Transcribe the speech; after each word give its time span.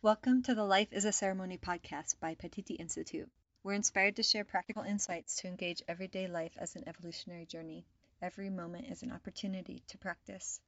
Welcome 0.00 0.44
to 0.44 0.54
the 0.54 0.62
Life 0.62 0.92
is 0.92 1.04
a 1.04 1.10
Ceremony 1.10 1.58
podcast 1.58 2.20
by 2.20 2.36
Paititi 2.36 2.78
Institute. 2.78 3.28
We're 3.64 3.72
inspired 3.72 4.14
to 4.14 4.22
share 4.22 4.44
practical 4.44 4.84
insights 4.84 5.40
to 5.40 5.48
engage 5.48 5.82
everyday 5.88 6.28
life 6.28 6.52
as 6.56 6.76
an 6.76 6.84
evolutionary 6.86 7.46
journey. 7.46 7.84
Every 8.22 8.48
moment 8.48 8.92
is 8.92 9.02
an 9.02 9.10
opportunity 9.10 9.82
to 9.88 9.98
practice. 9.98 10.60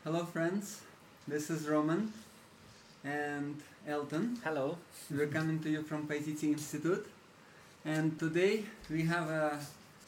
Hello, 0.03 0.25
friends. 0.25 0.81
This 1.25 1.49
is 1.49 1.69
Roman 1.69 2.11
and 3.05 3.61
Elton. 3.87 4.39
Hello. 4.43 4.77
We're 5.09 5.27
coming 5.27 5.61
to 5.61 5.69
you 5.69 5.83
from 5.83 6.05
Paititi 6.05 6.51
Institute. 6.51 7.07
And 7.85 8.19
today 8.19 8.65
we 8.89 9.03
have 9.03 9.29
a 9.29 9.59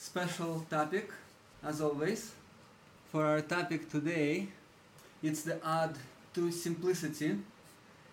special 0.04 0.66
topic, 0.70 1.10
as 1.64 1.80
always. 1.80 2.34
For 3.10 3.26
our 3.26 3.40
topic 3.40 3.90
today, 3.90 4.50
it's 5.24 5.44
the 5.44 5.64
odd 5.64 5.96
to 6.34 6.52
simplicity. 6.52 7.38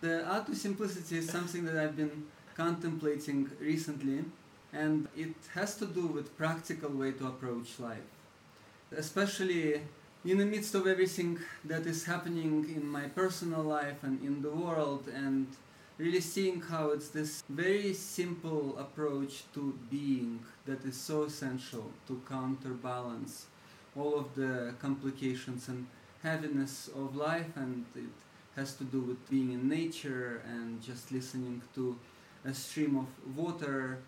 The 0.01 0.25
odd 0.25 0.47
to 0.47 0.55
simplicity 0.55 1.19
is 1.19 1.29
something 1.29 1.65
that 1.65 1.77
I've 1.77 1.97
been 1.97 2.27
contemplating 2.55 3.51
recently, 3.61 4.25
and 4.73 5.09
it 5.17 5.35
has 5.55 5.77
to 5.79 5.87
do 5.87 6.07
with 6.07 6.39
practical 6.39 6.91
way 6.91 7.11
to 7.13 7.27
approach 7.27 7.81
life. 7.81 8.09
Especially 8.97 9.81
in 10.25 10.39
the 10.39 10.47
midst 10.47 10.77
of 10.77 10.87
everything 10.87 11.41
that 11.65 11.87
is 11.87 12.05
happening 12.05 12.71
in 12.73 12.87
my 12.87 13.07
personal 13.21 13.65
life 13.65 14.05
and 14.05 14.23
in 14.23 14.43
the 14.43 14.51
world 14.51 15.09
and 15.13 15.49
really 16.01 16.21
seeing 16.21 16.63
how 16.63 16.89
it's 16.89 17.09
this 17.09 17.43
very 17.51 17.93
simple 17.93 18.75
approach 18.79 19.43
to 19.53 19.79
being 19.91 20.41
that 20.65 20.83
is 20.87 20.97
so 20.97 21.25
essential 21.25 21.91
to 22.07 22.19
counterbalance 22.27 23.47
all 23.95 24.19
of 24.19 24.35
the 24.35 24.73
complications 24.81 25.69
and 25.69 25.87
heaviness 26.23 26.89
of 26.97 27.15
life 27.17 27.55
and 27.57 27.85
it 27.95 28.17
has 28.57 28.75
to 28.77 28.85
do 28.85 29.01
with 29.01 29.29
being 29.29 29.53
in 29.53 29.69
nature 29.69 30.41
and 30.47 30.83
just 30.83 31.13
listening 31.13 31.61
to 31.75 31.95
a 32.47 32.55
stream 32.55 32.97
of 32.97 33.37
water. 33.37 33.99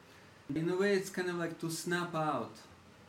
In 0.55 0.71
a 0.71 0.77
way 0.77 0.95
it's 0.95 1.11
kind 1.11 1.29
of 1.29 1.37
like 1.37 1.61
to 1.61 1.71
snap 1.71 2.15
out 2.15 2.55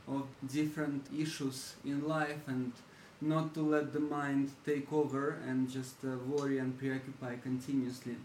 of 0.10 0.28
different 0.52 1.08
issues 1.18 1.76
in 1.86 2.06
life 2.06 2.42
and 2.48 2.74
not 3.22 3.54
to 3.54 3.62
let 3.62 3.94
the 3.94 4.02
mind 4.02 4.52
take 4.66 4.92
over 4.92 5.38
and 5.48 5.72
just 5.72 5.96
uh, 6.04 6.18
worry 6.28 6.58
and 6.58 6.78
preoccupy 6.78 7.38
continuously 7.38 8.18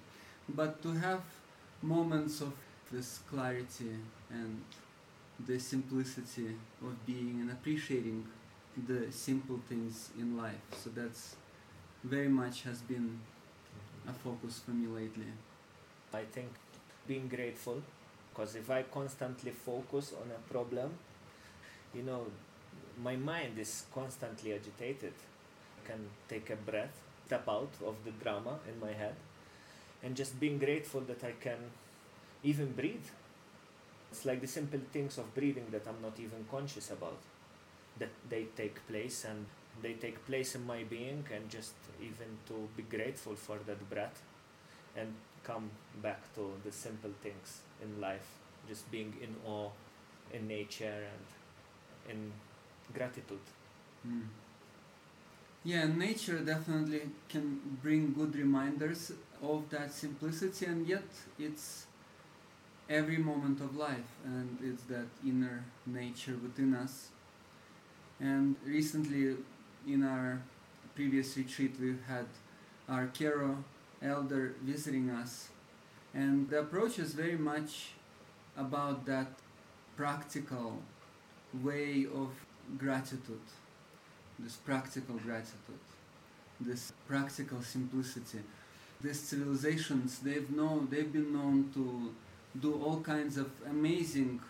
but 0.48 0.82
to 0.82 0.92
have 0.92 1.20
moments 1.82 2.40
of 2.40 2.52
this 2.90 3.20
clarity 3.30 3.92
and 4.30 4.62
the 5.46 5.58
simplicity 5.58 6.56
of 6.82 7.06
being 7.06 7.38
and 7.40 7.50
appreciating 7.50 8.26
the 8.86 9.10
simple 9.12 9.60
things 9.68 10.10
in 10.18 10.36
life. 10.36 10.60
So 10.76 10.90
that's 10.90 11.36
very 12.02 12.28
much 12.28 12.62
has 12.62 12.80
been 12.80 13.20
a 14.08 14.12
focus 14.12 14.60
for 14.64 14.72
me 14.72 14.86
lately. 14.86 15.32
I 16.12 16.24
think 16.24 16.48
being 17.06 17.28
grateful, 17.28 17.82
because 18.30 18.54
if 18.54 18.70
I 18.70 18.82
constantly 18.82 19.50
focus 19.50 20.12
on 20.12 20.30
a 20.30 20.52
problem, 20.52 20.90
you 21.94 22.02
know, 22.02 22.26
my 23.02 23.16
mind 23.16 23.58
is 23.58 23.84
constantly 23.94 24.52
agitated. 24.54 25.12
I 25.84 25.88
can 25.88 26.08
take 26.28 26.50
a 26.50 26.56
breath, 26.56 26.94
step 27.26 27.48
out 27.48 27.70
of 27.86 27.96
the 28.04 28.10
drama 28.22 28.58
in 28.68 28.80
my 28.80 28.92
head, 28.92 29.14
and 30.02 30.16
just 30.16 30.38
being 30.40 30.58
grateful 30.58 31.00
that 31.02 31.24
I 31.24 31.32
can 31.40 31.58
even 32.42 32.72
breathe. 32.72 33.06
It's 34.10 34.24
like 34.24 34.40
the 34.40 34.46
simple 34.46 34.80
things 34.92 35.18
of 35.18 35.34
breathing 35.34 35.66
that 35.70 35.86
I'm 35.86 36.00
not 36.02 36.18
even 36.18 36.46
conscious 36.50 36.90
about, 36.90 37.18
that 37.98 38.10
they 38.28 38.46
take 38.56 38.86
place 38.88 39.24
and 39.24 39.46
they 39.82 39.92
take 39.94 40.24
place 40.26 40.54
in 40.54 40.66
my 40.66 40.82
being, 40.84 41.24
and 41.34 41.48
just 41.50 41.74
even 42.00 42.38
to 42.48 42.68
be 42.76 42.82
grateful 42.82 43.34
for 43.34 43.58
that 43.66 43.88
breath 43.90 44.22
and 44.96 45.14
come 45.44 45.70
back 46.02 46.20
to 46.34 46.52
the 46.64 46.72
simple 46.72 47.10
things 47.22 47.60
in 47.82 48.00
life, 48.00 48.26
just 48.68 48.90
being 48.90 49.14
in 49.22 49.34
awe 49.46 49.70
in 50.32 50.48
nature 50.48 51.06
and 51.12 52.14
in 52.14 52.32
gratitude. 52.94 53.46
Mm. 54.06 54.26
Yeah, 55.64 55.86
nature 55.86 56.38
definitely 56.38 57.02
can 57.28 57.78
bring 57.82 58.12
good 58.12 58.34
reminders 58.36 59.12
of 59.42 59.68
that 59.70 59.92
simplicity, 59.92 60.66
and 60.66 60.86
yet 60.86 61.06
it's 61.38 61.86
every 62.88 63.18
moment 63.18 63.60
of 63.60 63.76
life, 63.76 64.10
and 64.24 64.58
it's 64.62 64.82
that 64.84 65.06
inner 65.24 65.64
nature 65.86 66.36
within 66.42 66.74
us. 66.74 67.08
And 68.20 68.56
recently, 68.64 69.36
in 69.86 70.04
our 70.04 70.40
previous 70.94 71.36
retreat, 71.36 71.74
we 71.80 71.96
had 72.06 72.26
our 72.88 73.06
Q'ero 73.06 73.62
elder 74.02 74.54
visiting 74.62 75.10
us, 75.10 75.48
and 76.14 76.48
the 76.50 76.60
approach 76.60 76.98
is 76.98 77.14
very 77.14 77.36
much 77.36 77.90
about 78.56 79.06
that 79.06 79.28
practical 79.96 80.82
way 81.62 82.06
of 82.14 82.30
gratitude 82.76 83.40
this 84.38 84.56
practical 84.56 85.16
gratitude, 85.16 85.82
this 86.60 86.92
practical 87.08 87.62
simplicity. 87.62 88.38
These 89.00 89.20
civilizations, 89.20 90.18
they've 90.18 90.50
known, 90.50 90.88
they've 90.90 91.12
been 91.12 91.32
known 91.32 91.70
to 91.74 92.12
do 92.60 92.82
all 92.82 93.00
kinds 93.00 93.36
of 93.36 93.50
amazing 93.70 94.40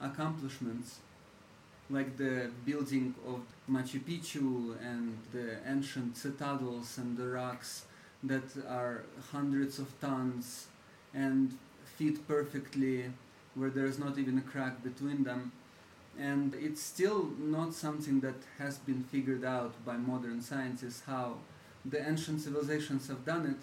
accomplishments, 0.00 1.00
like 1.90 2.16
the 2.16 2.50
building 2.64 3.14
of 3.26 3.40
Machu 3.70 4.00
Picchu 4.00 4.76
and 4.80 5.18
the 5.32 5.58
ancient 5.66 6.16
citadels 6.16 6.96
and 6.96 7.18
the 7.18 7.26
rocks 7.26 7.84
that 8.22 8.44
are 8.66 9.02
hundreds 9.30 9.78
of 9.78 9.88
tons 10.00 10.68
and 11.12 11.56
fit 11.96 12.26
perfectly, 12.26 13.10
where 13.54 13.70
there's 13.70 13.98
not 13.98 14.16
even 14.18 14.38
a 14.38 14.42
crack 14.42 14.82
between 14.82 15.24
them. 15.24 15.52
And 16.18 16.54
it's 16.54 16.82
still 16.82 17.30
not 17.38 17.74
something 17.74 18.20
that 18.20 18.36
has 18.58 18.78
been 18.78 19.04
figured 19.04 19.44
out 19.44 19.72
by 19.84 19.96
modern 19.96 20.40
scientists 20.40 21.02
how 21.06 21.36
the 21.84 22.06
ancient 22.06 22.40
civilizations 22.40 23.08
have 23.08 23.24
done 23.24 23.46
it 23.46 23.62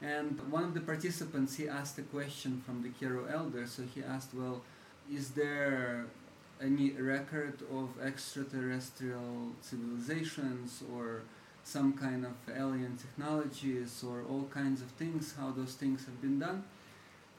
and 0.00 0.40
one 0.50 0.64
of 0.64 0.74
the 0.74 0.80
participants 0.80 1.56
he 1.56 1.68
asked 1.68 1.98
a 1.98 2.02
question 2.02 2.62
from 2.64 2.82
the 2.82 2.88
Q'ero 2.88 3.32
elder 3.32 3.66
so 3.66 3.82
he 3.94 4.02
asked 4.02 4.34
well 4.34 4.62
is 5.12 5.30
there 5.30 6.06
any 6.60 6.90
record 6.90 7.62
of 7.72 7.88
extraterrestrial 8.04 9.52
civilizations 9.60 10.82
or 10.94 11.22
some 11.64 11.92
kind 11.92 12.24
of 12.24 12.32
alien 12.54 12.96
technologies 12.96 14.04
or 14.06 14.22
all 14.28 14.48
kinds 14.52 14.80
of 14.80 14.88
things 14.92 15.34
how 15.38 15.50
those 15.50 15.74
things 15.74 16.04
have 16.04 16.20
been 16.20 16.38
done 16.38 16.64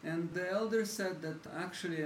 and 0.03 0.33
the 0.33 0.49
elder 0.49 0.85
said 0.85 1.21
that 1.21 1.37
actually 1.57 2.05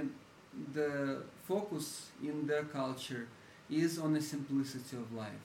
the 0.72 1.22
focus 1.46 2.10
in 2.22 2.46
their 2.46 2.64
culture 2.64 3.28
is 3.70 3.98
on 3.98 4.12
the 4.14 4.20
simplicity 4.20 4.96
of 4.96 5.12
life. 5.12 5.44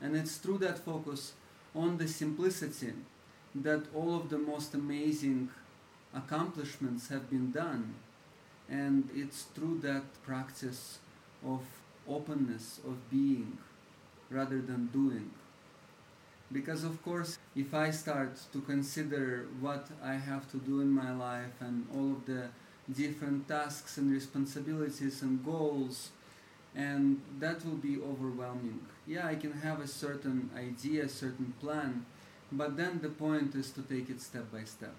And 0.00 0.16
it's 0.16 0.36
through 0.36 0.58
that 0.58 0.78
focus 0.78 1.32
on 1.74 1.98
the 1.98 2.08
simplicity 2.08 2.92
that 3.62 3.84
all 3.94 4.14
of 4.16 4.28
the 4.30 4.38
most 4.38 4.74
amazing 4.74 5.50
accomplishments 6.14 7.08
have 7.08 7.30
been 7.30 7.50
done. 7.52 7.94
And 8.68 9.08
it's 9.14 9.42
through 9.54 9.80
that 9.80 10.04
practice 10.24 10.98
of 11.44 11.62
openness, 12.08 12.80
of 12.86 13.10
being, 13.10 13.58
rather 14.30 14.60
than 14.60 14.86
doing. 14.86 15.30
Because, 16.52 16.84
of 16.84 17.02
course, 17.02 17.38
if 17.56 17.74
I 17.74 17.90
start 17.90 18.38
to 18.52 18.60
consider 18.60 19.46
what 19.60 19.88
I 20.02 20.14
have 20.14 20.50
to 20.52 20.58
do 20.58 20.80
in 20.80 20.90
my 20.90 21.12
life 21.12 21.54
and 21.60 21.86
all 21.94 22.12
of 22.12 22.26
the 22.26 22.48
different 22.92 23.48
tasks 23.48 23.98
and 23.98 24.12
responsibilities 24.12 25.22
and 25.22 25.44
goals 25.44 26.10
and 26.76 27.20
that 27.40 27.64
will 27.64 27.76
be 27.76 27.98
overwhelming 28.00 28.80
yeah 29.06 29.26
i 29.26 29.34
can 29.34 29.52
have 29.52 29.80
a 29.80 29.88
certain 29.88 30.48
idea 30.56 31.04
a 31.04 31.08
certain 31.08 31.52
plan 31.60 32.04
but 32.52 32.76
then 32.76 33.00
the 33.02 33.08
point 33.08 33.54
is 33.54 33.70
to 33.70 33.82
take 33.82 34.08
it 34.10 34.20
step 34.20 34.50
by 34.52 34.64
step 34.64 34.94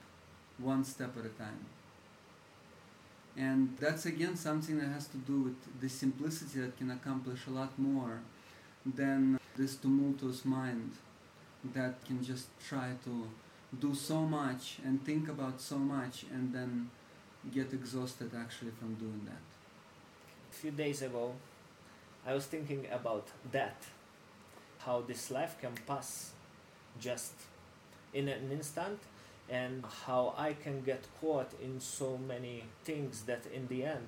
one 0.57 0.83
step 0.83 1.15
at 1.17 1.25
a 1.25 1.29
time 1.29 1.65
And 3.37 3.77
that's 3.79 4.05
again 4.07 4.35
something 4.35 4.79
that 4.79 4.87
has 4.87 5.07
to 5.09 5.17
do 5.17 5.41
with 5.41 5.79
the 5.79 5.87
simplicity 5.89 6.59
that 6.59 6.75
can 6.77 6.89
accomplish 6.89 7.45
a 7.47 7.51
lot 7.51 7.77
more 7.77 8.21
than 8.85 9.39
this 9.55 9.75
tumultuous 9.75 10.43
mind 10.43 10.91
that 11.75 12.03
can 12.05 12.23
just 12.23 12.47
try 12.67 12.93
to 13.05 13.27
do 13.79 13.93
so 13.93 14.21
much 14.21 14.79
and 14.83 15.03
think 15.05 15.29
about 15.29 15.61
so 15.61 15.77
much 15.77 16.25
and 16.33 16.53
then 16.53 16.89
get 17.53 17.73
exhausted 17.73 18.31
actually 18.35 18.71
from 18.71 18.95
doing 18.95 19.21
that. 19.25 19.43
A 20.51 20.55
few 20.55 20.71
days 20.71 21.01
ago, 21.03 21.35
I 22.25 22.33
was 22.33 22.45
thinking 22.45 22.87
about 22.91 23.27
that 23.51 23.83
how 24.79 25.01
this 25.01 25.29
life 25.29 25.57
can 25.61 25.73
pass 25.85 26.31
just 26.99 27.33
in 28.13 28.27
an 28.27 28.51
instant 28.51 28.99
and 29.49 29.83
how 30.05 30.33
I 30.37 30.53
can 30.53 30.81
get 30.81 31.05
caught 31.21 31.51
in 31.63 31.79
so 31.79 32.17
many 32.17 32.63
things 32.83 33.23
that 33.23 33.45
in 33.53 33.67
the 33.67 33.85
end 33.85 34.07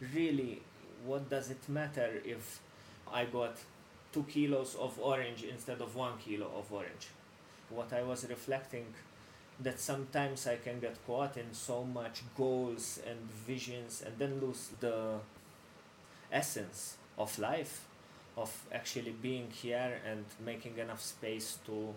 really 0.00 0.62
what 1.04 1.28
does 1.28 1.50
it 1.50 1.68
matter 1.68 2.20
if 2.24 2.60
I 3.12 3.24
got 3.24 3.56
two 4.12 4.24
kilos 4.24 4.74
of 4.74 4.98
orange 4.98 5.44
instead 5.44 5.80
of 5.80 5.94
one 5.94 6.18
kilo 6.18 6.50
of 6.56 6.72
orange? 6.72 7.08
What 7.70 7.92
I 7.92 8.02
was 8.02 8.26
reflecting 8.28 8.86
that 9.60 9.80
sometimes 9.80 10.46
I 10.46 10.56
can 10.56 10.80
get 10.80 10.96
caught 11.06 11.36
in 11.36 11.52
so 11.52 11.84
much 11.84 12.22
goals 12.36 13.00
and 13.06 13.18
visions 13.46 14.02
and 14.04 14.18
then 14.18 14.40
lose 14.40 14.70
the 14.80 15.16
essence 16.30 16.96
of 17.16 17.38
life 17.38 17.87
of 18.38 18.50
actually 18.72 19.14
being 19.22 19.50
here 19.50 20.00
and 20.06 20.24
making 20.44 20.78
enough 20.78 21.02
space 21.02 21.58
to 21.66 21.94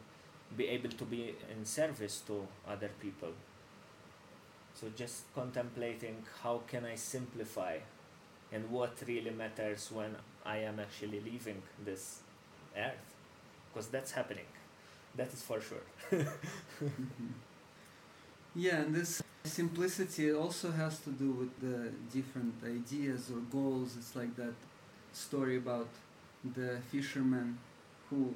be 0.57 0.67
able 0.67 0.89
to 0.89 1.05
be 1.05 1.35
in 1.53 1.65
service 1.65 2.21
to 2.27 2.47
other 2.67 2.89
people. 2.99 3.29
So 4.73 4.87
just 4.95 5.33
contemplating 5.35 6.23
how 6.43 6.61
can 6.67 6.85
i 6.85 6.95
simplify 6.95 7.77
and 8.51 8.69
what 8.69 8.93
really 9.07 9.31
matters 9.31 9.89
when 9.91 10.15
i 10.45 10.57
am 10.57 10.79
actually 10.79 11.21
leaving 11.21 11.61
this 11.85 12.19
earth. 12.77 13.05
Because 13.69 13.87
that's 13.87 14.11
happening. 14.11 14.49
That 15.15 15.33
is 15.33 15.41
for 15.41 15.61
sure. 15.61 15.85
Yeah 18.53 18.81
and 18.81 18.93
this 18.93 19.23
simplicity 19.45 20.33
also 20.33 20.71
has 20.71 20.99
to 20.99 21.09
do 21.09 21.31
with 21.31 21.53
the 21.61 21.89
different 22.11 22.55
ideas 22.65 23.31
or 23.31 23.39
goals. 23.49 23.95
It's 23.97 24.13
like 24.15 24.35
that 24.35 24.53
story 25.13 25.57
about 25.57 25.87
the 26.43 26.77
fisherman 26.91 27.57
who 28.09 28.33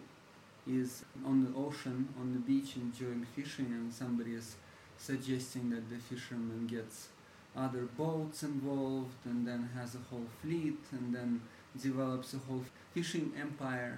is 0.67 1.03
on 1.25 1.43
the 1.43 1.59
ocean, 1.59 2.07
on 2.19 2.33
the 2.33 2.39
beach, 2.39 2.75
enjoying 2.75 3.25
fishing, 3.35 3.67
and 3.67 3.93
somebody 3.93 4.33
is 4.33 4.55
suggesting 4.97 5.69
that 5.69 5.89
the 5.89 5.97
fisherman 5.97 6.67
gets 6.67 7.09
other 7.55 7.83
boats 7.97 8.43
involved 8.43 9.25
and 9.25 9.47
then 9.47 9.69
has 9.75 9.95
a 9.95 9.99
whole 10.09 10.25
fleet 10.41 10.79
and 10.91 11.15
then 11.15 11.41
develops 11.81 12.33
a 12.33 12.37
whole 12.37 12.63
fishing 12.93 13.31
empire. 13.39 13.97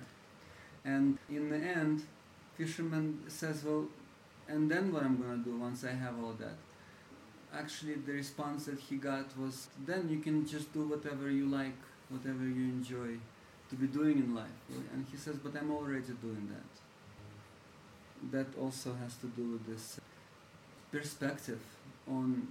And 0.86 1.18
in 1.30 1.50
the 1.50 1.58
end, 1.58 2.04
fisherman 2.58 3.24
says, 3.28 3.64
well, 3.64 3.86
and 4.48 4.70
then 4.72 4.94
what 4.94 5.04
I'm 5.04 5.18
to 5.18 5.50
do 5.50 5.58
once 5.58 5.84
I 5.84 5.92
have 5.92 6.16
all 6.24 6.34
that? 6.40 6.56
Actually, 7.54 7.96
the 7.96 8.14
response 8.14 8.66
that 8.66 8.80
he 8.80 8.98
got 8.98 9.38
was, 9.38 9.68
then 9.86 10.10
you 10.10 10.20
can 10.20 10.46
just 10.46 10.72
do 10.74 10.84
whatever 10.84 11.30
you 11.30 11.46
like, 11.46 11.78
whatever 12.10 12.44
you 12.44 12.64
enjoy 12.64 13.18
to 13.70 13.76
be 13.76 13.88
doing 13.88 14.20
in 14.20 14.36
life. 14.36 14.60
And 14.94 15.06
he 15.12 15.18
says, 15.18 15.36
but 15.38 15.56
I'm 15.60 15.72
already 15.72 16.14
doing 16.22 16.50
that. 16.56 18.32
That 18.32 18.60
also 18.60 18.94
has 19.04 19.16
to 19.18 19.28
do 19.28 19.52
with 19.54 19.68
this 19.68 20.00
perspective 20.92 21.60
on 22.08 22.48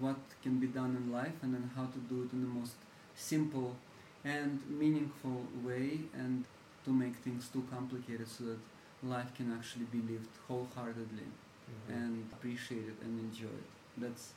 what 0.00 0.16
can 0.42 0.58
be 0.58 0.66
done 0.66 0.96
in 0.96 1.12
life 1.12 1.34
and 1.42 1.54
then 1.54 1.70
how 1.76 1.86
to 1.86 1.98
do 1.98 2.22
it 2.22 2.32
in 2.32 2.42
the 2.42 2.48
most 2.48 2.74
simple 3.14 3.76
and 4.24 4.60
meaningful 4.68 5.44
way 5.64 6.00
and 6.14 6.44
to 6.84 6.90
make 6.90 7.16
things 7.16 7.48
too 7.48 7.64
complicated 7.70 8.28
so 8.28 8.44
that 8.44 8.58
life 9.02 9.34
can 9.34 9.52
actually 9.52 9.84
be 9.86 9.98
lived 10.12 10.28
wholeheartedly 10.46 11.28
mm-hmm. 11.28 11.92
and 11.92 12.28
appreciated 12.32 12.96
and 13.02 13.20
enjoyed. 13.20 13.68
That's 13.96 14.32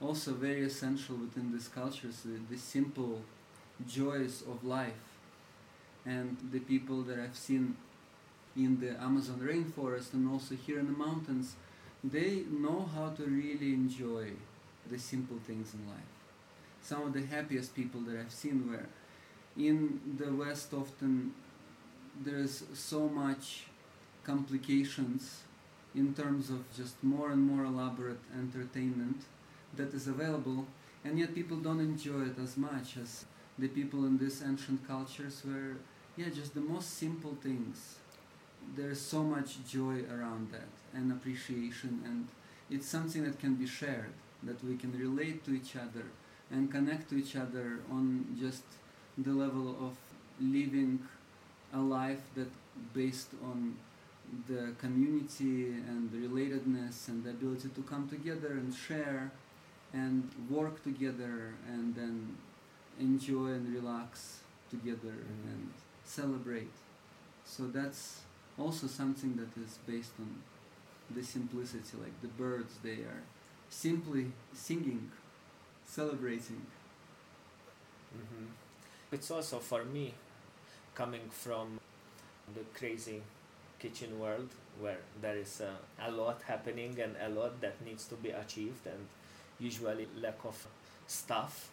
also 0.00 0.32
very 0.32 0.64
essential 0.64 1.16
within 1.16 1.52
this 1.52 1.68
culture, 1.68 2.10
so 2.10 2.28
the 2.50 2.58
simple 2.58 3.20
joys 3.86 4.42
of 4.42 4.64
life 4.64 5.11
and 6.04 6.36
the 6.52 6.60
people 6.60 7.02
that 7.02 7.18
I've 7.18 7.36
seen 7.36 7.76
in 8.56 8.80
the 8.80 9.00
Amazon 9.02 9.40
rainforest 9.40 10.12
and 10.12 10.30
also 10.30 10.54
here 10.54 10.78
in 10.78 10.86
the 10.86 10.92
mountains, 10.92 11.54
they 12.04 12.42
know 12.50 12.88
how 12.94 13.10
to 13.10 13.24
really 13.24 13.72
enjoy 13.72 14.32
the 14.90 14.98
simple 14.98 15.38
things 15.46 15.74
in 15.74 15.86
life. 15.88 16.12
Some 16.82 17.02
of 17.02 17.12
the 17.12 17.24
happiest 17.24 17.74
people 17.74 18.00
that 18.02 18.16
I've 18.18 18.32
seen 18.32 18.70
were 18.70 18.86
in 19.56 20.00
the 20.18 20.32
West 20.32 20.72
often 20.74 21.32
there's 22.24 22.64
so 22.74 23.08
much 23.08 23.64
complications 24.24 25.42
in 25.94 26.14
terms 26.14 26.50
of 26.50 26.64
just 26.76 27.02
more 27.02 27.30
and 27.30 27.42
more 27.42 27.64
elaborate 27.64 28.20
entertainment 28.36 29.22
that 29.76 29.92
is 29.94 30.06
available 30.06 30.66
and 31.04 31.18
yet 31.18 31.34
people 31.34 31.56
don't 31.56 31.80
enjoy 31.80 32.22
it 32.22 32.38
as 32.42 32.56
much 32.56 32.96
as 32.96 33.24
the 33.58 33.68
people 33.68 34.04
in 34.06 34.18
these 34.18 34.42
ancient 34.42 34.86
cultures 34.86 35.42
where 35.44 35.76
yeah, 36.16 36.28
just 36.28 36.54
the 36.54 36.60
most 36.60 36.98
simple 36.98 37.36
things. 37.42 37.96
There's 38.76 39.00
so 39.00 39.22
much 39.22 39.64
joy 39.68 40.04
around 40.10 40.52
that 40.52 40.68
and 40.94 41.10
appreciation, 41.10 42.02
and 42.04 42.28
it's 42.70 42.86
something 42.86 43.24
that 43.24 43.38
can 43.38 43.54
be 43.54 43.66
shared, 43.66 44.12
that 44.42 44.62
we 44.64 44.76
can 44.76 44.96
relate 44.98 45.44
to 45.46 45.52
each 45.52 45.74
other 45.76 46.04
and 46.50 46.70
connect 46.70 47.08
to 47.10 47.16
each 47.16 47.34
other 47.34 47.80
on 47.90 48.36
just 48.38 48.62
the 49.18 49.30
level 49.30 49.70
of 49.70 49.96
living 50.40 51.00
a 51.72 51.78
life 51.78 52.20
that 52.34 52.48
based 52.92 53.28
on 53.42 53.74
the 54.48 54.72
community 54.78 55.66
and 55.88 56.10
the 56.10 56.18
relatedness 56.26 57.08
and 57.08 57.24
the 57.24 57.30
ability 57.30 57.68
to 57.68 57.82
come 57.82 58.08
together 58.08 58.52
and 58.52 58.74
share 58.74 59.30
and 59.92 60.30
work 60.48 60.82
together 60.82 61.52
and 61.68 61.94
then 61.94 62.36
enjoy 62.98 63.48
and 63.48 63.74
relax 63.74 64.40
together 64.70 65.16
mm-hmm. 65.16 65.48
and 65.48 65.72
celebrate. 66.04 66.70
So 67.44 67.66
that's 67.66 68.20
also 68.58 68.86
something 68.86 69.36
that 69.36 69.60
is 69.60 69.78
based 69.86 70.12
on 70.18 70.36
the 71.14 71.22
simplicity, 71.22 71.96
like 72.00 72.20
the 72.22 72.28
birds, 72.28 72.74
they 72.82 73.02
are 73.02 73.22
simply 73.68 74.32
singing, 74.54 75.10
celebrating. 75.86 76.66
Mm-hmm. 78.16 78.46
It's 79.10 79.30
also 79.30 79.58
for 79.58 79.84
me 79.84 80.14
coming 80.94 81.28
from 81.30 81.80
the 82.54 82.60
crazy 82.74 83.22
kitchen 83.78 84.18
world 84.20 84.48
where 84.80 84.98
there 85.20 85.36
is 85.36 85.60
a, 85.60 85.72
a 86.06 86.10
lot 86.10 86.40
happening 86.46 86.98
and 87.00 87.16
a 87.20 87.28
lot 87.28 87.60
that 87.60 87.74
needs 87.84 88.06
to 88.06 88.14
be 88.14 88.30
achieved 88.30 88.86
and 88.86 89.06
usually 89.58 90.06
lack 90.20 90.38
of 90.44 90.66
stuff 91.06 91.70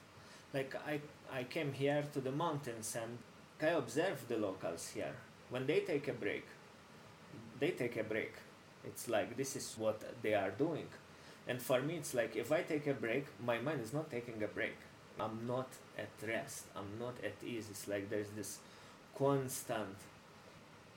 like 0.53 0.75
i 0.88 1.00
i 1.31 1.43
came 1.43 1.71
here 1.74 2.03
to 2.13 2.19
the 2.19 2.31
mountains 2.31 2.95
and 3.01 3.17
I 3.61 3.67
observe 3.67 4.27
the 4.27 4.37
locals 4.37 4.91
here. 4.93 5.15
When 5.49 5.65
they 5.65 5.81
take 5.81 6.07
a 6.07 6.13
break, 6.13 6.45
they 7.59 7.71
take 7.71 7.97
a 7.97 8.03
break. 8.03 8.33
It's 8.85 9.09
like 9.09 9.35
this 9.35 9.55
is 9.55 9.75
what 9.77 10.01
they 10.21 10.33
are 10.33 10.51
doing. 10.51 10.87
And 11.47 11.61
for 11.61 11.81
me, 11.81 11.95
it's 11.95 12.13
like 12.13 12.35
if 12.35 12.51
I 12.51 12.61
take 12.61 12.87
a 12.87 12.93
break, 12.93 13.25
my 13.43 13.59
mind 13.59 13.81
is 13.81 13.93
not 13.93 14.09
taking 14.09 14.41
a 14.43 14.47
break. 14.47 14.77
I'm 15.19 15.45
not 15.45 15.67
at 15.97 16.09
rest. 16.25 16.63
I'm 16.75 16.97
not 16.99 17.15
at 17.23 17.43
ease. 17.45 17.67
It's 17.69 17.87
like 17.87 18.09
there's 18.09 18.29
this 18.29 18.59
constant 19.17 19.97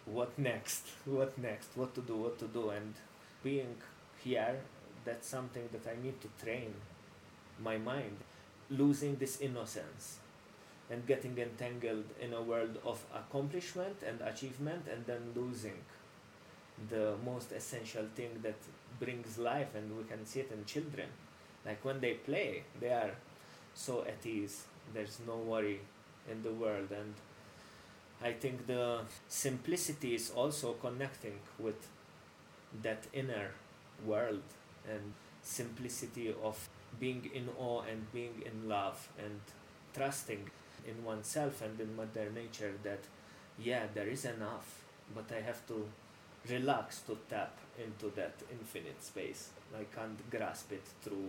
what 0.04 0.38
next? 0.38 0.86
What 1.04 1.38
next? 1.38 1.68
What 1.74 1.94
to 1.94 2.00
do? 2.00 2.16
What 2.16 2.38
to 2.38 2.46
do? 2.46 2.70
And 2.70 2.94
being 3.42 3.76
here, 4.22 4.60
that's 5.04 5.28
something 5.28 5.68
that 5.72 5.86
I 5.90 6.00
need 6.02 6.20
to 6.20 6.28
train 6.44 6.74
my 7.60 7.78
mind. 7.78 8.18
Losing 8.70 9.16
this 9.16 9.40
innocence 9.40 10.18
and 10.90 11.06
getting 11.06 11.36
entangled 11.38 12.04
in 12.20 12.32
a 12.32 12.42
world 12.42 12.78
of 12.84 13.04
accomplishment 13.14 13.96
and 14.06 14.20
achievement 14.20 14.86
and 14.92 15.06
then 15.06 15.32
losing 15.34 15.78
the 16.88 17.14
most 17.24 17.52
essential 17.52 18.04
thing 18.14 18.30
that 18.42 18.56
brings 18.98 19.38
life 19.38 19.74
and 19.74 19.96
we 19.96 20.04
can 20.04 20.24
see 20.26 20.40
it 20.40 20.50
in 20.52 20.64
children. 20.64 21.08
Like 21.64 21.84
when 21.84 22.00
they 22.00 22.14
play 22.14 22.64
they 22.80 22.90
are 22.90 23.12
so 23.74 24.04
at 24.04 24.24
ease. 24.26 24.64
There's 24.92 25.18
no 25.26 25.36
worry 25.36 25.80
in 26.30 26.42
the 26.42 26.52
world. 26.52 26.90
And 26.90 27.14
i 28.24 28.32
think 28.32 28.66
the 28.66 29.00
simplicity 29.28 30.14
is 30.14 30.30
also 30.30 30.74
connecting 30.74 31.38
with 31.58 31.88
that 32.82 33.06
inner 33.12 33.50
world 34.06 34.42
and 34.88 35.12
simplicity 35.42 36.32
of 36.42 36.68
being 37.00 37.30
in 37.34 37.48
awe 37.58 37.82
and 37.90 38.12
being 38.12 38.42
in 38.46 38.68
love 38.68 39.08
and 39.18 39.40
trusting 39.94 40.50
in 40.86 41.04
oneself 41.04 41.62
and 41.62 41.78
in 41.80 41.96
mother 41.96 42.30
nature 42.34 42.72
that 42.82 43.00
yeah 43.58 43.84
there 43.94 44.08
is 44.08 44.24
enough 44.24 44.84
but 45.14 45.24
i 45.36 45.40
have 45.40 45.66
to 45.66 45.86
relax 46.48 47.00
to 47.00 47.16
tap 47.28 47.56
into 47.84 48.10
that 48.16 48.34
infinite 48.50 49.02
space 49.02 49.50
i 49.78 49.84
can't 49.94 50.30
grasp 50.30 50.72
it 50.72 50.84
through 51.02 51.28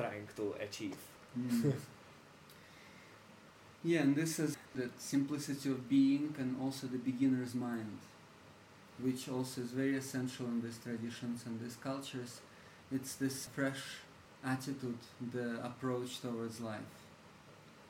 trying 0.00 0.28
to 0.36 0.54
achieve. 0.60 0.96
Mm. 1.38 1.72
yeah, 3.84 4.00
and 4.00 4.16
this 4.16 4.38
is 4.38 4.56
the 4.74 4.90
simplicity 4.98 5.70
of 5.70 5.88
being 5.88 6.34
and 6.38 6.56
also 6.60 6.86
the 6.86 6.98
beginner's 6.98 7.54
mind, 7.54 7.98
which 9.00 9.28
also 9.28 9.60
is 9.60 9.70
very 9.70 9.96
essential 9.96 10.46
in 10.46 10.62
these 10.62 10.78
traditions 10.78 11.44
and 11.46 11.60
these 11.60 11.76
cultures. 11.76 12.40
It's 12.92 13.14
this 13.14 13.46
fresh 13.46 13.82
attitude, 14.44 14.98
the 15.32 15.64
approach 15.64 16.20
towards 16.20 16.60
life, 16.60 16.94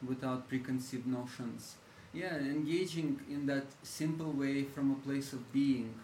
without 0.06 0.48
preconceived 0.48 1.06
notions. 1.06 1.76
Yeah, 2.12 2.36
engaging 2.36 3.20
in 3.30 3.46
that 3.46 3.66
simple 3.82 4.32
way 4.32 4.64
from 4.64 4.90
a 4.90 5.06
place 5.06 5.32
of 5.32 5.52
being, 5.52 5.94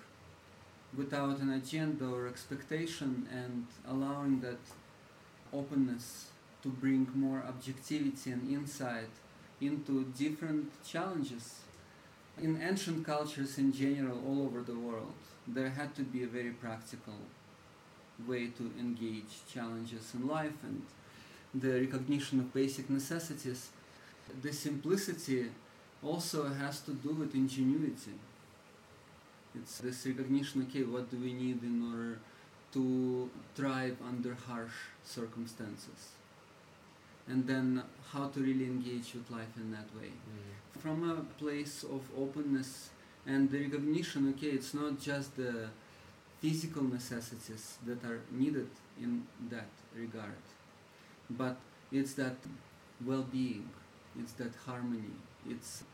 without 0.96 1.38
an 1.40 1.52
agenda 1.52 2.06
or 2.06 2.28
expectation, 2.28 3.28
and 3.32 3.66
allowing 3.88 4.40
that 4.40 4.60
openness 5.52 6.26
to 6.62 6.68
bring 6.68 7.08
more 7.14 7.42
objectivity 7.48 8.30
and 8.30 8.50
insight 8.50 9.10
into 9.60 10.04
different 10.18 10.70
challenges. 10.84 11.60
In 12.40 12.60
ancient 12.60 13.06
cultures 13.06 13.56
in 13.56 13.72
general, 13.72 14.20
all 14.26 14.42
over 14.42 14.60
the 14.62 14.78
world, 14.78 15.14
there 15.48 15.70
had 15.70 15.94
to 15.96 16.02
be 16.02 16.22
a 16.22 16.26
very 16.26 16.50
practical 16.50 17.14
way 18.26 18.48
to 18.48 18.70
engage 18.78 19.42
challenges 19.52 20.12
in 20.14 20.26
life 20.26 20.58
and 20.62 20.82
the 21.54 21.80
recognition 21.80 22.40
of 22.40 22.52
basic 22.52 22.90
necessities. 22.90 23.70
The 24.42 24.52
simplicity 24.52 25.46
also 26.02 26.48
has 26.48 26.80
to 26.82 26.92
do 26.92 27.10
with 27.10 27.34
ingenuity. 27.34 28.12
It's 29.54 29.78
this 29.78 30.06
recognition 30.06 30.66
okay, 30.68 30.82
what 30.82 31.10
do 31.10 31.16
we 31.16 31.32
need 31.32 31.62
in 31.62 31.90
order 31.90 32.18
to 32.74 33.30
thrive 33.54 33.96
under 34.06 34.34
harsh 34.34 34.76
circumstances? 35.04 36.12
And 37.28 37.46
then 37.46 37.82
how 38.12 38.28
to 38.28 38.40
really 38.40 38.66
engage 38.66 39.14
with 39.14 39.30
life 39.30 39.56
in 39.56 39.72
that 39.72 39.88
way. 39.98 40.10
Mm. 40.10 40.80
From 40.80 41.10
a 41.10 41.22
place 41.40 41.82
of 41.82 42.02
openness 42.16 42.90
and 43.26 43.50
the 43.50 43.62
recognition 43.62 44.34
okay, 44.34 44.48
it's 44.48 44.74
not 44.74 45.00
just 45.00 45.36
the 45.36 45.68
physical 46.40 46.84
necessities 46.84 47.78
that 47.86 48.04
are 48.04 48.20
needed 48.30 48.68
in 49.00 49.26
that 49.50 49.68
regard, 49.94 50.42
but 51.30 51.56
it's 51.90 52.14
that 52.14 52.36
well 53.04 53.22
being, 53.32 53.68
it's 54.18 54.32
that 54.32 54.52
harmony, 54.66 55.16
it's 55.48 55.84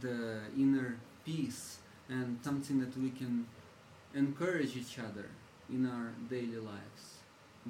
the 0.00 0.40
inner 0.56 0.96
peace, 1.24 1.78
and 2.08 2.38
something 2.42 2.80
that 2.80 2.96
we 2.98 3.10
can 3.10 3.46
encourage 4.14 4.76
each 4.76 4.98
other 4.98 5.28
in 5.70 5.86
our 5.86 6.12
daily 6.28 6.58
lives 6.58 7.02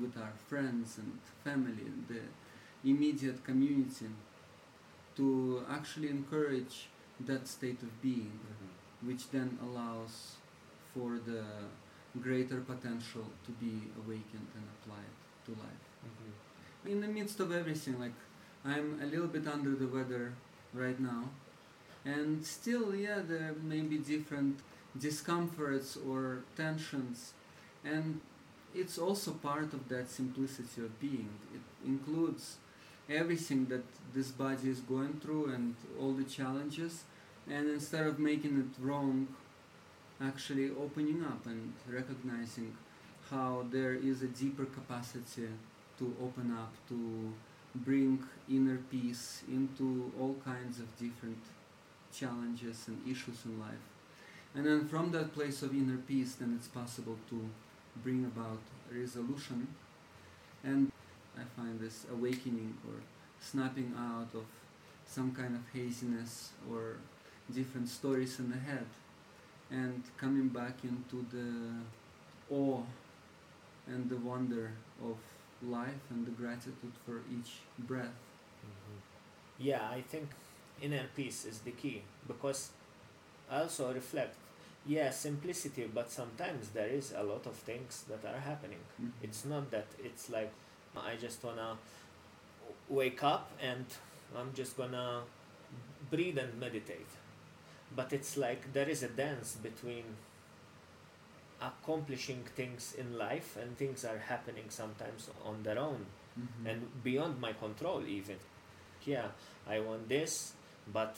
with 0.00 0.16
our 0.16 0.32
friends 0.48 0.98
and 0.98 1.18
family 1.44 1.84
and 1.86 2.06
the 2.08 2.22
immediate 2.88 3.44
community 3.44 4.08
to 5.16 5.62
actually 5.70 6.08
encourage 6.08 6.88
that 7.20 7.46
state 7.46 7.82
of 7.82 8.02
being 8.02 8.40
Mhm. 8.40 9.08
which 9.08 9.30
then 9.30 9.58
allows 9.62 10.36
for 10.94 11.18
the 11.18 11.44
greater 12.20 12.60
potential 12.60 13.26
to 13.46 13.52
be 13.52 13.90
awakened 14.00 14.48
and 14.56 14.64
applied 14.76 15.14
to 15.46 15.50
life. 15.52 15.84
Mhm. 16.04 16.90
In 16.92 17.00
the 17.00 17.08
midst 17.08 17.40
of 17.40 17.52
everything, 17.52 17.98
like 17.98 18.14
I'm 18.64 19.00
a 19.02 19.06
little 19.06 19.26
bit 19.26 19.46
under 19.48 19.74
the 19.74 19.88
weather 19.88 20.32
right 20.72 20.98
now, 21.00 21.30
and 22.04 22.44
still, 22.44 22.94
yeah, 22.94 23.20
there 23.26 23.54
may 23.62 23.80
be 23.80 23.98
different 23.98 24.60
discomforts 24.98 25.96
or 26.08 26.44
tensions, 26.56 27.32
and 27.84 28.20
it's 28.74 28.98
also 28.98 29.32
part 29.32 29.72
of 29.72 29.88
that 29.88 30.08
simplicity 30.10 30.82
of 30.82 31.00
being. 31.00 31.30
It 31.54 31.88
includes 31.88 32.56
everything 33.10 33.66
that 33.66 33.84
this 34.14 34.30
body 34.30 34.70
is 34.70 34.80
going 34.80 35.14
through 35.20 35.52
and 35.52 35.74
all 36.00 36.12
the 36.12 36.24
challenges, 36.24 37.02
and 37.50 37.68
instead 37.68 38.06
of 38.06 38.18
making 38.18 38.58
it 38.58 38.82
wrong, 38.82 39.26
actually 40.20 40.70
opening 40.70 41.24
up 41.24 41.46
and 41.46 41.72
recognizing 41.90 42.76
how 43.28 43.66
there 43.70 43.94
is 43.94 44.22
a 44.22 44.28
deeper 44.28 44.66
capacity 44.66 45.48
to 45.98 46.14
open 46.22 46.56
up, 46.56 46.72
to 46.88 47.32
bring 47.74 48.22
inner 48.48 48.78
peace 48.90 49.42
into 49.48 50.12
all 50.20 50.36
kinds 50.44 50.78
of 50.78 50.86
different 50.98 51.38
challenges 52.12 52.88
and 52.88 53.00
issues 53.06 53.44
in 53.44 53.58
life. 53.58 53.84
And 54.54 54.66
then 54.66 54.86
from 54.86 55.10
that 55.12 55.32
place 55.32 55.62
of 55.62 55.72
inner 55.72 55.96
peace, 55.96 56.34
then 56.34 56.54
it's 56.58 56.68
possible 56.68 57.16
to 57.30 57.48
bring 58.02 58.24
about 58.24 58.60
resolution. 58.90 59.66
And 60.62 60.92
I 61.36 61.42
find 61.56 61.80
this 61.80 62.04
awakening 62.12 62.74
or 62.86 62.94
snapping 63.40 63.94
out 63.98 64.28
of 64.34 64.44
some 65.06 65.32
kind 65.34 65.54
of 65.54 65.62
haziness 65.72 66.50
or 66.70 66.96
different 67.52 67.88
stories 67.88 68.38
in 68.38 68.50
the 68.50 68.58
head 68.58 68.86
and 69.70 70.02
coming 70.18 70.48
back 70.48 70.84
into 70.84 71.24
the 71.32 72.54
awe 72.54 72.82
and 73.86 74.08
the 74.08 74.16
wonder 74.16 74.72
of 75.02 75.16
life 75.62 76.02
and 76.10 76.26
the 76.26 76.30
gratitude 76.30 76.92
for 77.06 77.20
each 77.30 77.52
breath. 77.78 78.16
Mhm. 78.64 78.98
Yeah, 79.58 79.88
I 79.90 80.02
think 80.02 80.30
inner 80.80 81.06
peace 81.16 81.44
is 81.44 81.60
the 81.60 81.72
key 81.72 82.02
because 82.26 82.70
I 83.50 83.62
also 83.62 83.92
reflect, 83.94 84.36
yeah, 84.86 85.10
simplicity, 85.10 85.86
but 85.94 86.10
sometimes 86.10 86.70
there 86.70 86.88
is 86.88 87.12
a 87.16 87.22
lot 87.22 87.46
of 87.46 87.54
things 87.56 88.04
that 88.08 88.24
are 88.24 88.40
happening. 88.40 88.80
Mhm. 89.00 89.12
It's 89.22 89.44
not 89.44 89.70
that 89.70 89.86
it's 89.98 90.30
like 90.30 90.52
I 90.96 91.16
just 91.16 91.42
wanna 91.44 91.78
wake 92.88 93.22
up 93.22 93.50
and 93.60 93.86
I'm 94.36 94.52
just 94.54 94.76
gonna 94.76 95.22
breathe 96.10 96.38
and 96.38 96.58
meditate. 96.58 97.06
But 97.94 98.12
it's 98.12 98.36
like 98.36 98.72
there 98.72 98.88
is 98.88 99.02
a 99.02 99.08
dance 99.08 99.56
between 99.62 100.04
accomplishing 101.68 102.42
things 102.56 102.94
in 102.98 103.16
life 103.18 103.56
and 103.62 103.76
things 103.78 104.04
are 104.04 104.18
happening 104.18 104.64
sometimes 104.68 105.28
on 105.50 105.62
their 105.62 105.78
own 105.78 106.06
Mhm. 106.38 106.66
and 106.70 107.02
beyond 107.04 107.40
my 107.40 107.52
control 107.64 108.06
even. 108.18 108.38
Yeah 109.04 109.28
i 109.74 109.80
want 109.80 110.08
this 110.08 110.34
but 110.98 111.16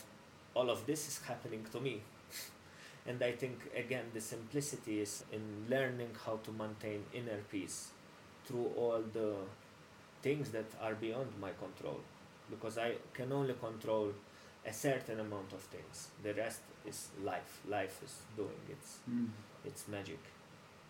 all 0.55 0.69
of 0.75 0.85
this 0.85 1.07
is 1.07 1.17
happening 1.29 1.63
to 1.73 1.79
me. 1.87 1.93
And 3.07 3.21
i 3.23 3.31
think 3.41 3.57
again 3.83 4.05
the 4.13 4.21
simplicity 4.21 4.99
is 5.01 5.13
in 5.31 5.43
learning 5.73 6.11
how 6.25 6.37
to 6.47 6.51
maintain 6.61 7.05
inner 7.13 7.41
peace 7.51 7.77
through 8.45 8.67
all 8.83 9.01
the 9.19 9.29
things 10.23 10.49
that 10.57 10.65
are 10.81 10.95
beyond 10.95 11.29
my 11.45 11.51
control 11.63 11.99
because 12.49 12.77
i 12.87 12.89
can 13.13 13.31
only 13.31 13.53
control 13.67 14.13
a 14.67 14.73
certain 14.73 15.19
amount 15.19 15.53
of 15.53 15.61
things. 15.73 16.09
The 16.23 16.33
rest 16.33 16.61
is 16.91 17.09
life. 17.23 17.51
Life 17.73 17.97
is 18.07 18.13
doing 18.35 18.61
its 18.75 18.97
Mm. 19.09 19.27
its 19.69 19.87
magic 19.95 20.19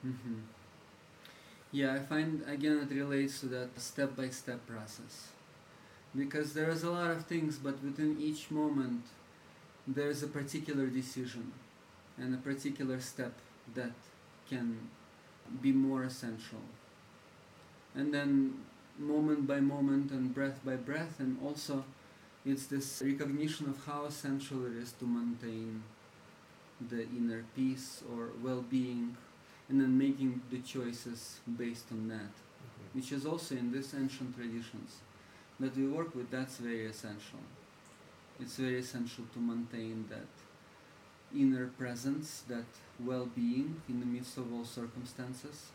hmm 0.04 0.40
Yeah, 1.72 1.94
I 1.94 2.00
find 2.00 2.44
again 2.48 2.80
it 2.90 2.94
relates 2.96 3.40
to 3.42 3.48
that 3.48 3.80
step 3.80 4.16
by 4.16 4.30
step 4.30 4.66
process. 4.68 5.30
Because 6.16 6.54
there 6.54 6.70
is 6.70 6.84
a 6.84 6.92
lot 6.92 7.12
of 7.12 7.25
things, 7.25 7.58
but 7.58 7.84
within 7.84 8.18
each 8.22 8.52
moment 8.52 9.06
there 9.88 10.10
is 10.10 10.24
a 10.24 10.28
particular 10.28 10.88
decision 10.88 11.54
and 12.18 12.34
a 12.36 12.40
particular 12.40 13.00
step 13.02 13.34
that 13.75 13.94
can 14.50 14.78
be 15.62 15.72
more 15.72 16.04
essential. 16.04 16.62
And 17.96 18.14
then 18.14 18.64
moment 19.00 19.48
by 19.48 19.60
moment 19.60 20.12
and 20.12 20.34
breath 20.34 20.60
by 20.64 20.75
breath, 20.75 21.20
and 21.20 21.40
also 21.44 21.84
it's 22.46 22.68
this 22.68 23.02
recognition 23.06 23.70
of 23.70 23.86
how 23.86 24.06
essential 24.06 24.66
it 24.66 24.74
is 24.74 24.94
to 25.00 25.06
maintain 25.06 25.84
the 26.90 27.04
inner 27.10 27.44
peace 27.56 28.04
or 28.14 28.30
well 28.44 28.62
being 28.62 29.16
and 29.69 29.81
then 29.81 29.98
making 29.98 30.41
the 30.51 30.60
choices 30.60 31.39
based 31.57 31.86
on 31.91 32.07
that, 32.07 32.17
mm-hmm. 32.17 32.98
which 33.00 33.12
is 33.12 33.25
also 33.25 33.55
in 33.55 33.72
these 33.72 33.93
ancient 33.93 34.36
traditions 34.36 34.98
that 35.60 35.75
we 35.75 35.88
work 35.88 36.13
with, 36.15 36.29
that's 36.29 36.57
very 36.57 36.86
essential. 36.86 37.39
It's 38.39 38.57
very 38.57 38.79
essential 38.79 39.24
to 39.34 39.39
maintain 39.39 40.05
that 40.10 40.27
inner 41.36 41.67
presence, 41.67 42.43
that 42.48 42.65
well 43.00 43.27
being 43.36 43.81
in 43.89 44.00
the 44.00 44.05
midst 44.05 44.38
of 44.38 44.53
all 44.53 44.65
circumstances, 44.65 45.72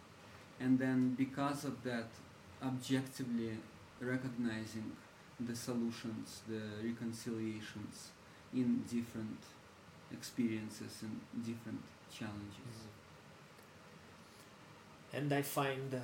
and 0.58 0.78
then 0.78 1.14
because 1.16 1.64
of 1.64 1.82
that, 1.84 2.08
objectively 2.62 3.56
recognizing 4.00 4.92
the 5.38 5.56
solutions, 5.56 6.42
the 6.48 6.60
reconciliations 6.84 8.10
in 8.52 8.82
different 8.82 9.38
experiences 10.12 11.02
and 11.02 11.20
different 11.44 11.80
challenges. 12.12 12.76
Mm-hmm. 12.76 12.89
And 15.12 15.32
I 15.32 15.42
find 15.42 16.00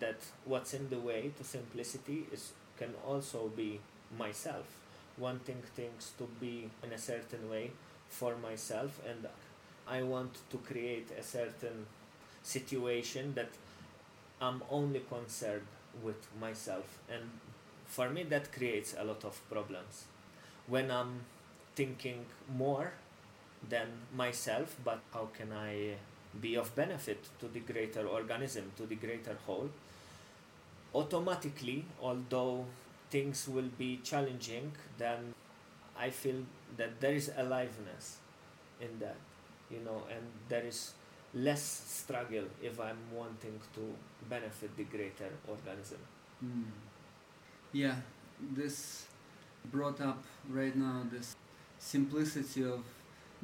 that 0.00 0.16
what's 0.44 0.74
in 0.74 0.88
the 0.90 0.98
way 0.98 1.32
to 1.38 1.44
simplicity 1.44 2.26
is 2.32 2.52
can 2.78 2.94
also 3.06 3.48
be 3.56 3.80
myself. 4.18 4.66
Wanting 5.18 5.62
things 5.74 6.12
to 6.18 6.28
be 6.40 6.68
in 6.82 6.92
a 6.92 6.98
certain 6.98 7.48
way 7.48 7.70
for 8.08 8.36
myself 8.36 9.00
and 9.08 9.26
I 9.88 10.02
want 10.02 10.32
to 10.50 10.58
create 10.58 11.08
a 11.18 11.22
certain 11.22 11.86
situation 12.42 13.34
that 13.34 13.50
I'm 14.40 14.62
only 14.70 15.00
concerned 15.00 15.66
with 16.02 16.26
myself. 16.38 16.98
And 17.10 17.22
for 17.86 18.10
me 18.10 18.24
that 18.24 18.52
creates 18.52 18.94
a 18.98 19.04
lot 19.04 19.24
of 19.24 19.40
problems. 19.50 20.04
When 20.66 20.90
i'm 20.90 21.20
thinking 21.76 22.26
more 22.52 22.92
than 23.68 23.88
myself 24.14 24.76
but 24.84 25.00
how 25.12 25.28
can 25.36 25.52
i 25.52 25.94
be 26.36 26.54
of 26.56 26.74
benefit 26.74 27.24
to 27.40 27.48
the 27.48 27.60
greater 27.60 28.06
organism 28.06 28.70
to 28.76 28.86
the 28.86 28.94
greater 28.96 29.36
whole 29.46 29.70
automatically 30.94 31.84
although 32.00 32.64
things 33.10 33.48
will 33.48 33.70
be 33.78 34.00
challenging 34.02 34.72
then 34.98 35.32
i 35.98 36.10
feel 36.10 36.40
that 36.76 37.00
there 37.00 37.14
is 37.14 37.30
aliveness 37.36 38.18
in 38.80 38.98
that 38.98 39.16
you 39.70 39.78
know 39.84 40.02
and 40.10 40.24
there 40.48 40.64
is 40.64 40.92
less 41.34 41.62
struggle 41.86 42.44
if 42.62 42.80
i'm 42.80 42.98
wanting 43.14 43.60
to 43.74 43.82
benefit 44.28 44.76
the 44.76 44.84
greater 44.84 45.30
organism 45.48 45.98
Mm. 46.44 46.64
Yeah, 47.72 47.96
this 48.54 49.06
brought 49.72 50.00
up 50.00 50.22
right 50.48 50.76
now 50.76 51.02
this 51.10 51.34
simplicity 51.78 52.62
of 52.64 52.84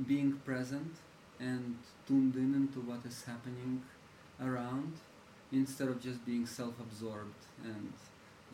being 0.07 0.33
present 0.45 0.93
and 1.41 1.77
tuned 2.07 2.35
in 2.37 2.55
into 2.55 2.81
what 2.81 3.01
is 3.07 3.25
happening 3.25 3.83
around 4.43 4.93
instead 5.53 5.89
of 5.89 6.03
just 6.03 6.25
being 6.25 6.47
self-absorbed 6.47 7.43
and 7.65 7.93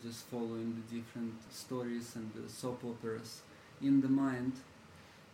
just 0.03 0.25
following 0.25 0.75
the 0.75 0.95
different 0.97 1.33
stories 1.51 2.15
and 2.15 2.31
the 2.33 2.49
soap 2.49 2.83
operas 2.85 3.41
in 3.81 4.01
the 4.01 4.07
mind 4.07 4.53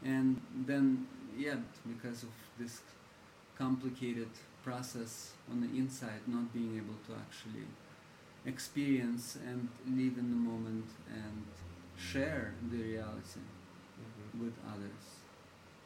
and 0.04 0.40
then 0.66 1.08
yeah 1.38 1.56
because 1.88 2.24
of 2.24 2.30
this 2.60 2.82
complicated 3.58 4.30
process 4.64 5.32
on 5.52 5.62
the 5.62 5.78
inside 5.78 6.22
not 6.28 6.52
being 6.54 6.76
able 6.76 6.98
to 7.08 7.14
actually 7.14 7.66
experience 8.46 9.38
and 9.48 9.70
live 9.88 10.18
in 10.18 10.30
the 10.30 10.42
moment 10.52 10.86
and 11.10 11.46
share 11.98 12.54
the 12.72 12.78
reality 12.78 13.40
mm-hmm. 13.40 14.44
with 14.44 14.54
others. 14.68 15.04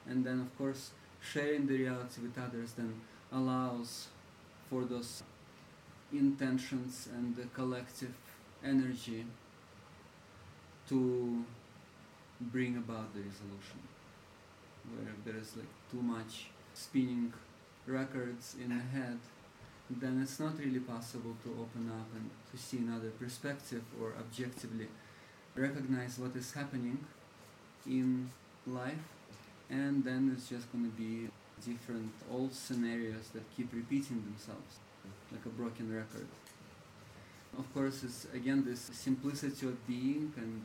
And 0.08 0.26
then, 0.26 0.40
of 0.42 0.58
course, 0.58 0.92
sharing 1.22 1.68
the 1.68 1.78
reality 1.78 2.22
with 2.22 2.38
others 2.38 2.74
then 2.74 2.94
allows 3.32 4.08
for 4.70 4.84
those 4.86 5.24
intentions 6.12 7.08
and 7.14 7.36
the 7.36 7.44
collective 7.54 8.14
energy 8.64 9.26
to 10.88 11.44
bring 12.42 12.78
about 12.78 13.14
the 13.14 13.20
resolution. 13.20 13.80
Where 14.96 15.14
there 15.26 15.42
is 15.42 15.56
like 15.56 15.68
too 15.92 16.02
much 16.02 16.48
spinning 16.74 17.34
records 17.86 18.56
in 18.62 18.70
the 18.70 18.98
head 18.98 19.20
then 19.90 20.22
it's 20.22 20.40
not 20.40 20.58
really 20.60 20.80
possible 20.80 21.36
to 21.44 21.50
open 21.50 21.90
up 21.90 22.08
and 22.14 22.30
to 22.52 22.58
see 22.58 22.78
another 22.78 23.10
perspective 23.10 23.82
or 24.00 24.14
objectively 24.20 24.88
recognize 25.56 26.20
what 26.20 26.36
is 26.36 26.54
happening 26.54 27.00
in 27.88 28.30
life 28.68 29.19
and 29.70 30.04
then 30.04 30.32
it's 30.36 30.50
just 30.50 30.72
going 30.72 30.86
to 30.86 30.98
be 30.98 31.30
different 31.66 32.12
old 32.32 32.54
scenarios 32.54 33.30
that 33.34 33.44
keep 33.56 33.72
repeating 33.74 34.24
themselves 34.24 34.80
like 35.32 35.46
a 35.46 35.50
broken 35.50 35.94
record 35.94 36.28
of 37.58 37.74
course 37.74 38.04
it's 38.04 38.28
again 38.34 38.64
this 38.66 38.90
simplicity 38.94 39.66
of 39.68 39.88
being 39.88 40.32
and 40.38 40.62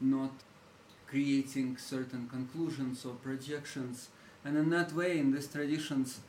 not 0.00 0.32
creating 1.06 1.76
certain 1.76 2.28
conclusions 2.28 3.04
or 3.04 3.14
projections 3.14 4.08
and 4.44 4.56
in 4.56 4.68
that 4.70 4.92
way 4.92 5.18
in 5.18 5.32
these 5.32 5.48
traditions 5.48 6.20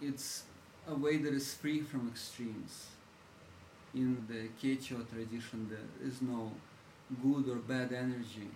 it's 0.00 0.44
a 0.88 0.94
way 0.94 1.16
that 1.16 1.32
is 1.32 1.54
free 1.54 1.80
from 1.80 2.08
extremes. 2.08 2.88
In 3.94 4.26
the 4.28 4.48
Quechua 4.60 5.08
tradition, 5.08 5.68
there 5.70 6.08
is 6.08 6.20
no 6.20 6.52
good 7.22 7.48
or 7.48 7.56
bad 7.56 7.92
energy. 7.92 8.48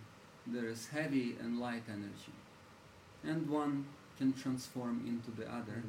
There 0.47 0.69
is 0.69 0.89
heavy 0.89 1.37
and 1.41 1.61
light 1.61 1.85
energy. 1.89 2.35
And 3.25 3.49
one 3.49 3.87
can 4.17 4.33
transform 4.33 5.05
into 5.07 5.31
the 5.31 5.49
other. 5.51 5.83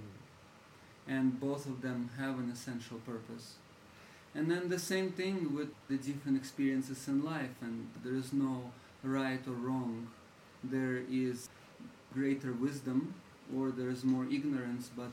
And 1.08 1.40
both 1.40 1.66
of 1.66 1.82
them 1.82 2.10
have 2.18 2.38
an 2.40 2.52
essential 2.52 3.00
purpose. 3.00 3.56
And 4.36 4.50
then 4.50 4.70
the 4.70 4.80
same 4.80 5.12
thing 5.12 5.56
with 5.56 5.70
the 5.88 5.98
different 5.98 6.38
experiences 6.38 7.08
in 7.08 7.24
life, 7.24 7.56
and 7.62 7.90
there 8.04 8.14
is 8.14 8.32
no 8.32 8.72
right 9.04 9.40
or 9.48 9.54
wrong. 9.54 10.08
There 10.64 11.02
is 11.10 11.50
greater 12.14 12.54
wisdom, 12.54 13.16
or 13.56 13.72
there 13.72 13.90
is 13.90 14.04
more 14.04 14.26
ignorance, 14.26 14.92
but 14.96 15.12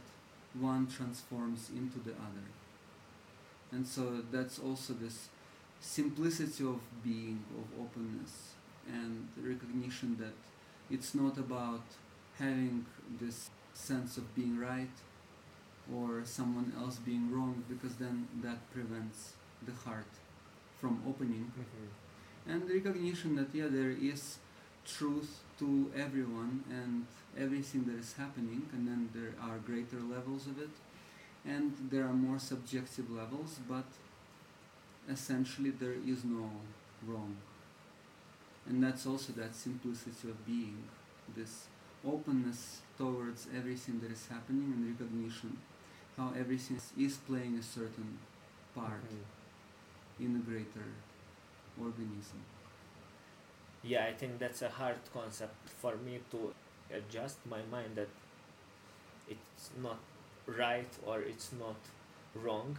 one 0.61 0.87
transforms 0.87 1.71
into 1.75 1.99
the 1.99 2.13
other. 2.13 2.47
And 3.73 3.87
so 3.87 4.23
that's 4.31 4.59
also 4.59 4.93
this 4.93 5.29
simplicity 5.81 6.65
of 6.65 6.81
being, 7.03 7.43
of 7.59 7.81
openness, 7.81 8.53
and 8.87 9.29
recognition 9.39 10.17
that 10.19 10.35
it's 10.91 11.15
not 11.15 11.39
about 11.39 11.83
having 12.39 12.87
this 13.21 13.51
sense 13.75 14.17
of 14.17 14.35
being 14.35 14.59
right 14.59 14.97
or 15.95 16.23
someone 16.25 16.73
else 16.79 16.97
being 16.97 17.31
wrong, 17.33 17.63
because 17.69 17.97
then 17.97 18.27
that 18.43 18.59
prevents 18.73 19.35
the 19.65 19.73
heart 19.73 20.13
from 20.81 21.03
opening. 21.09 21.53
Mm-hmm. 21.53 22.53
And 22.53 22.71
recognition 22.71 23.37
that, 23.37 23.55
yeah, 23.55 23.69
there 23.69 23.91
is 23.91 24.39
truth 24.85 25.41
to 25.59 25.91
everyone 25.97 26.65
and 26.71 27.07
everything 27.39 27.85
that 27.85 27.99
is 27.99 28.15
happening, 28.15 28.69
and 28.73 28.87
then 28.87 29.09
there 29.15 29.35
are 29.43 29.59
greater 29.59 30.01
levels 30.01 30.47
of 30.47 30.61
it, 30.61 30.71
and 31.45 31.73
there 31.91 32.05
are 32.05 32.13
more 32.13 32.39
subjective 32.39 33.11
levels, 33.11 33.59
but 33.69 33.85
essentially 35.09 35.71
there 35.71 35.95
is 36.07 36.25
no 36.25 36.51
wrong. 37.07 37.37
And 38.69 38.83
that's 38.83 39.07
also 39.07 39.33
that 39.35 39.55
simplicity 39.55 40.29
of 40.29 40.45
being, 40.45 40.83
this 41.37 41.67
openness 42.07 42.81
towards 42.99 43.47
everything 43.57 44.01
that 44.01 44.11
is 44.11 44.27
happening 44.29 44.73
and 44.75 44.87
recognition 44.93 45.57
how 46.17 46.33
everything 46.39 46.81
is 46.99 47.17
playing 47.29 47.57
a 47.59 47.63
certain 47.63 48.19
part 48.75 49.05
Mhm. 49.11 49.25
in 50.27 50.37
a 50.37 50.43
greater 50.51 50.89
organism. 51.81 52.43
yeah 53.83 54.05
i 54.07 54.13
think 54.21 54.39
that's 54.39 54.63
a 54.63 54.69
hard 54.69 54.99
concept 55.13 55.69
for 55.83 55.97
me 56.07 56.21
to 56.31 56.53
adjust 56.99 57.39
my 57.47 57.63
mind 57.75 57.95
that 57.97 58.09
it's 59.29 59.71
not 59.83 59.99
right 60.47 60.93
or 61.05 61.21
it's 61.21 61.53
not 61.53 61.77
wrong 62.35 62.79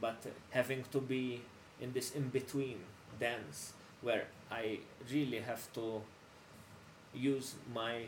but 0.00 0.26
having 0.50 0.84
to 0.92 1.00
be 1.00 1.42
in 1.80 1.92
this 1.92 2.12
in 2.14 2.28
between 2.28 2.78
dance 3.18 3.72
where 4.02 4.26
i 4.50 4.78
really 5.10 5.40
have 5.40 5.72
to 5.72 6.02
use 7.14 7.54
my 7.74 8.06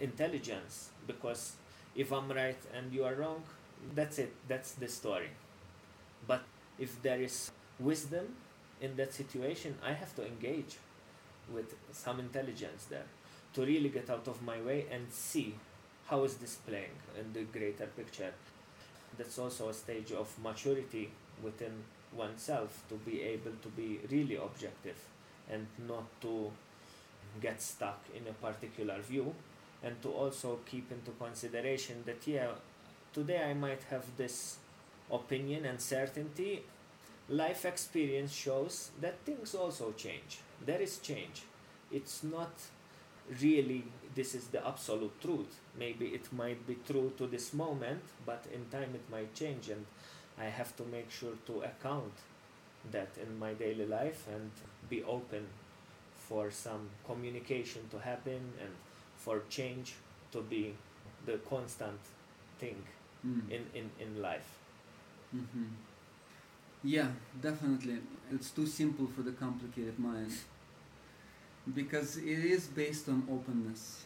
intelligence 0.00 0.90
because 1.06 1.52
if 1.94 2.12
i'm 2.12 2.30
right 2.30 2.58
and 2.74 2.92
you 2.92 3.04
are 3.04 3.14
wrong 3.14 3.42
that's 3.94 4.18
it 4.18 4.32
that's 4.48 4.72
the 4.72 4.88
story. 4.88 5.30
But 6.26 6.42
if 6.78 7.00
there 7.02 7.20
is 7.20 7.50
wisdom 7.78 8.26
in 8.80 8.96
that 8.96 9.14
situation 9.14 9.76
i 9.82 9.92
have 9.92 10.14
to 10.16 10.26
engage 10.26 10.76
with 11.52 11.74
some 11.92 12.20
intelligence 12.20 12.84
there 12.90 13.06
to 13.54 13.64
really 13.64 13.88
get 13.88 14.10
out 14.10 14.28
of 14.28 14.42
my 14.42 14.60
way 14.60 14.86
and 14.90 15.10
see 15.10 15.54
how 16.06 16.24
is 16.24 16.34
this 16.34 16.56
playing 16.56 16.96
in 17.18 17.32
the 17.32 17.42
greater 17.58 17.86
picture. 17.86 18.32
That's 19.16 19.38
also 19.38 19.68
a 19.68 19.74
stage 19.74 20.12
of 20.12 20.28
maturity 20.42 21.10
within 21.42 21.72
oneself 22.16 22.82
to 22.88 22.94
be 22.94 23.22
able 23.22 23.52
to 23.62 23.68
be 23.68 24.00
really 24.10 24.36
objective 24.36 24.96
and 25.50 25.66
not 25.86 26.04
to 26.22 26.50
get 27.40 27.60
stuck 27.60 28.00
in 28.14 28.26
a 28.26 28.32
particular 28.32 29.00
view 29.00 29.34
and 29.82 30.00
to 30.02 30.10
also 30.10 30.58
keep 30.66 30.90
into 30.90 31.10
consideration 31.12 32.02
that 32.06 32.26
yeah 32.26 32.48
today 33.12 33.42
i 33.42 33.54
might 33.54 33.82
have 33.90 34.04
this 34.16 34.58
opinion 35.10 35.64
and 35.64 35.80
certainty. 35.80 36.62
Life 37.28 37.64
experience 37.64 38.32
shows 38.32 38.90
that 39.00 39.18
things 39.24 39.54
also 39.54 39.92
change. 39.92 40.38
There 40.64 40.80
is 40.80 40.98
change. 40.98 41.42
It's 41.92 42.22
not 42.22 42.52
really 43.40 43.84
this 44.14 44.34
is 44.34 44.48
the 44.48 44.66
absolute 44.66 45.20
truth. 45.20 45.60
Maybe 45.78 46.06
it 46.06 46.32
might 46.32 46.66
be 46.66 46.78
true 46.86 47.12
to 47.18 47.26
this 47.26 47.52
moment 47.52 48.02
but 48.24 48.44
in 48.52 48.64
time 48.70 48.94
it 48.94 49.10
might 49.10 49.34
change 49.34 49.68
and 49.68 49.84
i 50.40 50.44
have 50.44 50.74
to 50.76 50.84
make 50.84 51.10
sure 51.10 51.34
to 51.46 51.60
account 51.62 52.12
that 52.92 53.08
in 53.20 53.38
my 53.38 53.52
daily 53.54 53.84
life 53.84 54.24
and 54.32 54.50
be 54.88 55.02
open 55.02 55.44
for 56.28 56.50
some 56.50 56.88
communication 57.04 57.82
to 57.90 57.98
happen 57.98 58.40
and 58.62 58.70
for 59.18 59.42
change 59.50 59.94
to 60.32 60.40
be 60.42 60.74
the 61.26 61.38
constant 61.50 62.00
thing 62.58 62.78
Mm. 63.26 63.50
in, 63.50 63.62
in, 63.74 63.90
in 63.98 64.22
life 64.22 64.48
hmm 65.32 65.64
Yeah, 66.84 67.08
definitely. 67.42 67.98
It's 68.32 68.50
too 68.50 68.66
simple 68.66 69.06
for 69.06 69.22
the 69.22 69.32
complicated 69.32 69.98
mind 69.98 70.32
because 71.74 72.16
it 72.16 72.44
is 72.44 72.66
based 72.66 73.08
on 73.08 73.26
openness 73.30 74.04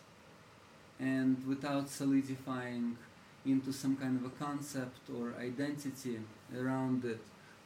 and 1.01 1.37
without 1.47 1.89
solidifying 1.89 2.97
into 3.45 3.73
some 3.73 3.97
kind 3.97 4.19
of 4.19 4.25
a 4.27 4.35
concept 4.45 5.01
or 5.17 5.35
identity 5.41 6.19
around 6.57 7.05
it 7.05 7.21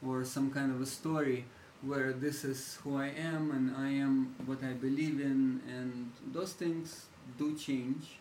or 0.05 0.23
some 0.25 0.51
kind 0.51 0.71
of 0.71 0.81
a 0.81 0.85
story 0.85 1.45
where 1.81 2.11
this 2.13 2.43
is 2.43 2.79
who 2.83 2.97
I 2.97 3.07
am 3.09 3.51
and 3.51 3.75
I 3.75 3.89
am 3.89 4.33
what 4.45 4.63
I 4.63 4.73
believe 4.73 5.21
in, 5.21 5.61
and 5.69 6.11
those 6.33 6.53
things 6.53 7.05
do 7.37 7.55
change. 7.55 8.17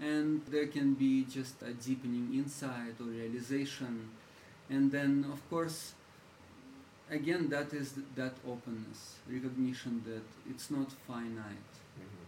And 0.00 0.42
there 0.46 0.66
can 0.68 0.94
be 0.94 1.24
just 1.24 1.60
a 1.62 1.72
deepening 1.72 2.32
insight 2.34 2.94
or 3.00 3.06
realization. 3.06 4.10
And 4.70 4.92
then, 4.92 5.26
of 5.32 5.48
course, 5.50 5.94
again, 7.10 7.48
that 7.48 7.72
is 7.72 7.94
that 8.14 8.34
openness, 8.46 9.16
recognition 9.28 10.02
that 10.06 10.22
it's 10.50 10.70
not 10.70 10.92
finite. 11.06 11.74
Mhm. 11.98 12.26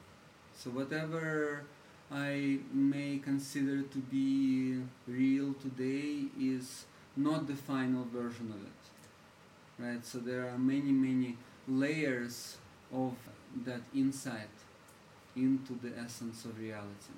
So, 0.55 0.71
whatever 0.71 1.65
I 2.11 2.61
may 2.73 3.19
consider 3.19 3.83
to 3.83 3.99
be 3.99 4.83
real 5.07 5.55
today 5.55 6.29
is 6.39 6.87
not 7.17 7.47
the 7.47 7.57
final 7.57 8.05
version 8.05 8.51
of 8.51 8.63
it. 8.73 8.83
Right? 9.79 10.05
So, 10.05 10.19
there 10.19 10.49
are 10.51 10.59
many, 10.59 10.93
many 10.93 11.39
layers 11.69 12.59
of 12.93 13.15
that 13.65 13.83
insight 13.95 14.51
into 15.37 15.79
the 15.83 15.97
essence 15.99 16.45
of 16.45 16.59
reality. 16.59 17.17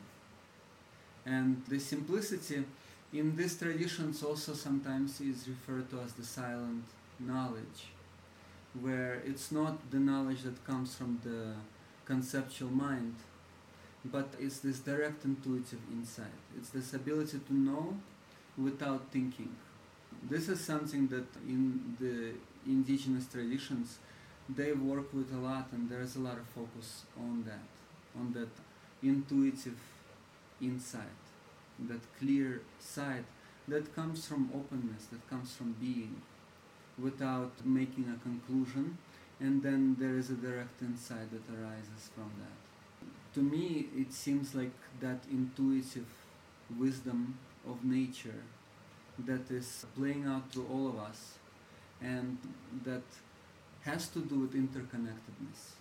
And 1.25 1.63
the 1.69 1.79
simplicity 1.79 2.65
in 3.13 3.37
these 3.37 3.59
traditions 3.59 4.23
also 4.23 4.55
sometimes 4.55 5.21
is 5.21 5.49
referred 5.49 5.91
to 5.91 6.01
as 6.01 6.13
the 6.15 6.25
silent 6.25 6.85
knowledge, 7.21 7.91
where 8.81 9.23
it's 9.27 9.53
not 9.53 9.91
the 9.91 9.99
knowledge 9.99 10.43
that 10.43 10.65
comes 10.65 10.95
from 10.95 11.21
the 11.23 11.53
conceptual 12.07 12.71
mind, 12.71 13.15
but 14.05 14.29
it's 14.41 14.59
this 14.59 14.81
direct 14.81 15.25
intuitive 15.25 15.79
insight. 15.93 16.39
It's 16.57 16.71
this 16.71 16.95
ability 16.95 17.39
to 17.47 17.55
know 17.55 17.97
without 18.59 19.03
thinking. 19.11 19.55
This 20.29 20.49
is 20.49 20.61
something 20.61 21.09
that 21.09 21.27
in 21.47 21.97
the 22.01 22.33
indigenous 22.67 23.27
traditions 23.27 23.99
they 24.49 24.73
work 24.73 25.13
with 25.13 25.33
a 25.33 25.39
lot, 25.39 25.69
and 25.73 25.89
there's 25.89 26.17
a 26.17 26.21
lot 26.21 26.37
of 26.39 26.47
focus 26.47 27.05
on 27.17 27.45
that, 27.45 27.61
on 28.19 28.33
that 28.33 28.49
intuitive 29.03 29.79
insight, 30.61 31.23
that 31.89 32.01
clear 32.19 32.63
sight 32.79 33.25
that 33.69 33.95
comes 33.95 34.27
from 34.27 34.51
openness, 34.55 35.07
that 35.07 35.29
comes 35.29 35.55
from 35.55 35.73
being, 35.81 36.21
without 36.99 37.53
making 37.65 38.07
a 38.09 38.23
conclusion, 38.23 38.99
and 39.41 39.63
then 39.63 39.97
there 39.99 40.17
is 40.19 40.31
a 40.31 40.35
direct 40.35 40.83
insight 40.83 41.31
that 41.31 41.43
arises 41.55 42.11
from 42.15 42.31
that. 42.39 43.35
To 43.35 43.41
me, 43.41 43.89
it 43.97 44.13
seems 44.13 44.55
like 44.55 44.73
that 45.01 45.25
intuitive 45.31 46.07
wisdom 46.79 47.39
of 47.67 47.85
nature 47.85 48.43
that 49.19 49.51
is 49.51 49.87
playing 49.97 50.27
out 50.27 50.51
through 50.51 50.67
all 50.71 50.89
of 50.89 50.99
us, 50.99 51.39
and 52.01 52.39
that 52.85 53.03
has 53.83 54.09
to 54.09 54.21
do 54.21 54.41
with 54.41 54.55
interconnectedness. 54.55 55.77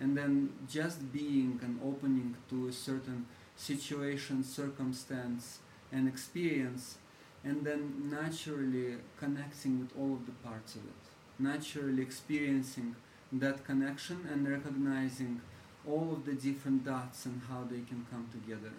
And 0.00 0.16
then 0.16 0.52
just 0.68 1.12
being 1.12 1.60
and 1.62 1.80
opening 1.82 2.36
to 2.50 2.68
a 2.68 2.72
certain 2.72 3.26
situation, 3.56 4.42
circumstance, 4.42 5.58
and 5.92 6.08
experience, 6.08 6.98
and 7.44 7.64
then 7.64 8.10
naturally 8.10 8.96
connecting 9.18 9.78
with 9.78 9.90
all 9.98 10.14
of 10.14 10.26
the 10.26 10.32
parts 10.46 10.74
of 10.74 10.82
it. 10.84 11.02
Naturally 11.38 12.02
experiencing 12.02 12.96
that 13.32 13.64
connection 13.64 14.26
and 14.30 14.48
recognizing 14.48 15.40
all 15.86 16.12
of 16.12 16.24
the 16.24 16.32
different 16.32 16.84
dots 16.84 17.26
and 17.26 17.42
how 17.48 17.64
they 17.64 17.82
can 17.88 18.06
come 18.10 18.26
together 18.32 18.72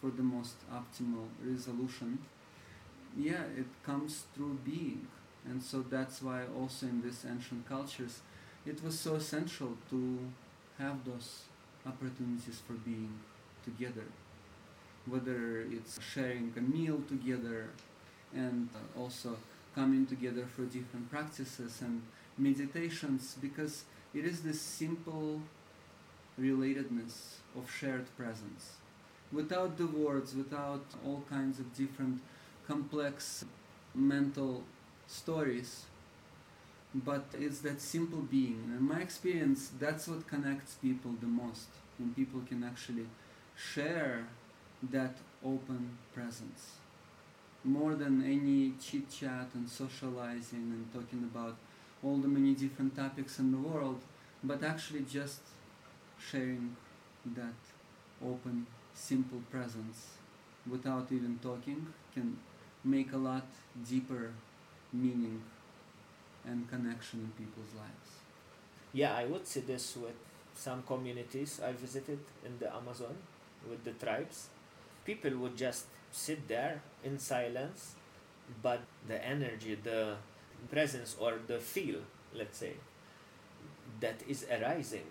for 0.00 0.10
the 0.10 0.22
most 0.22 0.56
optimal 0.72 1.26
resolution. 1.42 2.18
Yeah, 3.16 3.42
it 3.56 3.66
comes 3.84 4.24
through 4.34 4.58
being. 4.64 5.06
And 5.46 5.62
so 5.62 5.82
that's 5.82 6.22
why 6.22 6.42
also 6.58 6.86
in 6.86 7.02
these 7.02 7.24
ancient 7.28 7.68
cultures 7.68 8.20
it 8.66 8.82
was 8.82 8.98
so 8.98 9.14
essential 9.14 9.76
to 9.90 10.18
have 10.78 11.04
those 11.04 11.42
opportunities 11.86 12.60
for 12.66 12.74
being 12.74 13.12
together. 13.64 14.06
Whether 15.06 15.60
it's 15.70 15.98
sharing 16.02 16.52
a 16.56 16.60
meal 16.60 17.02
together 17.08 17.70
and 18.34 18.68
also 18.98 19.36
coming 19.74 20.06
together 20.06 20.46
for 20.56 20.62
different 20.62 21.10
practices 21.10 21.82
and 21.82 22.02
meditations 22.38 23.36
because 23.40 23.84
it 24.14 24.24
is 24.24 24.42
this 24.42 24.60
simple 24.60 25.40
relatedness 26.40 27.36
of 27.56 27.70
shared 27.70 28.06
presence. 28.16 28.76
Without 29.32 29.76
the 29.76 29.86
words, 29.86 30.34
without 30.34 30.84
all 31.04 31.22
kinds 31.28 31.58
of 31.58 31.74
different 31.74 32.20
complex 32.66 33.44
mental 33.94 34.62
stories, 35.06 35.84
but 36.94 37.24
it's 37.34 37.60
that 37.60 37.80
simple 37.80 38.20
being. 38.20 38.72
In 38.76 38.82
my 38.82 39.00
experience, 39.00 39.70
that's 39.78 40.06
what 40.06 40.26
connects 40.28 40.74
people 40.74 41.12
the 41.20 41.26
most 41.26 41.66
when 41.98 42.14
people 42.14 42.40
can 42.48 42.62
actually 42.62 43.06
share 43.56 44.26
that 44.90 45.16
open 45.44 45.98
presence. 46.12 46.72
More 47.64 47.94
than 47.94 48.22
any 48.22 48.74
chit 48.80 49.10
chat 49.10 49.48
and 49.54 49.68
socializing 49.68 50.70
and 50.74 50.92
talking 50.92 51.24
about 51.24 51.56
all 52.02 52.18
the 52.18 52.28
many 52.28 52.54
different 52.54 52.94
topics 52.94 53.38
in 53.38 53.50
the 53.50 53.58
world, 53.58 54.00
but 54.42 54.62
actually 54.62 55.04
just 55.10 55.40
sharing 56.18 56.76
that 57.34 57.54
open, 58.22 58.66
simple 58.94 59.40
presence 59.50 60.08
without 60.70 61.10
even 61.10 61.38
talking 61.42 61.86
can 62.12 62.36
make 62.84 63.12
a 63.12 63.16
lot 63.16 63.46
deeper 63.88 64.30
meaning 64.92 65.42
and 66.46 66.68
connection 66.68 67.20
in 67.20 67.44
people's 67.44 67.74
lives. 67.74 68.10
Yeah, 68.92 69.14
I 69.14 69.24
would 69.24 69.46
see 69.46 69.60
this 69.60 69.96
with 69.96 70.14
some 70.54 70.82
communities 70.82 71.60
I 71.64 71.72
visited 71.72 72.18
in 72.44 72.58
the 72.58 72.72
Amazon 72.74 73.14
with 73.68 73.84
the 73.84 73.92
tribes. 73.92 74.48
People 75.04 75.36
would 75.38 75.56
just 75.56 75.86
sit 76.12 76.46
there 76.48 76.80
in 77.02 77.18
silence, 77.18 77.94
but 78.62 78.80
the 79.08 79.24
energy, 79.24 79.76
the 79.82 80.16
presence, 80.70 81.16
or 81.18 81.34
the 81.46 81.58
feel, 81.58 82.00
let's 82.34 82.58
say, 82.58 82.74
that 84.00 84.22
is 84.28 84.46
arising 84.50 85.06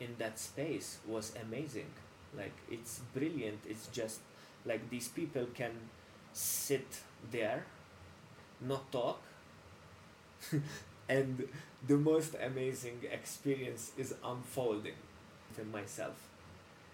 in 0.00 0.14
that 0.18 0.38
space 0.38 0.98
was 1.06 1.32
amazing. 1.42 1.90
Like, 2.36 2.52
it's 2.70 3.00
brilliant. 3.14 3.60
It's 3.68 3.86
just 3.88 4.20
like 4.66 4.90
these 4.90 5.08
people 5.08 5.46
can 5.54 5.72
sit 6.32 7.00
there, 7.30 7.64
not 8.60 8.90
talk, 8.90 9.20
and 11.08 11.48
the 11.86 11.96
most 11.96 12.34
amazing 12.42 13.00
experience 13.10 13.92
is 13.96 14.14
unfolding 14.24 14.94
within 15.48 15.70
myself. 15.70 16.16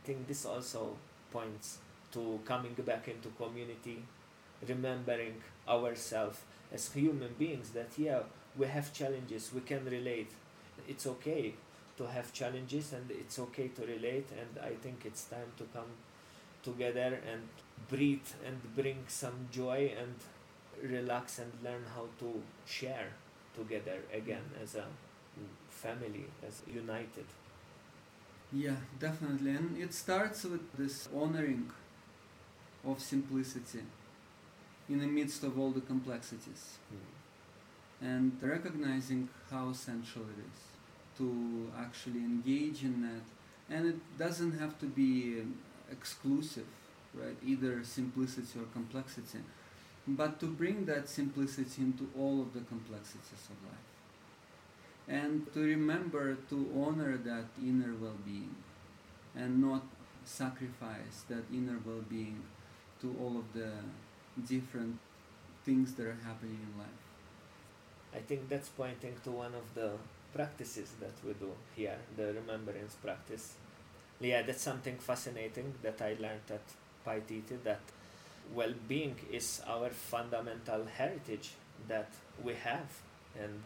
I 0.02 0.06
think 0.06 0.26
this 0.26 0.44
also 0.44 0.96
points 1.32 1.78
to 2.12 2.40
coming 2.44 2.74
back 2.74 3.08
into 3.08 3.28
community, 3.30 4.02
remembering 4.66 5.34
ourselves 5.68 6.40
as 6.72 6.92
human 6.92 7.34
beings 7.38 7.70
that 7.70 7.90
yeah, 7.96 8.20
we 8.56 8.66
have 8.66 8.92
challenges, 8.92 9.50
we 9.54 9.60
can 9.60 9.84
relate. 9.84 10.30
It's 10.88 11.06
okay 11.06 11.54
to 11.98 12.06
have 12.06 12.32
challenges 12.32 12.92
and 12.92 13.10
it's 13.10 13.38
okay 13.38 13.68
to 13.68 13.82
relate 13.82 14.28
and 14.32 14.64
I 14.64 14.74
think 14.74 15.02
it's 15.04 15.24
time 15.24 15.52
to 15.58 15.64
come 15.72 15.92
together 16.62 17.20
and 17.30 17.42
breathe 17.88 18.28
and 18.46 18.58
bring 18.74 19.04
some 19.08 19.48
joy 19.52 19.92
and 19.98 20.14
relax 20.90 21.38
and 21.38 21.52
learn 21.62 21.84
how 21.94 22.06
to 22.20 22.42
share 22.66 23.10
together 23.56 23.98
again 24.12 24.44
as 24.62 24.74
a 24.74 24.84
family, 25.68 26.26
as 26.46 26.62
united. 26.66 27.24
Yeah, 28.52 28.76
definitely. 28.98 29.50
And 29.52 29.78
it 29.78 29.94
starts 29.94 30.44
with 30.44 30.76
this 30.76 31.08
honoring 31.14 31.70
of 32.84 33.00
simplicity 33.00 33.84
in 34.88 34.98
the 34.98 35.06
midst 35.06 35.44
of 35.44 35.58
all 35.58 35.70
the 35.70 35.80
complexities 35.80 36.78
hmm. 36.88 38.06
and 38.06 38.32
recognizing 38.42 39.28
how 39.50 39.68
essential 39.68 40.22
it 40.22 40.40
is 40.50 40.60
to 41.18 41.70
actually 41.78 42.20
engage 42.20 42.82
in 42.82 43.02
that. 43.02 43.74
And 43.74 43.86
it 43.86 44.18
doesn't 44.18 44.58
have 44.58 44.78
to 44.80 44.86
be 44.86 45.40
um, 45.40 45.54
exclusive, 45.92 46.66
right? 47.14 47.36
Either 47.46 47.84
simplicity 47.84 48.58
or 48.58 48.64
complexity, 48.72 49.38
but 50.06 50.40
to 50.40 50.46
bring 50.46 50.84
that 50.86 51.08
simplicity 51.08 51.82
into 51.82 52.08
all 52.18 52.40
of 52.42 52.52
the 52.52 52.60
complexities 52.60 53.48
of 53.50 53.58
life 53.70 53.88
and 55.08 55.52
to 55.52 55.60
remember 55.60 56.36
to 56.48 56.58
honor 56.84 57.16
that 57.16 57.46
inner 57.60 57.94
well-being 58.00 58.54
and 59.36 59.60
not 59.60 59.82
sacrifice 60.24 61.24
that 61.28 61.44
inner 61.52 61.78
well-being 61.84 62.40
to 63.00 63.14
all 63.20 63.36
of 63.38 63.52
the 63.52 63.70
different 64.46 64.98
things 65.64 65.94
that 65.94 66.06
are 66.06 66.18
happening 66.24 66.58
in 66.68 66.78
life 66.78 67.02
I 68.14 68.18
think 68.18 68.48
that's 68.48 68.68
pointing 68.68 69.14
to 69.24 69.30
one 69.30 69.54
of 69.54 69.74
the 69.74 69.92
practices 70.34 70.92
that 71.00 71.14
we 71.24 71.32
do 71.34 71.52
here, 71.74 71.98
the 72.16 72.32
remembrance 72.34 72.94
practice. 72.94 73.54
Yeah, 74.20 74.42
that's 74.42 74.62
something 74.62 74.96
fascinating 74.98 75.74
that 75.82 76.00
I 76.02 76.16
learned 76.20 76.48
at 76.50 76.62
Paititi 77.06 77.62
that 77.64 77.80
well 78.54 78.74
being 78.88 79.16
is 79.30 79.62
our 79.66 79.90
fundamental 79.90 80.84
heritage 80.96 81.50
that 81.88 82.10
we 82.42 82.54
have 82.54 82.88
and 83.40 83.62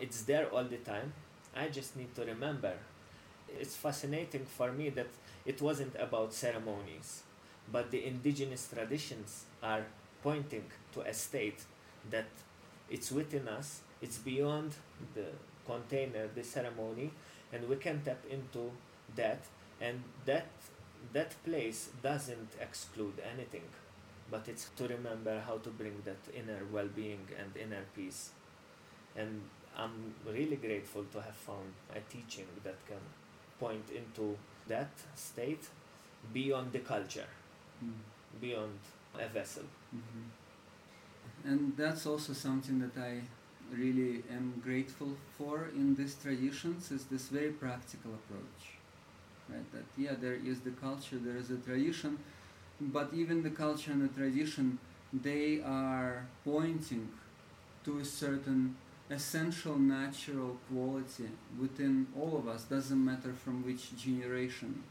it's 0.00 0.22
there 0.22 0.46
all 0.48 0.64
the 0.64 0.76
time. 0.78 1.12
I 1.56 1.68
just 1.68 1.96
need 1.96 2.14
to 2.14 2.24
remember. 2.24 2.74
It's 3.48 3.74
fascinating 3.74 4.44
for 4.44 4.70
me 4.72 4.90
that 4.90 5.08
it 5.44 5.60
wasn't 5.62 5.94
about 5.98 6.32
ceremonies 6.34 7.22
but 7.70 7.90
the 7.90 8.04
indigenous 8.06 8.68
traditions 8.72 9.44
are 9.62 9.84
pointing 10.22 10.64
to 10.92 11.00
a 11.02 11.12
state 11.12 11.62
that 12.10 12.28
it's 12.90 13.10
within 13.12 13.48
us 13.48 13.80
it's 14.00 14.18
beyond 14.18 14.72
the 15.14 15.26
container 15.66 16.26
the 16.34 16.42
ceremony 16.42 17.10
and 17.52 17.68
we 17.68 17.76
can 17.76 18.00
tap 18.02 18.18
into 18.30 18.70
that 19.16 19.40
and 19.80 20.02
that 20.24 20.46
that 21.12 21.34
place 21.44 21.90
doesn't 22.02 22.50
exclude 22.60 23.14
anything 23.32 23.62
but 24.30 24.48
it's 24.48 24.70
to 24.76 24.88
remember 24.88 25.40
how 25.46 25.56
to 25.58 25.70
bring 25.70 25.96
that 26.04 26.22
inner 26.34 26.60
well-being 26.72 27.26
and 27.38 27.56
inner 27.56 27.84
peace 27.96 28.30
and 29.16 29.42
i'm 29.76 30.14
really 30.26 30.56
grateful 30.56 31.04
to 31.12 31.20
have 31.20 31.36
found 31.36 31.72
a 31.96 32.00
teaching 32.14 32.46
that 32.64 32.78
can 32.88 33.04
point 33.60 33.90
into 34.00 34.36
that 34.68 34.90
state 35.14 35.68
beyond 36.32 36.72
the 36.72 36.80
culture 36.94 37.28
Mm. 37.84 37.98
beyond 38.40 38.78
a 39.24 39.28
vessel 39.28 39.64
Mhm. 39.94 40.24
And 41.44 41.76
that's 41.76 42.06
also 42.06 42.32
something 42.32 42.78
that 42.80 42.96
I 42.96 43.22
really 43.72 44.22
am 44.30 44.60
grateful 44.64 45.16
for 45.36 45.66
in 45.74 45.94
these 45.94 46.14
traditions 46.22 46.90
is 46.90 47.04
this 47.06 47.28
very 47.28 47.50
practical 47.52 48.12
approach. 48.14 48.62
Right? 49.48 49.72
That 49.72 49.84
yeah, 49.96 50.14
there 50.20 50.34
is 50.34 50.60
the 50.60 50.72
culture, 50.72 51.18
there 51.18 51.36
is 51.36 51.50
a 51.50 51.58
tradition, 51.58 52.18
but 52.80 53.10
even 53.14 53.42
the 53.42 53.50
culture 53.50 53.92
and 53.92 54.08
the 54.08 54.14
tradition, 54.14 54.78
they 55.12 55.60
are 55.64 56.26
pointing 56.44 57.08
to 57.84 57.98
a 57.98 58.04
certain 58.04 58.76
essential 59.10 59.78
natural 59.78 60.58
quality 60.70 61.28
within 61.60 62.06
all 62.18 62.36
of 62.36 62.46
us, 62.46 62.64
doesn't 62.64 63.02
matter 63.02 63.32
from 63.32 63.64
which 63.64 63.96
generation 63.96 64.82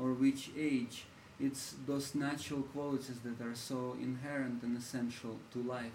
or 0.00 0.12
which 0.12 0.50
age 0.58 1.04
it's 1.38 1.74
those 1.86 2.14
natural 2.14 2.62
qualities 2.62 3.18
that 3.22 3.44
are 3.44 3.54
so 3.54 3.96
inherent 4.00 4.62
and 4.62 4.76
essential 4.76 5.38
to 5.52 5.58
life. 5.62 5.92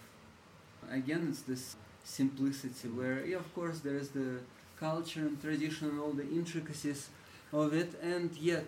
Again, 0.91 1.27
it's 1.29 1.41
this 1.41 1.75
simplicity 2.03 2.87
where, 2.89 3.25
yeah, 3.25 3.37
of 3.37 3.53
course, 3.55 3.79
there 3.79 3.97
is 3.97 4.09
the 4.09 4.39
culture 4.79 5.21
and 5.21 5.41
tradition 5.41 5.89
and 5.89 5.99
all 5.99 6.11
the 6.11 6.29
intricacies 6.29 7.09
of 7.51 7.73
it, 7.73 7.99
and 8.01 8.35
yet 8.37 8.67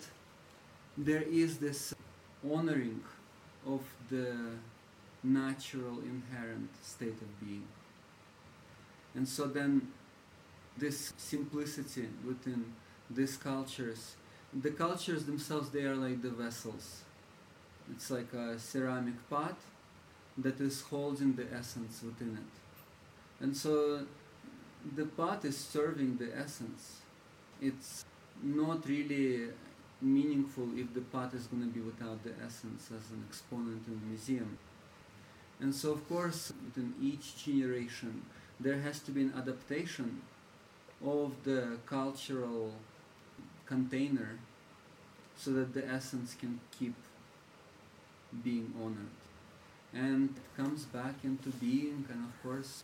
there 0.97 1.21
is 1.23 1.57
this 1.57 1.92
honoring 2.51 3.01
of 3.65 3.81
the 4.09 4.35
natural 5.23 5.99
inherent 5.99 6.69
state 6.81 7.21
of 7.21 7.39
being. 7.39 7.67
And 9.15 9.27
so 9.27 9.45
then, 9.45 9.89
this 10.77 11.13
simplicity 11.17 12.07
within 12.25 12.73
these 13.09 13.37
cultures 13.37 14.15
the 14.61 14.69
cultures 14.69 15.25
themselves 15.25 15.69
they 15.69 15.83
are 15.83 15.95
like 15.95 16.21
the 16.21 16.29
vessels. 16.29 17.01
It's 17.91 18.11
like 18.11 18.31
a 18.33 18.59
ceramic 18.59 19.15
pot 19.29 19.57
that 20.37 20.59
is 20.59 20.81
holding 20.81 21.35
the 21.35 21.45
essence 21.53 22.01
within 22.03 22.37
it. 22.37 23.43
And 23.43 23.55
so 23.55 24.05
the 24.95 25.05
pot 25.05 25.43
is 25.45 25.57
serving 25.57 26.17
the 26.17 26.37
essence. 26.37 27.01
It's 27.61 28.05
not 28.43 28.87
really 28.87 29.49
meaningful 30.03 30.67
if 30.75 30.93
the 30.93 31.01
pot 31.01 31.33
is 31.33 31.47
going 31.47 31.63
to 31.63 31.69
be 31.69 31.79
without 31.79 32.23
the 32.23 32.33
essence 32.45 32.89
as 32.95 33.09
an 33.11 33.23
exponent 33.27 33.81
in 33.87 33.99
the 33.99 34.05
museum 34.07 34.57
and 35.59 35.73
so 35.73 35.91
of 35.91 36.07
course 36.09 36.51
within 36.65 36.93
each 37.01 37.43
generation 37.45 38.23
there 38.59 38.79
has 38.81 38.99
to 38.99 39.11
be 39.11 39.21
an 39.21 39.33
adaptation 39.35 40.21
of 41.05 41.31
the 41.43 41.77
cultural 41.85 42.73
container 43.65 44.39
so 45.35 45.51
that 45.51 45.73
the 45.73 45.85
essence 45.85 46.35
can 46.39 46.59
keep 46.77 46.93
being 48.43 48.73
honored. 48.81 49.17
And 49.93 50.29
it 50.29 50.61
comes 50.61 50.85
back 50.85 51.15
into 51.23 51.49
being, 51.49 52.05
and 52.09 52.25
of 52.25 52.43
course, 52.43 52.83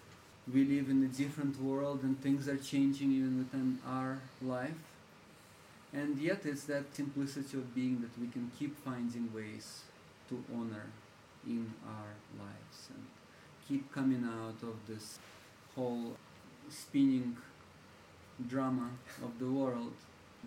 we 0.51 0.63
live 0.63 0.89
in 0.89 1.03
a 1.03 1.07
different 1.07 1.61
world 1.61 2.01
and 2.03 2.21
things 2.21 2.47
are 2.47 2.57
changing 2.57 3.11
even 3.11 3.39
within 3.39 3.79
our 3.87 4.19
life. 4.41 4.71
And 5.91 6.19
yet, 6.19 6.45
it's 6.45 6.65
that 6.65 6.95
simplicity 6.95 7.57
of 7.57 7.73
being 7.73 8.01
that 8.01 8.19
we 8.19 8.27
can 8.27 8.51
keep 8.57 8.77
finding 8.83 9.33
ways 9.33 9.81
to 10.29 10.43
honor 10.55 10.85
in 11.47 11.73
our 11.85 12.13
lives 12.37 12.89
and 12.93 13.03
keep 13.67 13.91
coming 13.91 14.23
out 14.23 14.61
of 14.61 14.75
this 14.87 15.17
whole 15.75 16.15
spinning 16.69 17.35
drama 18.47 18.89
of 19.23 19.37
the 19.39 19.45
world 19.45 19.93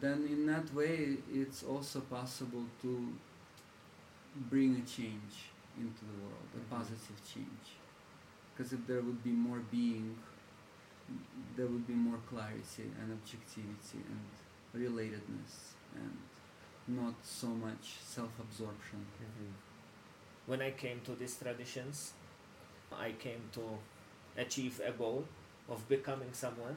then 0.00 0.26
in 0.30 0.46
that 0.46 0.72
way 0.74 1.16
it's 1.32 1.62
also 1.62 2.00
possible 2.00 2.64
to 2.80 3.12
bring 4.50 4.76
a 4.76 4.88
change 4.88 5.52
into 5.76 6.04
the 6.04 6.22
world, 6.24 6.48
a 6.54 6.58
Mhm. 6.58 6.68
positive 6.78 7.20
change. 7.24 7.76
Because 8.52 8.72
if 8.72 8.86
there 8.86 9.00
would 9.02 9.22
be 9.22 9.32
more 9.32 9.60
being, 9.70 10.18
there 11.56 11.66
would 11.66 11.86
be 11.86 11.94
more 11.94 12.18
clarity 12.28 12.90
and 13.00 13.12
objectivity 13.12 13.98
and 13.98 14.28
relatedness 14.74 15.74
and 15.94 16.16
not 16.88 17.14
so 17.22 17.48
much 17.48 17.96
self-absorption. 18.02 19.06
Mhm. 19.20 19.52
When 20.46 20.62
I 20.62 20.72
came 20.72 21.00
to 21.02 21.14
these 21.14 21.36
traditions, 21.38 22.14
I 22.92 23.12
came 23.12 23.48
to 23.52 23.78
achieve 24.36 24.80
a 24.80 24.92
goal 24.92 25.26
of 25.68 25.88
becoming 25.88 26.32
someone. 26.32 26.76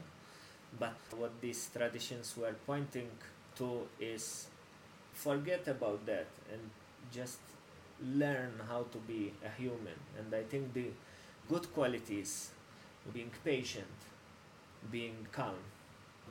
But 0.80 0.98
what 1.12 1.42
these 1.42 1.70
traditions 1.70 2.36
were 2.38 2.56
pointing 2.66 3.10
to 3.56 3.88
is 4.00 4.48
forget 5.14 5.68
about 5.68 6.06
that 6.06 6.28
and 6.52 6.70
just 7.12 7.40
learn 8.02 8.60
how 8.68 8.84
to 8.84 8.98
be 9.00 9.34
a 9.44 9.50
human. 9.50 10.00
And 10.18 10.34
I 10.36 10.44
think 10.44 10.74
the 10.74 10.88
good 11.50 11.72
qualities, 11.74 12.52
being 13.14 13.32
patient, 13.44 13.98
being 14.92 15.28
calm, 15.32 15.60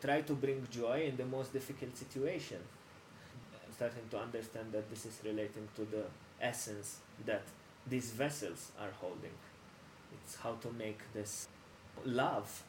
try 0.04 0.20
to 0.20 0.34
bring 0.34 0.66
joy 0.70 1.04
in 1.08 1.16
the 1.16 1.24
most 1.24 1.52
difficult 1.52 1.96
situation 1.96 2.58
starting 3.74 4.06
to 4.10 4.18
understand 4.18 4.72
that 4.72 4.88
this 4.88 5.04
is 5.04 5.18
relating 5.24 5.66
to 5.74 5.84
the 5.84 6.04
essence 6.40 6.98
that 7.26 7.42
these 7.86 8.10
vessels 8.12 8.70
are 8.80 8.92
holding. 9.00 9.36
It's 10.12 10.36
how 10.36 10.52
to 10.60 10.72
make 10.72 11.00
this 11.12 11.48
love, 12.04 12.62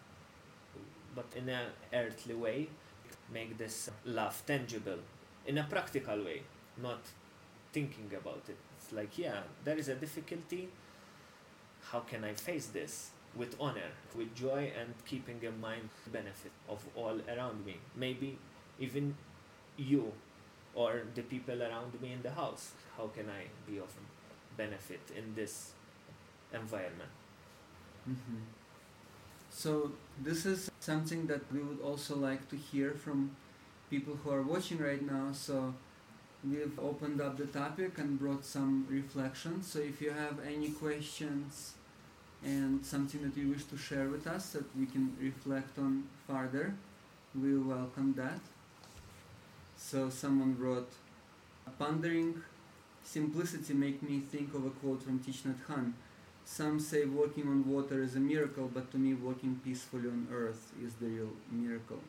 but 1.16 1.26
in 1.36 1.50
an 1.50 1.68
earthly 1.94 2.36
way, 2.36 2.70
make 3.32 3.58
this 3.58 3.90
love 4.06 4.42
tangible 4.46 5.00
in 5.46 5.58
a 5.58 5.64
practical 5.64 6.18
way, 6.24 6.42
not 6.82 7.02
thinking 7.72 8.10
about 8.18 8.44
it. 8.50 8.58
It's 8.78 8.92
like, 8.92 9.18
yeah, 9.18 9.42
there 9.64 9.78
is 9.78 9.90
a 9.90 9.96
difficulty. 9.96 10.70
How 11.92 12.00
can 12.00 12.24
I 12.24 12.34
face 12.34 12.68
this? 12.68 13.12
With 13.36 13.56
honor, 13.60 13.92
with 14.16 14.34
joy, 14.36 14.72
and 14.80 14.94
keeping 15.06 15.42
in 15.44 15.60
mind 15.60 15.90
the 16.06 16.10
benefit 16.12 16.52
of 16.70 16.84
all 16.96 17.20
around 17.28 17.66
me. 17.66 17.78
Maybe 17.96 18.38
even 18.80 19.16
you 19.78 20.14
or 20.76 21.04
the 21.16 21.24
people 21.24 21.62
around 21.64 22.00
me 22.02 22.14
in 22.14 22.22
the 22.22 22.32
house. 22.32 22.72
How 22.98 23.08
can 23.08 23.30
I 23.30 23.46
be 23.70 23.78
of 23.80 23.92
benefit 24.58 25.02
in 25.16 25.36
this 25.36 25.74
environment? 26.54 27.12
hmm 28.06 28.44
So 29.50 29.92
this 30.22 30.46
is 30.46 30.70
something 30.80 31.28
that 31.28 31.42
we 31.52 31.60
would 31.60 31.82
also 31.82 32.16
like 32.16 32.48
to 32.50 32.56
hear 32.58 32.92
from 32.92 33.36
people 33.90 34.16
who 34.24 34.32
are 34.32 34.42
watching 34.44 34.80
right 34.80 35.02
now. 35.02 35.32
So 35.34 35.74
we've 36.44 36.78
opened 36.80 37.22
up 37.22 37.38
the 37.38 37.48
topic 37.48 37.98
and 37.98 38.20
brought 38.20 38.46
some 38.46 38.88
reflections. 38.90 39.68
So 39.72 39.80
if 39.80 40.02
you 40.02 40.12
have 40.12 40.40
any 40.46 40.70
questions 40.72 41.74
and 42.46 42.86
something 42.86 43.22
that 43.24 43.36
you 43.36 43.50
wish 43.50 43.64
to 43.66 43.78
share 43.78 44.08
with 44.08 44.28
us 44.28 44.52
that 44.52 44.66
we 44.78 44.86
can 44.86 45.16
reflect 45.20 45.78
on 45.80 46.04
further, 46.28 46.74
we 47.34 47.58
welcome 47.58 48.14
that. 48.16 48.40
So 49.78 50.10
someone 50.10 50.56
wrote, 50.60 50.92
pondering 51.80 52.44
simplicity 53.04 53.74
make 53.74 54.02
me 54.04 54.20
think 54.20 54.54
of 54.54 54.66
a 54.66 54.70
quote 54.70 55.02
from 55.04 55.20
Thich 55.20 55.42
Nhat 55.42 55.60
Hanh. 55.68 55.94
Some 56.46 56.80
say 56.80 57.06
walking 57.06 57.48
on 57.48 57.68
water 57.68 58.04
is 58.04 58.16
a 58.16 58.20
miracle, 58.20 58.70
but 58.72 58.92
to 58.92 58.98
me, 58.98 59.16
walking 59.16 59.60
peacefully 59.64 60.08
on 60.08 60.28
earth 60.32 60.72
is 60.84 60.94
the 60.96 61.08
real 61.08 61.32
miracle. 61.52 62.00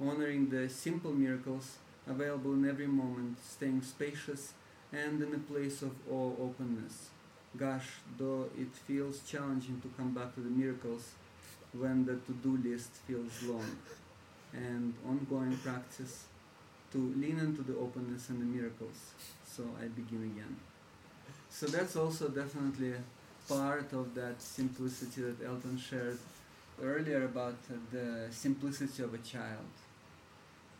Honoring 0.00 0.50
the 0.50 0.68
simple 0.68 1.12
miracles 1.12 1.76
available 2.08 2.54
in 2.54 2.68
every 2.68 2.88
moment, 2.88 3.38
staying 3.44 3.82
spacious 3.82 4.54
and 4.92 5.22
in 5.22 5.32
a 5.32 5.38
place 5.38 5.82
of 5.82 5.92
awe 6.10 6.32
openness. 6.40 7.10
Gosh, 7.56 7.86
though 8.18 8.48
it 8.58 8.74
feels 8.74 9.20
challenging 9.20 9.80
to 9.80 9.88
come 9.96 10.12
back 10.12 10.34
to 10.34 10.40
the 10.40 10.50
miracles 10.50 11.12
when 11.72 12.04
the 12.04 12.16
to 12.16 12.32
do 12.42 12.58
list 12.68 12.90
feels 13.06 13.42
long, 13.44 13.78
and 14.52 14.92
ongoing 15.06 15.56
practice 15.58 16.24
to 16.92 16.98
lean 16.98 17.38
into 17.38 17.62
the 17.62 17.76
openness 17.78 18.28
and 18.30 18.40
the 18.40 18.44
miracles. 18.44 19.12
So 19.46 19.62
I 19.80 19.86
begin 19.86 20.24
again. 20.34 20.56
So 21.48 21.66
that's 21.66 21.96
also 21.96 22.28
definitely 22.28 22.94
part 23.48 23.92
of 23.92 24.14
that 24.14 24.42
simplicity 24.42 25.22
that 25.22 25.46
Elton 25.46 25.78
shared 25.78 26.18
earlier 26.82 27.24
about 27.24 27.56
the 27.92 28.26
simplicity 28.30 29.02
of 29.02 29.14
a 29.14 29.18
child. 29.18 29.70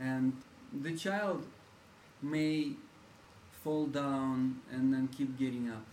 And 0.01 0.33
the 0.83 0.95
child 0.97 1.43
may 2.21 2.73
fall 3.63 3.87
down 3.87 4.61
and 4.71 4.93
then 4.93 5.09
keep 5.09 5.39
getting 5.39 5.71
up 5.71 5.87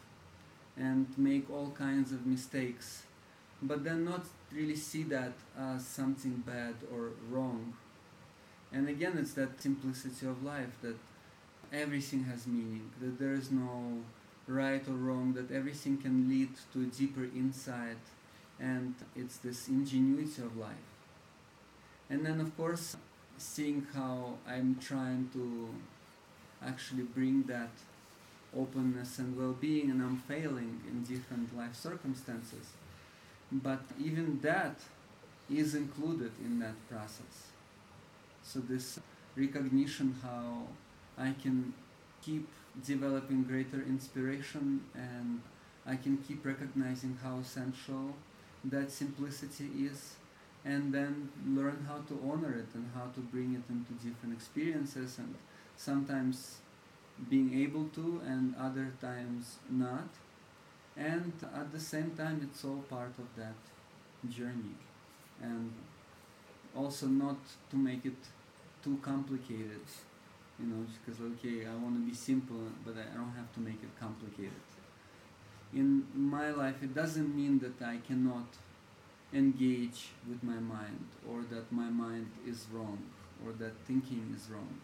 and 0.77 1.07
make 1.17 1.49
all 1.49 1.71
kinds 1.77 2.11
of 2.11 2.25
mistakes, 2.25 3.03
but 3.61 3.83
then 3.83 4.03
not 4.05 4.25
really 4.51 4.75
see 4.75 5.03
that 5.03 5.33
as 5.57 5.85
something 5.85 6.43
bad 6.45 6.75
or 6.93 7.11
wrong. 7.29 7.73
And 8.71 8.89
again, 8.89 9.17
it's 9.17 9.33
that 9.33 9.61
simplicity 9.61 10.25
of 10.25 10.43
life 10.43 10.75
that 10.81 10.97
everything 11.71 12.23
has 12.25 12.47
meaning, 12.47 12.89
that 13.01 13.19
there 13.19 13.33
is 13.33 13.51
no 13.51 14.01
right 14.47 14.85
or 14.87 14.93
wrong, 14.93 15.33
that 15.33 15.51
everything 15.51 15.97
can 15.97 16.27
lead 16.27 16.49
to 16.73 16.81
a 16.81 16.85
deeper 16.85 17.23
insight, 17.23 17.97
and 18.59 18.95
it's 19.15 19.37
this 19.37 19.67
ingenuity 19.67 20.41
of 20.41 20.57
life. 20.57 20.89
And 22.09 22.25
then, 22.25 22.39
of 22.39 22.55
course, 22.57 22.97
seeing 23.37 23.87
how 23.93 24.37
I'm 24.47 24.77
trying 24.79 25.29
to 25.33 25.69
actually 26.65 27.03
bring 27.03 27.43
that 27.43 27.71
openness 28.57 29.19
and 29.19 29.37
well-being 29.37 29.89
and 29.91 30.01
I'm 30.01 30.17
failing 30.17 30.81
in 30.87 31.03
different 31.03 31.55
life 31.57 31.75
circumstances. 31.75 32.73
But 33.51 33.81
even 33.99 34.39
that 34.41 34.79
is 35.49 35.75
included 35.75 36.31
in 36.43 36.59
that 36.59 36.75
process. 36.89 37.51
So 38.43 38.59
this 38.59 38.99
recognition 39.35 40.15
how 40.21 40.67
I 41.17 41.33
can 41.41 41.73
keep 42.23 42.47
developing 42.85 43.43
greater 43.43 43.81
inspiration 43.81 44.81
and 44.95 45.41
I 45.85 45.95
can 45.95 46.17
keep 46.17 46.45
recognizing 46.45 47.17
how 47.21 47.39
essential 47.39 48.15
that 48.65 48.91
simplicity 48.91 49.69
is 49.79 50.15
and 50.65 50.93
then 50.93 51.29
learn 51.45 51.85
how 51.87 51.97
to 52.07 52.19
honor 52.25 52.53
it 52.53 52.67
and 52.73 52.89
how 52.95 53.07
to 53.13 53.19
bring 53.19 53.53
it 53.53 53.69
into 53.69 53.91
different 54.05 54.33
experiences 54.33 55.17
and 55.17 55.35
sometimes 55.75 56.57
being 57.29 57.53
able 57.61 57.85
to 57.95 58.21
and 58.25 58.55
other 58.59 58.93
times 59.01 59.57
not. 59.69 60.09
And 60.95 61.33
at 61.55 61.71
the 61.71 61.79
same 61.79 62.11
time 62.11 62.41
it's 62.43 62.63
all 62.63 62.83
part 62.89 63.13
of 63.17 63.27
that 63.37 63.59
journey. 64.29 64.75
And 65.41 65.71
also 66.75 67.07
not 67.07 67.37
to 67.69 67.77
make 67.77 68.05
it 68.05 68.17
too 68.83 68.97
complicated 69.01 69.85
you 70.59 70.67
know 70.67 70.85
because 71.05 71.19
okay 71.21 71.65
i 71.65 71.75
want 71.83 71.95
to 71.95 72.01
be 72.01 72.13
simple 72.13 72.63
but 72.85 72.95
i 72.95 73.15
don't 73.15 73.33
have 73.35 73.51
to 73.53 73.59
make 73.59 73.81
it 73.81 73.99
complicated. 73.99 74.65
In 75.73 76.05
my 76.13 76.51
life 76.51 76.83
it 76.83 76.93
doesn't 76.93 77.35
mean 77.35 77.59
that 77.59 77.81
i 77.81 77.97
cannot 78.07 78.47
engage 79.33 80.09
with 80.29 80.43
my 80.43 80.59
mind 80.59 81.05
or 81.27 81.41
that 81.49 81.71
my 81.71 81.89
mind 81.89 82.27
is 82.45 82.67
wrong 82.71 82.99
or 83.43 83.51
that 83.53 83.73
thinking 83.87 84.35
is 84.35 84.49
wrong 84.51 84.75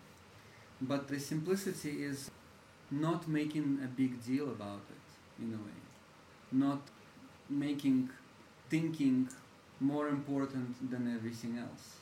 but 0.81 1.07
the 1.07 1.19
simplicity 1.19 2.03
is 2.03 2.31
not 2.91 3.27
making 3.27 3.79
a 3.83 3.87
big 3.87 4.23
deal 4.23 4.45
about 4.45 4.81
it 4.89 5.43
in 5.43 5.53
a 5.53 5.57
way. 5.57 5.79
Not 6.51 6.81
making 7.49 8.09
thinking 8.69 9.29
more 9.79 10.07
important 10.07 10.89
than 10.91 11.13
everything 11.13 11.57
else. 11.57 11.97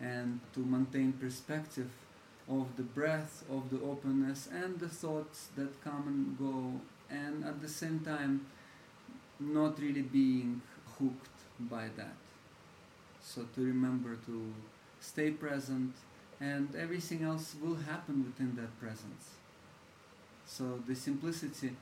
And 0.00 0.40
to 0.54 0.60
maintain 0.60 1.12
perspective 1.12 1.90
of 2.48 2.76
the 2.76 2.82
breath 2.82 3.44
of 3.50 3.70
the 3.70 3.80
openness 3.84 4.48
and 4.52 4.78
the 4.80 4.88
thoughts 4.88 5.48
that 5.56 5.82
come 5.82 6.04
and 6.06 6.38
go 6.38 6.80
and 7.08 7.44
at 7.44 7.60
the 7.60 7.68
same 7.68 8.00
time 8.00 8.46
not 9.38 9.78
really 9.78 10.02
being 10.02 10.60
hooked 10.98 11.38
by 11.60 11.88
that. 11.96 12.16
So 13.22 13.46
to 13.54 13.60
remember 13.60 14.16
to 14.26 14.52
stay 15.00 15.30
present 15.30 15.94
and 16.50 16.74
everything 16.84 17.22
else 17.22 17.54
will 17.62 17.76
happen 17.76 18.24
within 18.24 18.56
that 18.56 18.72
presence. 18.80 19.24
So 20.46 20.64
the 20.86 20.94
simplicity 20.94 21.76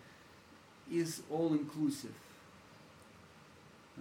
is 0.91 1.23
all 1.31 1.53
inclusive 1.53 2.15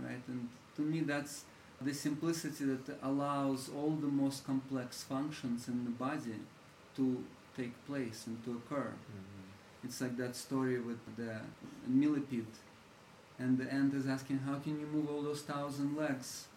right? 0.04 0.22
And 0.28 0.50
to 0.76 0.82
me 0.82 1.02
that's 1.02 1.46
the 1.82 1.94
simplicity 1.94 2.66
that 2.66 2.98
allows 3.02 3.70
all 3.76 3.92
the 3.92 4.08
most 4.08 4.46
complex 4.46 5.04
functions 5.04 5.68
in 5.68 5.86
the 5.86 5.92
body 5.92 6.40
to 6.98 7.24
take 7.56 7.74
place 7.86 8.28
and 8.28 8.44
to 8.46 8.52
occur. 8.52 8.92
Mm-hmm. 8.92 9.86
it's 9.86 10.02
like 10.02 10.18
that 10.18 10.36
story 10.36 10.80
with 10.80 11.00
the 11.16 11.40
millipede 11.88 12.56
and 13.38 13.58
the 13.58 13.72
ant 13.74 13.94
is 13.94 14.08
asking 14.08 14.40
how 14.40 14.56
can 14.56 14.80
you 14.80 14.86
move 14.88 15.10
all 15.10 15.22
those 15.22 15.42
thousand 15.42 15.96
legs 15.96 16.48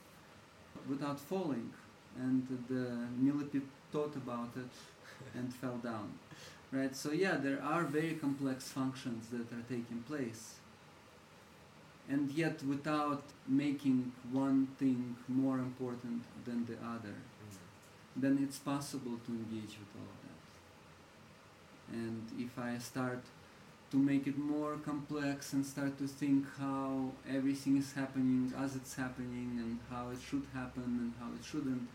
without 0.88 1.20
falling? 1.20 1.72
And 2.18 2.46
the 2.68 2.86
millipede 3.18 3.68
thought 3.92 4.14
about 4.16 4.50
it 4.56 4.72
and 5.34 5.54
fell 5.54 5.78
down 5.78 6.08
right? 6.72 6.96
So 6.96 7.12
yeah 7.12 7.36
there 7.36 7.62
are 7.62 7.84
very 7.84 8.14
complex 8.14 8.68
functions 8.68 9.28
that 9.28 9.52
are 9.56 9.62
taking 9.68 10.02
place. 10.08 10.54
And 12.08 12.30
yet 12.32 12.62
without 12.64 13.22
making 13.46 14.12
one 14.32 14.66
thing 14.78 15.16
more 15.28 15.58
important 15.58 16.24
than 16.44 16.66
the 16.66 16.76
other 16.94 17.16
Mm-hmm. 17.44 18.20
then 18.22 18.38
it's 18.44 18.58
possible 18.58 19.16
to 19.26 19.32
engage 19.32 19.74
with 19.80 19.92
all 19.98 20.08
of 20.14 20.18
that. 20.26 20.40
And 21.98 22.22
if 22.38 22.58
i 22.58 22.78
start 22.78 23.22
to 23.90 23.96
make 23.98 24.26
it 24.26 24.38
more 24.38 24.76
complex 24.90 25.52
and 25.52 25.64
start 25.66 25.98
to 25.98 26.06
think 26.06 26.46
how 26.58 27.10
everything 27.28 27.76
is 27.76 27.92
happening 27.92 28.52
as 28.64 28.74
it's 28.76 28.94
happening 28.94 29.50
and 29.62 29.78
how 29.90 30.10
it 30.10 30.18
should 30.28 30.46
happen 30.54 30.84
and 31.02 31.12
how 31.20 31.28
it 31.38 31.44
shouldn't 31.44 31.88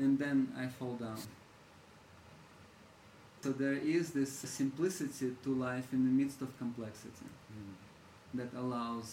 and 0.00 0.18
then 0.18 0.38
i 0.62 0.66
fall 0.78 0.94
down 1.04 1.20
so 3.42 3.50
there 3.52 3.78
is 3.96 4.10
this 4.18 4.32
simplicity 4.60 5.28
to 5.44 5.50
life 5.54 5.88
in 5.92 6.04
the 6.08 6.14
midst 6.22 6.40
of 6.42 6.56
complexity 6.58 7.28
Mm-hmm. 7.50 8.38
that 8.38 8.50
allows 8.62 9.08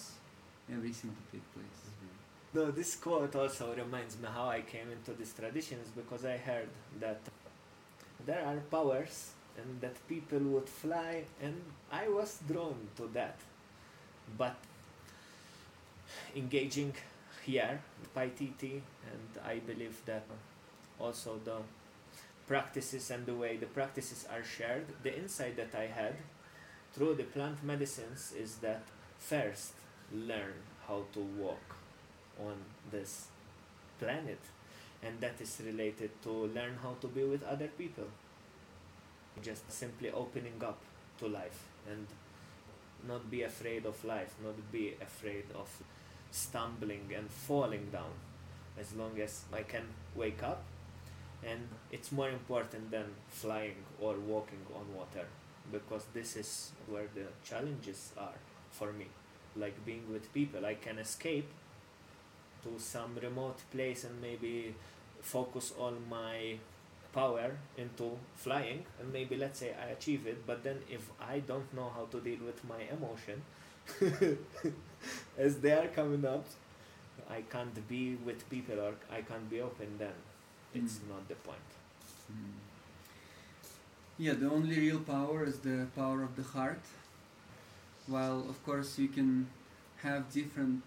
everything 0.72 1.12
to 1.20 1.24
take 1.32 1.46
place 1.56 1.80
No, 2.58 2.66
this 2.80 2.92
quote 3.06 3.36
also 3.36 3.66
reminds 3.76 4.16
me 4.22 4.28
how 4.34 4.48
I 4.58 4.62
came 4.74 4.90
into 4.98 5.12
these 5.20 5.34
traditions 5.40 5.88
because 6.00 6.24
I 6.34 6.38
heard 6.50 6.70
that 7.04 7.20
there 8.28 8.44
are 8.50 8.58
powers 8.76 9.18
and 9.58 9.82
that 9.82 9.96
people 10.08 10.40
would 10.54 10.70
fly 10.70 11.24
and 11.42 11.56
I 11.92 12.04
was 12.18 12.32
drawn 12.52 12.78
to 12.98 13.10
that. 13.18 13.38
But 14.38 14.56
engaging 16.36 16.94
here, 17.46 17.80
Paititi, 18.16 18.76
and 19.12 19.30
I 19.54 19.60
believe 19.72 19.98
that 20.06 20.26
also 21.00 21.40
the 21.44 21.58
practices 22.48 23.12
and 23.12 23.26
the 23.26 23.34
way 23.36 23.58
the 23.58 23.66
practices 23.66 24.26
are 24.32 24.44
shared, 24.44 24.86
the 25.04 25.18
insight 25.18 25.58
that 25.58 25.76
I 25.76 25.88
had 25.88 26.16
through 26.94 27.16
the 27.16 27.24
plant 27.24 27.64
medicines 27.64 28.34
is 28.38 28.58
that 28.58 28.84
first 29.20 29.74
learn 30.14 30.54
how 30.88 31.04
to 31.14 31.20
walk 31.20 31.76
on 32.40 32.56
this 32.92 33.28
planet. 34.00 34.40
And 35.04 35.20
that 35.22 35.40
is 35.40 35.62
related 35.64 36.10
to 36.24 36.32
learn 36.32 36.78
how 36.82 36.96
to 37.02 37.08
be 37.08 37.24
with 37.24 37.44
other 37.44 37.68
people. 37.68 38.06
Just 39.44 39.72
simply 39.72 40.10
opening 40.10 40.60
up 40.64 40.80
to 41.20 41.28
life 41.28 41.66
and 41.90 42.08
not 43.08 43.30
be 43.30 43.44
afraid 43.44 43.86
of 43.86 44.04
life 44.04 44.34
not 44.44 44.56
be 44.72 44.96
afraid 45.02 45.46
of 45.56 45.70
stumbling 46.32 47.12
and 47.16 47.30
falling 47.30 47.90
down. 47.92 48.14
As 48.80 48.94
long 48.94 49.20
as 49.20 49.44
i 49.54 49.64
can 49.64 49.84
wake 50.16 50.44
up 50.44 50.64
and 51.46 51.68
it's 51.92 52.12
more 52.12 52.30
important 52.30 52.92
than 52.92 53.06
flying 53.30 53.76
or 54.00 54.16
walking 54.16 54.66
on 54.76 54.86
water 54.96 55.26
because 55.72 56.06
this 56.14 56.36
is 56.36 56.72
where 56.88 57.08
the 57.16 57.26
challenges 57.44 58.12
are 58.18 58.40
for 58.72 58.92
me. 58.94 59.08
Like 59.56 59.84
being 59.86 60.04
with 60.12 60.32
people 60.34 60.66
i 60.66 60.76
can 60.76 61.00
escape 61.00 61.48
to 62.64 62.80
some 62.80 63.18
remote 63.22 63.58
place 63.72 64.04
and 64.04 64.22
maybe 64.22 64.76
focus 65.22 65.74
all 65.80 65.94
my 66.10 66.58
power 67.14 67.52
into 67.78 68.12
flying 68.36 68.86
and 69.00 69.12
maybe 69.12 69.36
let's 69.36 69.60
say 69.60 69.74
I 69.82 69.90
achieve 69.92 70.28
it. 70.28 70.46
But 70.46 70.64
then 70.64 70.80
if 70.90 71.10
I 71.20 71.40
don't 71.40 71.74
know 71.74 71.92
how 71.96 72.06
to 72.12 72.20
deal 72.20 72.40
with 72.46 72.62
my 72.68 72.82
emotion 72.96 73.42
as 75.38 75.58
they 75.60 75.72
are 75.72 75.88
coming 75.88 76.26
up 76.26 76.46
I 77.30 77.42
can't 77.42 77.88
be 77.88 78.16
with 78.26 78.50
people 78.50 78.80
or 78.80 78.94
I 79.12 79.22
can't 79.22 79.50
be 79.50 79.62
open 79.62 79.98
then 79.98 80.18
it's 80.74 80.96
Mm. 81.00 81.10
not 81.10 81.28
the 81.28 81.36
point 81.36 81.70
Mm. 82.32 82.54
Yeah, 84.18 84.34
the 84.34 84.50
only 84.50 84.78
real 84.80 85.00
power 85.00 85.44
is 85.46 85.60
the 85.60 85.88
power 85.96 86.24
of 86.24 86.36
the 86.36 86.44
heart. 86.44 86.82
While, 88.08 88.40
of 88.50 88.58
course, 88.66 88.98
you 89.00 89.08
can 89.10 89.48
have 90.02 90.32
different 90.32 90.84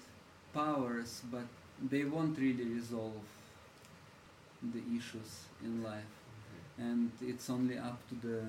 powers, 0.53 1.23
but 1.31 1.47
they 1.93 2.05
won't 2.05 2.39
really 2.39 2.65
resolve 2.65 3.23
the 4.63 4.83
issues 4.97 5.45
in 5.63 5.83
life. 5.83 6.15
And 6.79 7.13
it's 7.21 7.49
only 7.51 7.79
up 7.79 7.99
to 8.09 8.15
the 8.27 8.41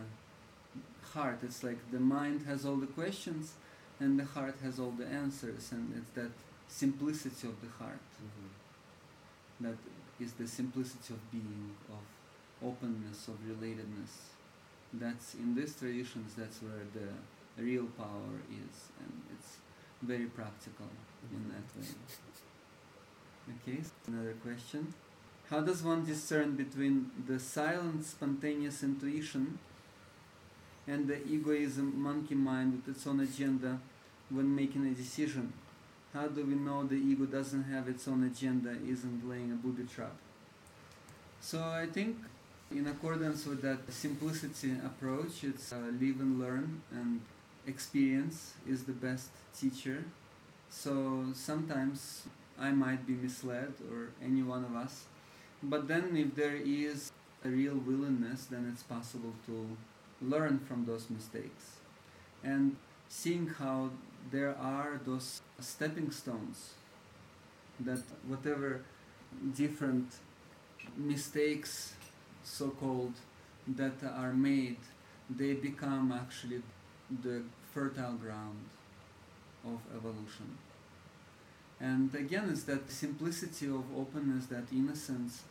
heart. 1.14 1.40
It's 1.44 1.64
like 1.64 1.80
the 1.92 2.00
mind 2.00 2.44
has 2.48 2.66
all 2.66 2.78
the 2.78 2.88
questions, 3.02 3.54
and 4.00 4.18
the 4.20 4.26
heart 4.26 4.56
has 4.64 4.80
all 4.80 4.92
the 4.92 5.06
answers, 5.08 5.72
and 5.72 5.94
it's 5.98 6.12
that 6.16 6.32
simplicity 6.68 7.48
of 7.48 7.56
the 7.62 7.70
heart 7.84 8.00
Mm-hmm. 8.24 9.66
that 9.66 9.78
is 10.22 10.34
the 10.34 10.48
simplicity 10.48 11.14
of 11.14 11.32
being, 11.32 11.72
of 11.90 12.68
openness, 12.68 13.28
of 13.28 13.36
relatedness. 13.48 14.14
That's 14.94 15.34
in 15.36 15.56
these 15.56 15.76
traditions. 15.76 16.34
That's 16.38 16.62
where 16.62 16.86
the 16.94 17.62
real 17.62 17.86
power 17.98 18.36
is, 18.50 18.90
and 19.00 19.22
it's 19.34 19.58
very 20.02 20.26
practical 20.26 20.88
in 21.32 21.50
that 21.50 21.68
way. 21.80 21.88
Okay, 23.50 23.82
another 24.08 24.36
question. 24.44 24.94
How 25.50 25.62
does 25.62 25.84
one 25.84 26.06
discern 26.06 26.56
between 26.56 27.12
the 27.28 27.40
silent, 27.40 28.06
spontaneous 28.06 28.84
intuition 28.84 29.60
and 30.88 31.08
the 31.08 31.26
egoism, 31.28 32.02
monkey 32.02 32.36
mind 32.36 32.74
with 32.74 32.96
its 32.96 33.06
own 33.06 33.20
agenda 33.20 33.80
when 34.30 34.56
making 34.56 34.88
a 34.88 34.92
decision? 34.92 35.52
How 36.14 36.28
do 36.28 36.46
we 36.46 36.56
know 36.56 36.84
the 36.84 36.96
ego 36.96 37.26
doesn't 37.26 37.64
have 37.64 37.88
its 37.88 38.06
own 38.08 38.24
agenda, 38.26 38.76
isn't 38.86 39.30
laying 39.30 39.52
a 39.52 39.56
booby 39.56 39.84
trap? 39.84 40.12
So 41.40 41.64
I 41.64 41.86
think, 41.86 42.18
in 42.70 42.86
accordance 42.88 43.46
with 43.46 43.62
that 43.62 43.80
simplicity 43.92 44.74
approach, 44.86 45.44
it's 45.44 45.72
uh, 45.72 45.78
live 46.00 46.20
and 46.20 46.38
learn, 46.38 46.82
and 46.92 47.22
experience 47.66 48.54
is 48.68 48.84
the 48.84 48.92
best 48.92 49.30
teacher. 49.58 50.04
So 50.70 51.28
sometimes 51.34 52.24
I 52.60 52.72
might 52.72 53.08
be 53.08 53.14
misled, 53.14 53.74
or 53.90 54.10
any 54.22 54.44
one 54.44 54.66
of 54.66 54.76
us. 54.76 55.06
But 55.64 55.88
then, 55.88 56.18
if 56.18 56.36
there 56.36 56.58
is 56.58 57.10
a 57.46 57.50
real 57.50 57.76
willingness, 57.76 58.46
then 58.46 58.70
it's 58.72 58.84
possible 58.84 59.34
to 59.46 59.78
learn 60.22 60.60
from 60.60 60.86
those 60.86 61.10
mistakes. 61.10 61.78
And 62.44 62.76
seeing 63.08 63.48
how 63.48 63.92
there 64.30 64.56
are 64.58 65.00
those 65.06 65.42
stepping 65.60 66.12
stones, 66.12 66.74
that 67.80 68.02
whatever 68.28 68.82
different 69.56 70.08
mistakes, 70.98 71.94
so 72.44 72.70
called, 72.70 73.14
that 73.68 73.94
are 74.04 74.34
made, 74.34 74.78
they 75.30 75.54
become 75.54 76.12
actually 76.12 76.62
the 77.24 77.42
fertile 77.74 78.14
ground 78.14 78.60
of 79.66 79.80
evolution. 79.96 80.58
And 81.80 82.14
again, 82.14 82.50
it's 82.52 82.64
that 82.64 82.92
simplicity 82.92 83.68
of 83.68 83.84
openness, 83.98 84.46
that 84.48 84.66
innocence, 84.72 85.44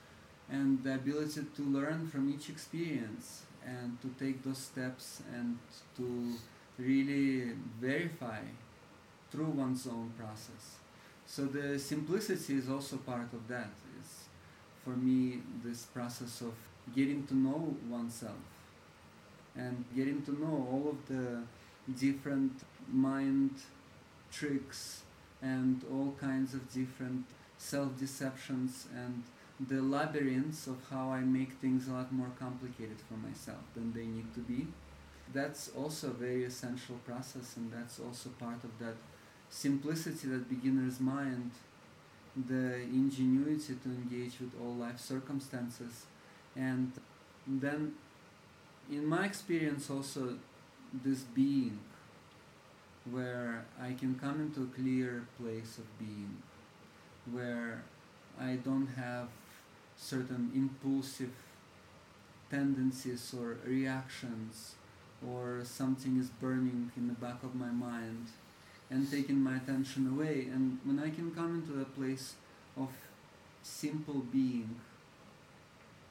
and 0.48 0.82
the 0.82 0.94
ability 0.94 1.42
to 1.56 1.62
learn 1.62 2.08
from 2.08 2.30
each 2.32 2.48
experience 2.48 3.42
and 3.64 4.00
to 4.00 4.08
take 4.22 4.42
those 4.42 4.58
steps 4.58 5.22
and 5.34 5.58
to 5.96 6.34
really 6.81 7.53
verify 7.81 8.41
through 9.31 9.47
one's 9.47 9.87
own 9.87 10.12
process. 10.18 10.78
So 11.26 11.45
the 11.45 11.78
simplicity 11.78 12.55
is 12.55 12.68
also 12.68 12.97
part 12.97 13.33
of 13.33 13.47
that. 13.49 13.70
It's 13.99 14.24
for 14.85 14.91
me 14.91 15.43
this 15.64 15.85
process 15.85 16.41
of 16.41 16.55
getting 16.95 17.26
to 17.28 17.37
know 17.37 17.76
oneself 17.89 18.43
and 19.57 19.85
getting 19.95 20.22
to 20.22 20.33
know 20.33 20.66
all 20.70 20.89
of 20.91 21.07
the 21.07 21.43
different 21.99 22.53
mind 22.91 23.51
tricks 24.33 25.03
and 25.43 25.83
all 25.91 26.14
kinds 26.20 26.55
of 26.55 26.72
different 26.72 27.24
self-deceptions 27.59 28.87
and 28.95 29.22
the 29.68 29.83
labyrinths 29.83 30.66
of 30.66 30.78
how 30.91 31.11
I 31.11 31.20
make 31.20 31.53
things 31.53 31.89
a 31.89 31.93
lot 31.93 32.12
more 32.12 32.31
complicated 32.39 32.97
for 33.09 33.14
myself 33.14 33.62
than 33.74 33.93
they 33.93 34.07
need 34.07 34.33
to 34.35 34.41
be. 34.41 34.66
That's 35.33 35.70
also 35.76 36.09
a 36.09 36.12
very 36.12 36.45
essential 36.45 36.97
process, 37.07 37.57
and 37.57 37.72
that's 37.72 38.01
also 38.01 38.31
part 38.31 38.64
of 38.64 38.78
that 38.81 38.97
simplicity, 39.49 40.28
that 40.28 40.49
beginner's 40.49 40.99
mind, 40.99 41.53
the 42.49 42.74
ingenuity 42.81 43.74
to 43.83 43.89
engage 43.89 44.41
with 44.41 44.53
all 44.61 44.74
life 44.74 44.99
circumstances, 44.99 46.07
and 46.57 46.93
then, 47.47 47.95
in 48.91 49.07
my 49.07 49.24
experience, 49.24 49.89
also 49.89 50.37
this 50.93 51.20
being, 51.20 51.78
where 53.11 53.64
I 53.81 53.93
can 53.93 54.16
come 54.16 54.41
into 54.41 54.62
a 54.62 54.74
clear 54.74 55.26
place 55.41 55.78
of 55.78 55.99
being, 55.99 56.43
where 57.31 57.85
I 58.41 58.57
don't 58.57 58.89
have 58.97 59.28
certain 59.97 60.51
impulsive 60.55 61.31
tendencies 62.51 63.33
or 63.39 63.59
reactions 63.64 64.74
or 65.28 65.60
something 65.64 66.18
is 66.18 66.28
burning 66.28 66.90
in 66.96 67.08
the 67.08 67.14
back 67.14 67.42
of 67.42 67.54
my 67.54 67.70
mind 67.70 68.26
and 68.90 69.10
taking 69.10 69.40
my 69.40 69.56
attention 69.56 70.08
away. 70.08 70.48
And 70.52 70.78
when 70.84 70.98
I 70.98 71.10
can 71.10 71.34
come 71.34 71.62
into 71.62 71.80
a 71.80 71.84
place 71.84 72.34
of 72.76 72.88
simple 73.62 74.22
being 74.32 74.76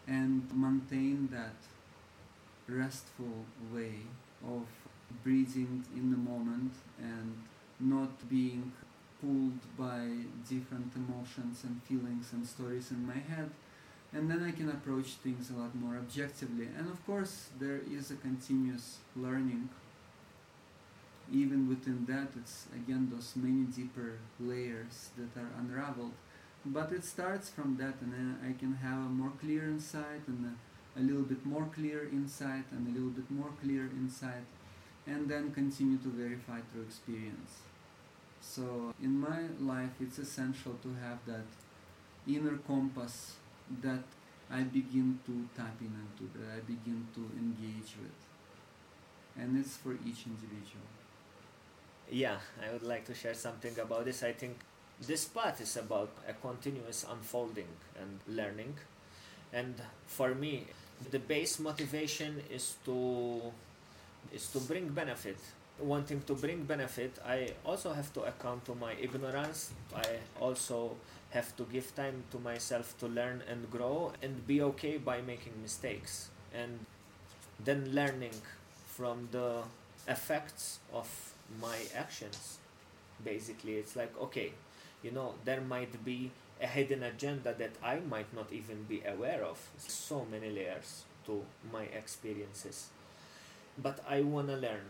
and 0.08 0.48
maintain 0.54 1.30
that 1.32 1.56
restful 2.68 3.46
way 3.74 3.96
of 4.48 4.66
breathing 5.24 5.84
in 5.96 6.12
the 6.12 6.18
moment 6.18 6.74
and 7.02 7.36
not 7.80 8.30
being 8.30 8.72
pulled 9.22 9.60
by 9.78 10.08
different 10.48 10.94
emotions 10.96 11.64
and 11.64 11.82
feelings 11.84 12.32
and 12.32 12.46
stories 12.46 12.92
in 12.92 13.06
my 13.06 13.14
head 13.14 13.50
and 14.14 14.30
then 14.30 14.44
I 14.44 14.52
can 14.52 14.70
approach 14.70 15.18
things 15.24 15.52
a 15.52 15.54
lot 15.54 15.76
more 15.76 15.96
objectively. 15.98 16.68
And 16.78 16.90
of 16.90 17.06
course, 17.06 17.50
there 17.60 17.82
is 17.92 18.10
a 18.10 18.16
continuous 18.16 18.98
learning. 19.16 19.70
Even 21.32 21.70
within 21.70 22.06
that, 22.08 22.30
it's 22.36 22.66
again 22.74 23.10
those 23.12 23.34
many 23.36 23.66
deeper 23.66 24.18
layers 24.40 25.10
that 25.18 25.40
are 25.40 25.52
unraveled. 25.60 26.14
But 26.66 26.92
it 26.92 27.06
starts 27.06 27.50
from 27.50 27.78
that, 27.78 27.96
and 28.02 28.12
then 28.14 28.40
I 28.44 28.60
can 28.60 28.76
have 28.76 28.98
a 28.98 29.10
more 29.22 29.32
clear 29.40 29.64
insight, 29.64 30.28
and 30.28 30.54
a, 30.54 31.00
a 31.00 31.02
little 31.02 31.22
bit 31.22 31.46
more 31.46 31.68
clear 31.74 32.10
insight, 32.12 32.66
and 32.72 32.88
a 32.88 32.92
little 32.92 33.12
bit 33.12 33.30
more 33.30 33.52
clear 33.62 33.84
insight, 33.96 34.44
and 35.08 35.30
then 35.30 35.52
continue 35.52 35.98
to 36.00 36.10
verify 36.10 36.60
through 36.72 36.82
experience. 36.82 37.60
So, 38.42 38.94
in 39.02 39.20
my 39.20 39.42
life, 39.60 39.92
it's 40.02 40.18
essential 40.18 40.74
to 40.82 40.90
have 41.02 41.20
that 41.28 41.46
inner 42.28 42.58
compass 42.68 43.36
that 43.82 44.04
I 44.52 44.64
begin 44.64 45.20
to 45.26 45.48
tap 45.56 45.76
in 45.80 45.94
into, 45.94 46.32
that 46.38 46.58
I 46.58 46.60
begin 46.62 47.08
to 47.16 47.22
engage 47.38 47.94
with. 48.02 48.18
And 49.38 49.58
it's 49.58 49.78
for 49.78 49.94
each 49.94 50.26
individual. 50.26 50.88
Yeah, 52.12 52.38
I 52.66 52.74
would 52.74 52.84
like 52.84 53.06
to 53.06 53.14
share 53.14 53.36
something 53.36 53.78
about 53.80 54.06
this. 54.06 54.24
I 54.24 54.34
think 54.34 54.58
this 55.06 55.26
path 55.26 55.62
is 55.62 55.78
about 55.78 56.10
a 56.28 56.34
continuous 56.34 57.06
unfolding 57.10 57.68
and 58.00 58.20
learning. 58.28 58.76
And 59.54 59.76
for 60.08 60.34
me, 60.34 60.66
the 61.12 61.20
base 61.20 61.60
motivation 61.60 62.42
is 62.52 62.76
to 62.86 63.42
is 64.34 64.48
to 64.48 64.60
bring 64.60 64.90
benefit. 64.90 65.38
Wanting 65.80 66.22
to 66.24 66.34
bring 66.34 66.64
benefit, 66.64 67.18
I 67.26 67.54
also 67.64 67.94
have 67.94 68.12
to 68.14 68.24
account 68.24 68.66
to 68.66 68.76
my 68.76 68.94
ignorance. 69.00 69.72
I 69.96 70.20
also 70.40 70.98
have 71.32 71.56
to 71.58 71.64
give 71.64 71.96
time 71.96 72.24
to 72.32 72.40
myself 72.40 72.98
to 73.00 73.08
learn 73.08 73.44
and 73.48 73.70
grow 73.70 74.14
and 74.22 74.46
be 74.48 74.62
okay 74.62 74.98
by 74.98 75.22
making 75.22 75.54
mistakes. 75.62 76.30
And 76.54 76.86
then 77.64 77.94
learning 77.94 78.34
from 78.88 79.30
the 79.32 79.64
effects 80.08 80.80
of 80.94 81.08
my 81.62 81.78
actions 81.96 82.58
basically. 83.24 83.76
It's 83.76 83.96
like 83.96 84.14
okay 84.20 84.54
you 85.02 85.12
know 85.12 85.36
there 85.46 85.62
might 85.62 86.04
be 86.04 86.32
a 86.62 86.68
hidden 86.68 87.04
agenda 87.04 87.54
that 87.54 87.72
i 87.82 88.00
might 88.00 88.34
not 88.36 88.52
even 88.52 88.84
be 88.84 89.02
aware 89.06 89.44
of. 89.44 89.58
So 89.78 90.26
many 90.30 90.50
layers 90.50 91.04
to 91.26 91.44
my 91.72 91.84
experiences. 91.84 92.90
But 93.78 94.00
i 94.08 94.22
want 94.22 94.48
to 94.48 94.58
learn. 94.58 94.90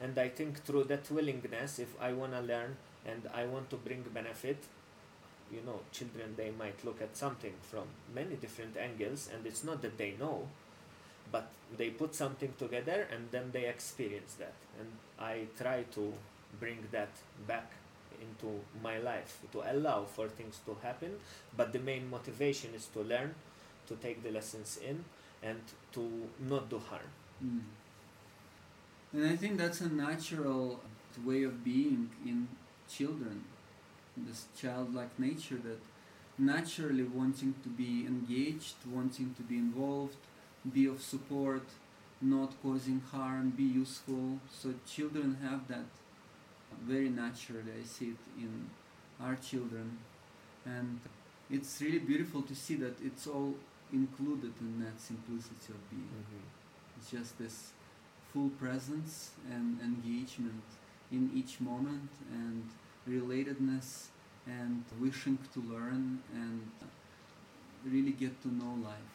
And 0.00 0.18
i 0.18 0.28
think 0.28 0.64
through 0.64 0.84
that 0.84 1.10
willingness 1.10 1.78
if 1.78 1.94
i 2.00 2.12
want 2.12 2.32
to 2.32 2.40
learn 2.40 2.76
and 3.06 3.28
i 3.34 3.44
want 3.46 3.70
to 3.70 3.76
bring 3.76 4.02
benefit 4.14 4.58
you 5.52 5.60
know 5.66 5.80
children 5.92 6.34
they 6.36 6.50
might 6.58 6.84
look 6.84 7.00
at 7.02 7.16
something 7.16 7.52
from 7.62 7.84
many 8.14 8.36
different 8.36 8.76
angles 8.76 9.28
and 9.32 9.46
it's 9.46 9.64
not 9.64 9.82
that 9.82 9.98
they 9.98 10.14
know 10.18 10.46
but 11.32 11.50
they 11.76 11.90
put 11.90 12.14
something 12.14 12.52
together 12.58 13.06
and 13.12 13.30
then 13.30 13.50
they 13.52 13.66
experience 13.66 14.34
that. 14.34 14.54
And 14.78 14.88
i 15.18 15.46
try 15.58 15.84
to 15.94 16.12
bring 16.58 16.78
that 16.90 17.10
back 17.46 17.72
into 18.20 18.60
my 18.82 18.98
life 18.98 19.38
to 19.52 19.62
allow 19.72 20.04
for 20.04 20.28
things 20.28 20.58
to 20.66 20.76
happen 20.82 21.12
but 21.56 21.72
the 21.72 21.78
main 21.78 22.10
motivation 22.10 22.74
is 22.74 22.86
to 22.86 23.00
learn 23.00 23.34
to 23.86 23.94
take 23.96 24.22
the 24.22 24.30
lessons 24.30 24.78
in 24.86 25.04
and 25.42 25.60
to 25.92 26.28
not 26.38 26.68
do 26.68 26.78
harm. 26.78 27.10
Mm. 27.44 27.60
And 29.12 29.26
I 29.26 29.36
think 29.36 29.58
that's 29.58 29.80
a 29.80 29.88
natural 29.88 30.80
way 31.24 31.42
of 31.42 31.64
being 31.64 32.10
in 32.24 32.46
children, 32.88 33.44
this 34.26 34.46
childlike 34.60 35.18
nature 35.18 35.58
that 35.64 35.80
naturally 36.38 37.04
wanting 37.04 37.54
to 37.62 37.68
be 37.68 38.06
engaged, 38.06 38.76
wanting 38.90 39.34
to 39.34 39.42
be 39.42 39.56
involved, 39.56 40.16
be 40.72 40.86
of 40.86 41.00
support, 41.02 41.62
not 42.20 42.52
causing 42.62 43.00
harm, 43.12 43.50
be 43.50 43.64
useful. 43.64 44.38
So 44.50 44.74
children 44.86 45.38
have 45.42 45.68
that 45.68 45.86
very 46.82 47.08
naturally. 47.08 47.72
I 47.82 47.86
see 47.86 48.06
it 48.06 48.22
in 48.38 48.70
our 49.20 49.36
children, 49.36 49.98
and 50.64 51.00
it's 51.50 51.80
really 51.80 51.98
beautiful 51.98 52.42
to 52.42 52.54
see 52.54 52.76
that 52.76 52.96
it's 53.04 53.26
all 53.26 53.54
included 53.92 54.52
in 54.60 54.80
that 54.80 55.00
simplicity 55.00 55.72
of 55.72 55.90
being. 55.90 56.02
Mm-hmm. 56.02 56.98
It's 56.98 57.10
just 57.10 57.38
this 57.38 57.72
full 58.32 58.50
presence 58.50 59.30
and 59.50 59.80
engagement 59.80 60.62
in 61.10 61.30
each 61.34 61.60
moment 61.60 62.10
and 62.32 62.64
relatedness 63.08 64.06
and 64.46 64.84
wishing 65.00 65.38
to 65.54 65.60
learn 65.60 66.20
and 66.34 66.70
really 67.84 68.12
get 68.12 68.40
to 68.42 68.48
know 68.48 68.78
life 68.82 69.14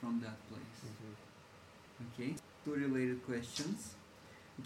from 0.00 0.20
that 0.20 0.36
place. 0.48 0.80
Mm-hmm. 0.86 2.22
Okay, 2.22 2.34
two 2.64 2.74
related 2.74 3.24
questions. 3.24 3.94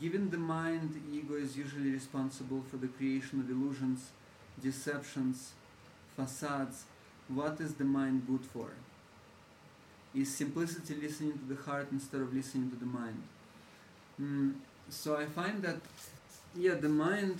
Given 0.00 0.30
the 0.30 0.38
mind, 0.38 1.00
ego 1.12 1.34
is 1.34 1.56
usually 1.56 1.90
responsible 1.90 2.62
for 2.70 2.76
the 2.76 2.88
creation 2.88 3.40
of 3.40 3.50
illusions, 3.50 4.10
deceptions, 4.62 5.52
facades. 6.14 6.84
What 7.28 7.60
is 7.60 7.74
the 7.74 7.84
mind 7.84 8.26
good 8.26 8.44
for? 8.44 8.70
Is 10.14 10.34
simplicity 10.34 10.94
listening 10.94 11.38
to 11.38 11.54
the 11.54 11.62
heart 11.62 11.88
instead 11.92 12.20
of 12.20 12.34
listening 12.34 12.70
to 12.70 12.76
the 12.76 12.86
mind? 12.86 13.22
Mm, 14.20 14.54
so 14.88 15.16
I 15.16 15.26
find 15.26 15.62
that, 15.62 15.76
yeah, 16.56 16.74
the 16.74 16.88
mind 16.88 17.38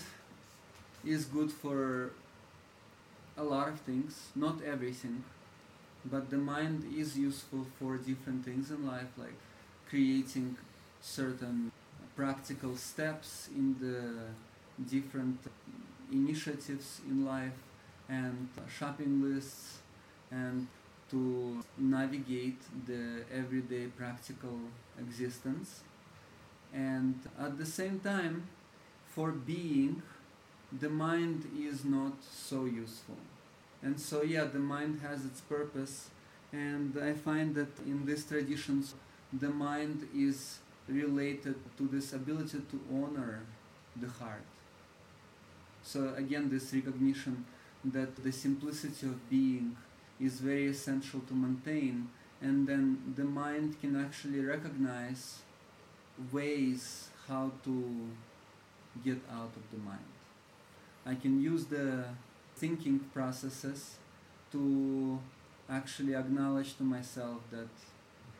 is 1.05 1.25
good 1.25 1.51
for 1.51 2.13
a 3.37 3.43
lot 3.43 3.69
of 3.69 3.81
things, 3.81 4.29
not 4.35 4.63
everything, 4.63 5.25
but 6.05 6.31
the 6.31 6.37
mind 6.39 6.85
is 6.97 7.17
useful 7.19 7.67
for 7.79 7.97
different 7.97 8.45
things 8.45 8.71
in 8.71 8.87
life, 8.87 9.09
like 9.17 9.39
creating 9.89 10.57
certain 11.01 11.71
practical 12.17 12.77
steps 12.77 13.49
in 13.55 13.77
the 13.81 14.85
different 14.91 15.39
initiatives 16.13 17.01
in 17.09 17.25
life 17.25 17.59
and 18.09 18.49
shopping 18.79 19.23
lists 19.23 19.79
and 20.31 20.67
to 21.11 21.63
navigate 21.79 22.61
the 22.87 23.23
everyday 23.33 23.87
practical 23.87 24.59
existence. 24.99 25.81
And 26.73 27.19
at 27.39 27.59
the 27.59 27.67
same 27.67 28.01
time 28.01 28.45
for 29.07 29.31
being 29.33 30.03
the 30.73 30.89
mind 30.89 31.49
is 31.59 31.85
not 31.85 32.13
so 32.23 32.67
useful. 32.67 33.17
And 33.83 33.99
so 33.99 34.23
yeah 34.23 34.45
the 34.45 34.59
mind 34.59 35.01
has 35.03 35.25
its 35.25 35.41
purpose 35.41 36.11
and 36.53 36.97
i 37.03 37.13
find 37.13 37.55
that 37.55 37.69
in 37.85 38.07
these 38.07 38.25
traditions 38.25 38.95
the 39.33 39.51
mind 39.51 40.09
is 40.17 40.59
related 40.89 41.55
to 41.77 41.87
this 41.87 42.15
ability 42.15 42.59
to 42.71 42.81
honor 42.93 43.41
the 43.97 44.09
heart. 44.09 44.45
So 45.83 46.15
again 46.17 46.51
this 46.51 46.73
recognition 46.73 47.45
that 47.85 48.17
the 48.23 48.33
simplicity 48.33 49.07
of 49.07 49.31
being 49.31 49.77
is 50.21 50.41
very 50.41 50.67
essential 50.67 51.21
to 51.21 51.35
maintain 51.35 52.09
and 52.43 52.67
then 52.67 53.15
the 53.17 53.25
mind 53.25 53.81
can 53.81 53.97
actually 53.97 54.41
recognize 54.41 55.39
ways 56.33 57.09
how 57.27 57.53
to 57.65 58.09
get 59.05 59.19
out 59.31 59.53
of 59.57 59.63
the 59.71 59.79
mind 59.79 60.18
i 61.07 61.15
can 61.15 61.41
use 61.41 61.67
the 61.67 62.05
thinking 62.57 62.99
processes 63.15 63.97
to 64.53 65.19
actually 65.69 66.15
acknowledge 66.15 66.77
to 66.77 66.83
myself 66.83 67.41
that 67.51 67.69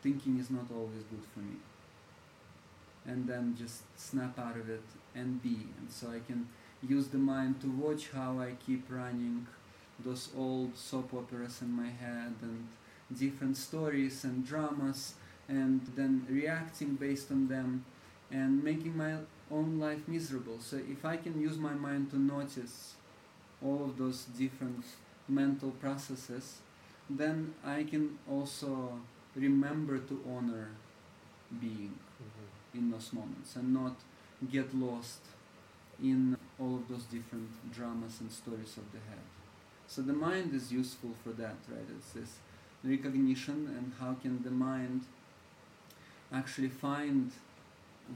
thinking 0.01 0.39
is 0.39 0.49
not 0.49 0.65
always 0.71 1.03
good 1.09 1.23
for 1.33 1.39
me. 1.39 1.57
And 3.05 3.27
then 3.27 3.55
just 3.57 3.83
snap 3.97 4.37
out 4.39 4.55
of 4.57 4.69
it 4.69 4.83
and 5.15 5.41
be. 5.41 5.67
And 5.79 5.89
so 5.89 6.09
i 6.09 6.19
can 6.25 6.47
use 6.87 7.07
the 7.07 7.17
mind 7.17 7.59
to 7.59 7.67
watch 7.67 8.09
how 8.11 8.39
i 8.39 8.51
keep 8.65 8.85
running 8.89 9.45
those 10.05 10.29
old 10.37 10.77
soap 10.77 11.13
operas 11.13 11.61
in 11.61 11.69
my 11.69 11.89
head 11.89 12.33
and 12.41 12.67
different 13.17 13.57
stories 13.57 14.23
and 14.23 14.47
dramas 14.47 15.15
and 15.49 15.81
then 15.97 16.25
reacting 16.29 16.95
based 16.95 17.31
on 17.31 17.49
them 17.49 17.83
and 18.31 18.63
making 18.63 18.95
my 18.95 19.15
own 19.51 19.79
life 19.79 20.07
miserable 20.07 20.59
so 20.59 20.77
if 20.77 21.05
i 21.05 21.15
can 21.17 21.39
use 21.41 21.57
my 21.57 21.73
mind 21.73 22.09
to 22.09 22.17
notice 22.17 22.93
all 23.63 23.83
of 23.85 23.97
those 23.97 24.25
different 24.37 24.83
mental 25.27 25.71
processes 25.71 26.59
then 27.09 27.53
i 27.65 27.83
can 27.83 28.17
also 28.29 28.99
remember 29.35 29.97
to 29.99 30.21
honor 30.27 30.69
being 31.59 31.93
Mm-hmm. 32.21 32.77
in 32.77 32.91
those 32.91 33.13
moments 33.13 33.55
and 33.55 33.73
not 33.73 33.95
get 34.51 34.75
lost 34.75 35.21
in 36.01 36.35
all 36.59 36.75
of 36.75 36.87
those 36.89 37.03
different 37.03 37.49
dramas 37.73 38.19
and 38.19 38.29
stories 38.31 38.75
of 38.77 38.91
the 38.91 38.99
head. 39.09 39.23
So 39.87 40.01
the 40.01 40.13
mind 40.13 40.53
is 40.53 40.71
useful 40.71 41.11
for 41.23 41.29
that, 41.31 41.55
right? 41.69 41.87
It's 41.97 42.11
this 42.11 42.37
recognition 42.83 43.73
and 43.77 43.93
how 43.99 44.15
can 44.21 44.43
the 44.43 44.51
mind 44.51 45.05
actually 46.33 46.69
find 46.69 47.31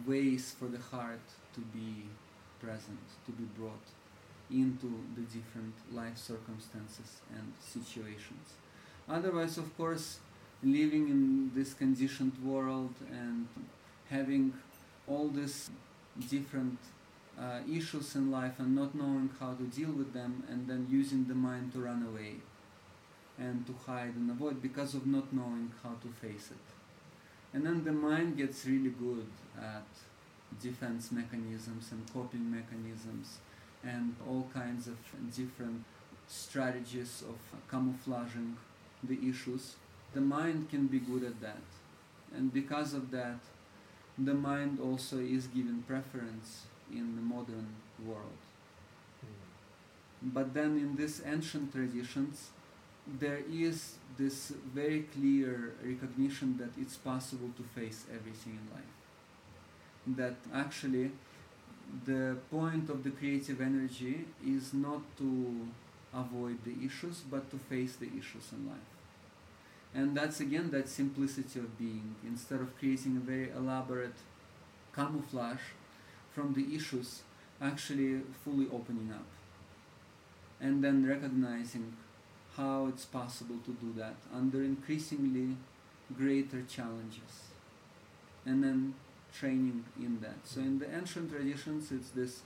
ways 0.06 0.56
for 0.58 0.68
the 0.68 0.80
heart 0.80 1.22
to 1.54 1.62
be 1.62 2.06
present, 2.60 3.06
to 3.26 3.32
be 3.32 3.44
brought 3.58 3.88
into 4.50 5.04
the 5.16 5.22
different 5.22 5.74
life 5.92 6.18
circumstances 6.18 7.22
and 7.36 7.54
situations. 7.60 8.54
Otherwise, 9.10 9.58
of 9.58 9.76
course, 9.78 10.20
living 10.62 11.10
in 11.10 11.52
this 11.54 11.74
conditioned 11.74 12.34
world 12.44 12.94
and 13.12 13.48
having 14.10 14.54
all 15.08 15.28
these 15.28 15.70
different 16.30 16.78
uh, 17.40 17.60
issues 17.70 18.16
in 18.16 18.32
life 18.32 18.60
and 18.60 18.76
not 18.76 18.94
knowing 18.96 19.30
how 19.40 19.54
to 19.54 19.64
deal 19.64 19.92
with 19.92 20.14
them 20.14 20.44
and 20.48 20.68
then 20.68 20.88
using 20.90 21.26
the 21.26 21.34
mind 21.34 21.74
to 21.74 21.80
run 21.80 22.06
away 22.08 22.36
and 23.38 23.66
to 23.66 23.74
hide 23.86 24.16
and 24.16 24.30
avoid 24.30 24.62
because 24.62 24.94
of 24.94 25.06
not 25.08 25.34
knowing 25.34 25.72
how 25.82 25.96
to 26.02 26.08
face 26.22 26.52
it. 26.52 26.73
And 27.54 27.66
then 27.66 27.84
the 27.84 27.92
mind 27.92 28.38
gets 28.38 28.66
really 28.66 28.90
good 28.90 29.28
at 29.58 29.86
defense 30.62 31.12
mechanisms 31.12 31.92
and 31.92 32.12
coping 32.12 32.52
mechanisms 32.52 33.38
and 33.84 34.16
all 34.28 34.48
kinds 34.54 34.88
of 34.88 34.98
different 35.36 35.84
strategies 36.28 37.24
of 37.28 37.38
camouflaging 37.70 38.58
the 39.04 39.20
issues. 39.30 39.76
The 40.14 40.22
mind 40.22 40.70
can 40.70 40.88
be 40.88 41.00
good 41.00 41.24
at 41.24 41.42
that. 41.42 41.62
And 42.36 42.52
because 42.52 42.94
of 42.94 43.12
that, 43.12 43.40
the 44.18 44.34
mind 44.34 44.80
also 44.80 45.18
is 45.18 45.48
given 45.48 45.84
preference 45.88 46.64
in 46.92 47.16
the 47.16 47.22
modern 47.22 47.68
world. 48.06 48.38
Mm. 49.26 50.34
But 50.34 50.54
then 50.54 50.78
in 50.78 50.96
these 50.96 51.22
ancient 51.26 51.74
traditions, 51.74 52.50
there 53.08 53.42
is 53.52 53.96
this 54.18 54.54
very 54.74 55.02
clear 55.14 55.74
recognition 55.84 56.58
that 56.58 56.70
it's 56.80 56.96
possible 56.96 57.50
to 57.58 57.64
face 57.64 58.06
everything 58.14 58.60
in 58.62 58.74
life. 58.74 58.94
That 60.18 60.36
actually 60.54 61.12
the 62.06 62.38
point 62.50 62.90
of 62.90 63.04
the 63.04 63.12
creative 63.12 63.62
energy 63.62 64.26
is 64.46 64.74
not 64.74 65.02
to 65.18 65.68
avoid 66.14 66.64
the 66.64 66.76
issues, 66.86 67.22
but 67.30 67.50
to 67.52 67.58
face 67.58 67.96
the 67.96 68.08
issues 68.08 68.52
in 68.52 68.68
life. 68.68 68.78
And 69.96 70.16
that's 70.18 70.40
again 70.40 70.72
that 70.72 70.90
simplicity 70.90 71.60
of 71.60 71.78
being. 71.78 72.16
Instead 72.26 72.62
of 72.62 72.78
creating 72.80 73.18
a 73.18 73.20
very 73.20 73.52
elaborate 73.52 74.16
camouflage 74.96 75.74
from 76.34 76.54
the 76.54 76.76
issues, 76.76 77.22
actually 77.62 78.22
fully 78.44 78.68
opening 78.72 79.12
up. 79.14 79.26
And 80.60 80.84
then 80.84 81.06
recognizing 81.06 81.94
how 82.58 82.88
it's 82.88 83.06
possible 83.06 83.58
to 83.66 83.72
do 83.72 83.94
that 83.98 84.16
under 84.34 84.64
increasingly 84.64 85.56
greater 86.16 86.62
challenges. 86.64 87.50
And 88.46 88.64
then 88.64 88.94
training 89.38 89.84
in 90.00 90.20
that. 90.22 90.36
So 90.44 90.60
in 90.60 90.80
the 90.80 90.94
ancient 90.96 91.32
traditions, 91.32 91.92
it's 91.92 92.10
this 92.10 92.42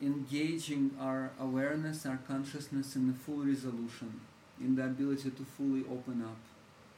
engaging 0.00 0.90
our 1.00 1.30
awareness, 1.40 2.04
our 2.04 2.18
consciousness 2.26 2.96
in 2.96 3.06
the 3.06 3.14
full 3.14 3.44
resolution, 3.44 4.20
in 4.60 4.74
the 4.74 4.84
ability 4.84 5.30
to 5.30 5.44
fully 5.56 5.84
open 5.90 6.22
up 6.22 6.36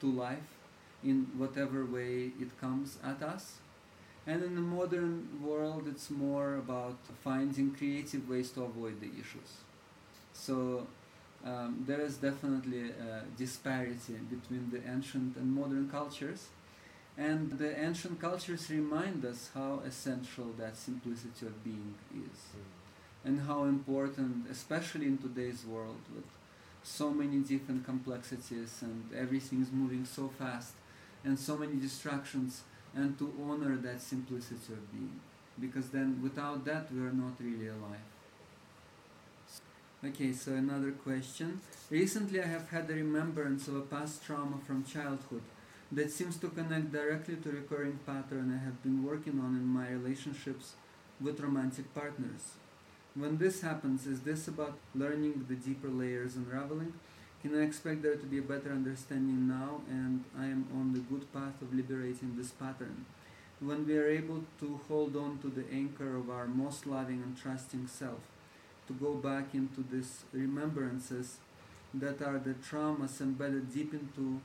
to 0.00 0.06
life 0.10 0.58
in 1.02 1.26
whatever 1.36 1.84
way 1.84 2.32
it 2.40 2.58
comes 2.60 2.98
at 3.04 3.22
us. 3.22 3.56
And 4.26 4.42
in 4.42 4.54
the 4.54 4.62
modern 4.62 5.28
world, 5.42 5.84
it's 5.86 6.10
more 6.10 6.56
about 6.56 6.96
finding 7.22 7.74
creative 7.74 8.28
ways 8.28 8.50
to 8.52 8.62
avoid 8.62 9.00
the 9.00 9.08
issues. 9.08 9.60
So 10.32 10.86
um, 11.44 11.84
there 11.86 12.00
is 12.00 12.16
definitely 12.16 12.90
a 12.90 13.22
disparity 13.36 14.14
between 14.34 14.70
the 14.70 14.80
ancient 14.90 15.36
and 15.36 15.54
modern 15.54 15.88
cultures. 15.90 16.48
And 17.16 17.52
the 17.58 17.78
ancient 17.78 18.20
cultures 18.20 18.70
remind 18.70 19.24
us 19.24 19.50
how 19.54 19.80
essential 19.86 20.48
that 20.58 20.76
simplicity 20.76 21.46
of 21.46 21.62
being 21.64 21.94
is 22.12 22.38
Mm. 22.56 23.28
and 23.28 23.40
how 23.48 23.64
important, 23.64 24.46
especially 24.50 25.06
in 25.06 25.18
today's 25.18 25.64
world 25.64 26.00
with 26.14 26.26
so 26.82 27.10
many 27.10 27.38
different 27.52 27.84
complexities 27.84 28.82
and 28.82 29.04
everything 29.24 29.62
is 29.62 29.70
moving 29.72 30.04
so 30.04 30.28
fast 30.28 30.74
and 31.24 31.38
so 31.38 31.56
many 31.56 31.76
distractions, 31.76 32.62
and 32.94 33.18
to 33.18 33.26
honor 33.48 33.76
that 33.76 34.00
simplicity 34.00 34.72
of 34.72 34.92
being. 34.92 35.20
because 35.60 35.88
then 35.90 36.20
without 36.22 36.64
that 36.64 36.90
we 36.92 37.00
are 37.06 37.12
not 37.24 37.34
really 37.40 37.68
alive. 37.68 38.08
Okay, 40.06 40.34
so 40.34 40.52
another 40.52 40.90
question. 40.90 41.62
Recently 41.88 42.42
I 42.42 42.46
have 42.46 42.68
had 42.68 42.90
a 42.90 42.94
remembrance 42.94 43.68
of 43.68 43.76
a 43.76 43.80
past 43.80 44.22
trauma 44.22 44.58
from 44.66 44.84
childhood 44.84 45.40
that 45.90 46.10
seems 46.10 46.36
to 46.38 46.48
connect 46.48 46.92
directly 46.92 47.36
to 47.36 47.50
recurring 47.50 47.98
pattern 48.04 48.52
I 48.52 48.62
have 48.62 48.82
been 48.82 49.02
working 49.02 49.40
on 49.40 49.56
in 49.56 49.64
my 49.64 49.88
relationships 49.88 50.74
with 51.22 51.40
romantic 51.40 51.94
partners. 51.94 52.52
When 53.14 53.38
this 53.38 53.62
happens, 53.62 54.06
is 54.06 54.20
this 54.20 54.46
about 54.46 54.76
learning 54.94 55.46
the 55.48 55.54
deeper 55.54 55.88
layers 55.88 56.36
unraveling? 56.36 56.92
Can 57.40 57.58
I 57.58 57.62
expect 57.62 58.02
there 58.02 58.16
to 58.16 58.26
be 58.26 58.38
a 58.38 58.42
better 58.42 58.72
understanding 58.72 59.48
now 59.48 59.80
and 59.88 60.24
I 60.38 60.44
am 60.44 60.66
on 60.74 60.92
the 60.92 61.00
good 61.00 61.32
path 61.32 61.62
of 61.62 61.72
liberating 61.72 62.36
this 62.36 62.50
pattern? 62.50 63.06
When 63.58 63.86
we 63.86 63.96
are 63.96 64.08
able 64.08 64.44
to 64.60 64.80
hold 64.86 65.16
on 65.16 65.38
to 65.38 65.48
the 65.48 65.64
anchor 65.72 66.14
of 66.14 66.28
our 66.28 66.46
most 66.46 66.86
loving 66.86 67.22
and 67.22 67.34
trusting 67.40 67.86
self, 67.86 68.20
to 68.86 68.92
go 68.94 69.14
back 69.14 69.54
into 69.54 69.84
these 69.90 70.24
remembrances 70.32 71.38
that 71.94 72.20
are 72.22 72.38
the 72.38 72.54
traumas 72.54 73.20
embedded 73.20 73.72
deep 73.72 73.94
into 73.94 74.40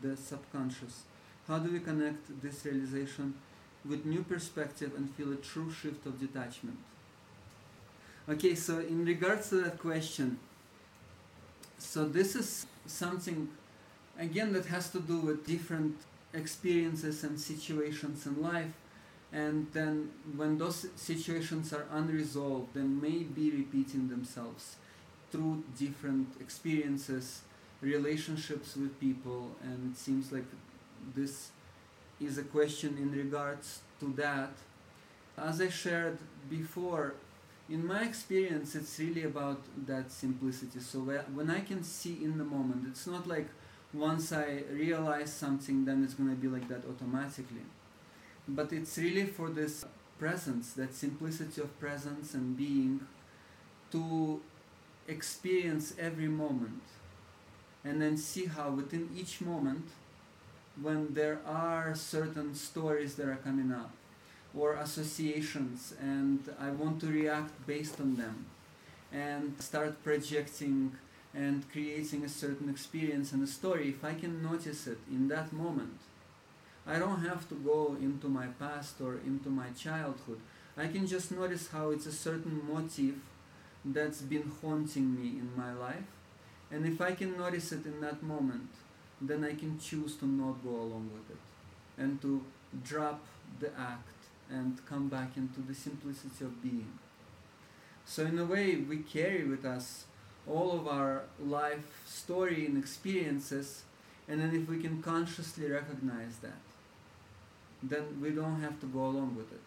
the 0.00 0.16
subconscious. 0.16 1.02
How 1.48 1.58
do 1.58 1.70
we 1.72 1.80
connect 1.80 2.42
this 2.42 2.64
realization 2.64 3.34
with 3.84 4.06
new 4.06 4.22
perspective 4.22 4.92
and 4.96 5.12
feel 5.14 5.32
a 5.32 5.36
true 5.36 5.70
shift 5.72 6.06
of 6.06 6.20
detachment? 6.20 6.78
Okay, 8.28 8.54
so 8.54 8.78
in 8.78 9.04
regards 9.04 9.48
to 9.50 9.56
that 9.56 9.78
question, 9.78 10.38
so 11.78 12.06
this 12.06 12.36
is 12.36 12.66
something 12.86 13.48
again 14.18 14.52
that 14.52 14.66
has 14.66 14.90
to 14.90 15.00
do 15.00 15.18
with 15.18 15.44
different 15.44 15.96
experiences 16.32 17.24
and 17.24 17.40
situations 17.40 18.24
in 18.26 18.40
life 18.40 18.72
and 19.32 19.66
then 19.72 20.10
when 20.36 20.58
those 20.58 20.86
situations 20.96 21.72
are 21.72 21.86
unresolved 21.90 22.74
they 22.74 22.82
may 22.82 23.22
be 23.22 23.50
repeating 23.50 24.08
themselves 24.08 24.76
through 25.30 25.62
different 25.78 26.28
experiences 26.40 27.42
relationships 27.82 28.76
with 28.76 28.98
people. 29.00 29.50
And 29.62 29.92
it 29.92 29.98
seems 29.98 30.32
like 30.32 30.44
this 31.14 31.50
is 32.20 32.38
a 32.38 32.44
question 32.44 32.96
in 32.96 33.12
regards 33.12 33.80
to 34.00 34.12
that. 34.16 34.52
As 35.36 35.60
i 35.60 35.68
shared 35.68 36.18
before 36.48 37.14
in 37.68 37.86
my 37.86 38.02
experience 38.02 38.74
it's 38.74 38.98
really 38.98 39.24
about 39.24 39.60
that 39.86 40.12
simplicity. 40.12 40.78
So 40.80 40.98
when 41.34 41.50
i 41.50 41.60
can 41.60 41.82
see 41.82 42.18
in 42.22 42.36
the 42.36 42.44
moment 42.44 42.84
it's 42.86 43.06
not 43.06 43.26
like 43.26 43.48
once 43.94 44.32
i 44.32 44.62
realize 44.70 45.32
something 45.32 45.84
then 45.86 46.04
it's 46.04 46.14
going 46.14 46.30
to 46.30 46.36
be 46.36 46.48
like 46.48 46.68
that 46.68 46.82
automatically 46.88 47.64
but 48.48 48.72
it's 48.72 48.98
really 48.98 49.26
for 49.26 49.50
this 49.50 49.84
presence 50.18 50.72
that 50.74 50.94
simplicity 50.94 51.60
of 51.60 51.78
presence 51.80 52.34
and 52.34 52.56
being 52.56 53.00
to 53.90 54.40
experience 55.08 55.94
every 55.98 56.28
moment 56.28 56.82
and 57.84 58.00
then 58.00 58.16
see 58.16 58.46
how 58.46 58.70
within 58.70 59.08
each 59.16 59.40
moment 59.40 59.88
when 60.80 61.12
there 61.14 61.40
are 61.46 61.94
certain 61.94 62.54
stories 62.54 63.16
that 63.16 63.28
are 63.28 63.36
coming 63.36 63.72
up 63.72 63.90
or 64.56 64.74
associations 64.74 65.94
and 66.00 66.38
I 66.60 66.70
want 66.70 67.00
to 67.00 67.06
react 67.06 67.66
based 67.66 68.00
on 68.00 68.16
them 68.16 68.46
and 69.12 69.54
start 69.60 70.02
projecting 70.04 70.92
and 71.34 71.70
creating 71.72 72.24
a 72.24 72.28
certain 72.28 72.68
experience 72.68 73.32
and 73.32 73.42
a 73.42 73.46
story 73.46 73.88
if 73.88 74.04
I 74.04 74.14
can 74.14 74.42
notice 74.42 74.86
it 74.86 74.98
in 75.10 75.28
that 75.28 75.52
moment 75.52 75.98
I 76.86 76.98
don't 76.98 77.24
have 77.24 77.48
to 77.48 77.54
go 77.54 77.96
into 78.00 78.28
my 78.28 78.46
past 78.58 79.00
or 79.00 79.18
into 79.24 79.48
my 79.48 79.70
childhood 79.70 80.40
I 80.76 80.86
can 80.86 81.06
just 81.06 81.30
notice 81.30 81.68
how 81.68 81.90
it's 81.90 82.06
a 82.06 82.12
certain 82.12 82.62
motif 82.66 83.14
that's 83.84 84.22
been 84.22 84.50
haunting 84.62 85.14
me 85.14 85.28
in 85.28 85.50
my 85.54 85.72
life 85.74 86.08
and 86.70 86.86
if 86.86 87.00
I 87.02 87.12
can 87.12 87.36
notice 87.36 87.72
it 87.72 87.84
in 87.84 88.00
that 88.00 88.22
moment, 88.22 88.70
then 89.20 89.44
I 89.44 89.54
can 89.54 89.78
choose 89.78 90.16
to 90.16 90.26
not 90.26 90.64
go 90.64 90.70
along 90.70 91.10
with 91.12 91.36
it 91.36 92.02
and 92.02 92.20
to 92.22 92.42
drop 92.82 93.20
the 93.60 93.68
act 93.78 94.08
and 94.50 94.78
come 94.86 95.08
back 95.08 95.36
into 95.36 95.60
the 95.60 95.74
simplicity 95.74 96.44
of 96.44 96.62
being. 96.62 96.98
So, 98.06 98.24
in 98.24 98.38
a 98.38 98.44
way, 98.46 98.76
we 98.76 98.98
carry 98.98 99.44
with 99.44 99.64
us 99.64 100.04
all 100.48 100.72
of 100.72 100.88
our 100.88 101.24
life 101.38 102.02
story 102.06 102.66
and 102.66 102.76
experiences, 102.78 103.82
and 104.26 104.40
then 104.40 104.54
if 104.54 104.68
we 104.68 104.80
can 104.80 105.02
consciously 105.02 105.70
recognize 105.70 106.38
that, 106.38 106.71
then 107.82 108.20
we 108.20 108.30
don't 108.30 108.60
have 108.60 108.78
to 108.80 108.86
go 108.86 109.06
along 109.06 109.36
with 109.36 109.52
it. 109.52 109.60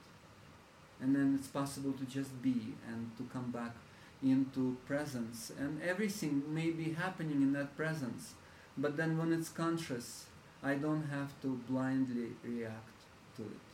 And 1.01 1.15
then 1.15 1.35
it's 1.37 1.47
possible 1.47 1.93
to 1.93 2.05
just 2.05 2.41
be 2.41 2.73
and 2.87 3.11
to 3.17 3.23
come 3.33 3.51
back 3.51 3.75
into 4.23 4.77
presence. 4.87 5.51
And 5.59 5.81
everything 5.81 6.43
may 6.53 6.69
be 6.71 6.93
happening 6.93 7.41
in 7.41 7.53
that 7.53 7.75
presence 7.75 8.33
but 8.77 8.97
then 8.97 9.17
when 9.17 9.31
it's 9.31 9.49
conscious 9.49 10.25
i 10.63 10.73
don't 10.75 11.07
have 11.09 11.29
to 11.41 11.59
blindly 11.69 12.29
react 12.43 12.99
to 13.37 13.43
it. 13.43 13.65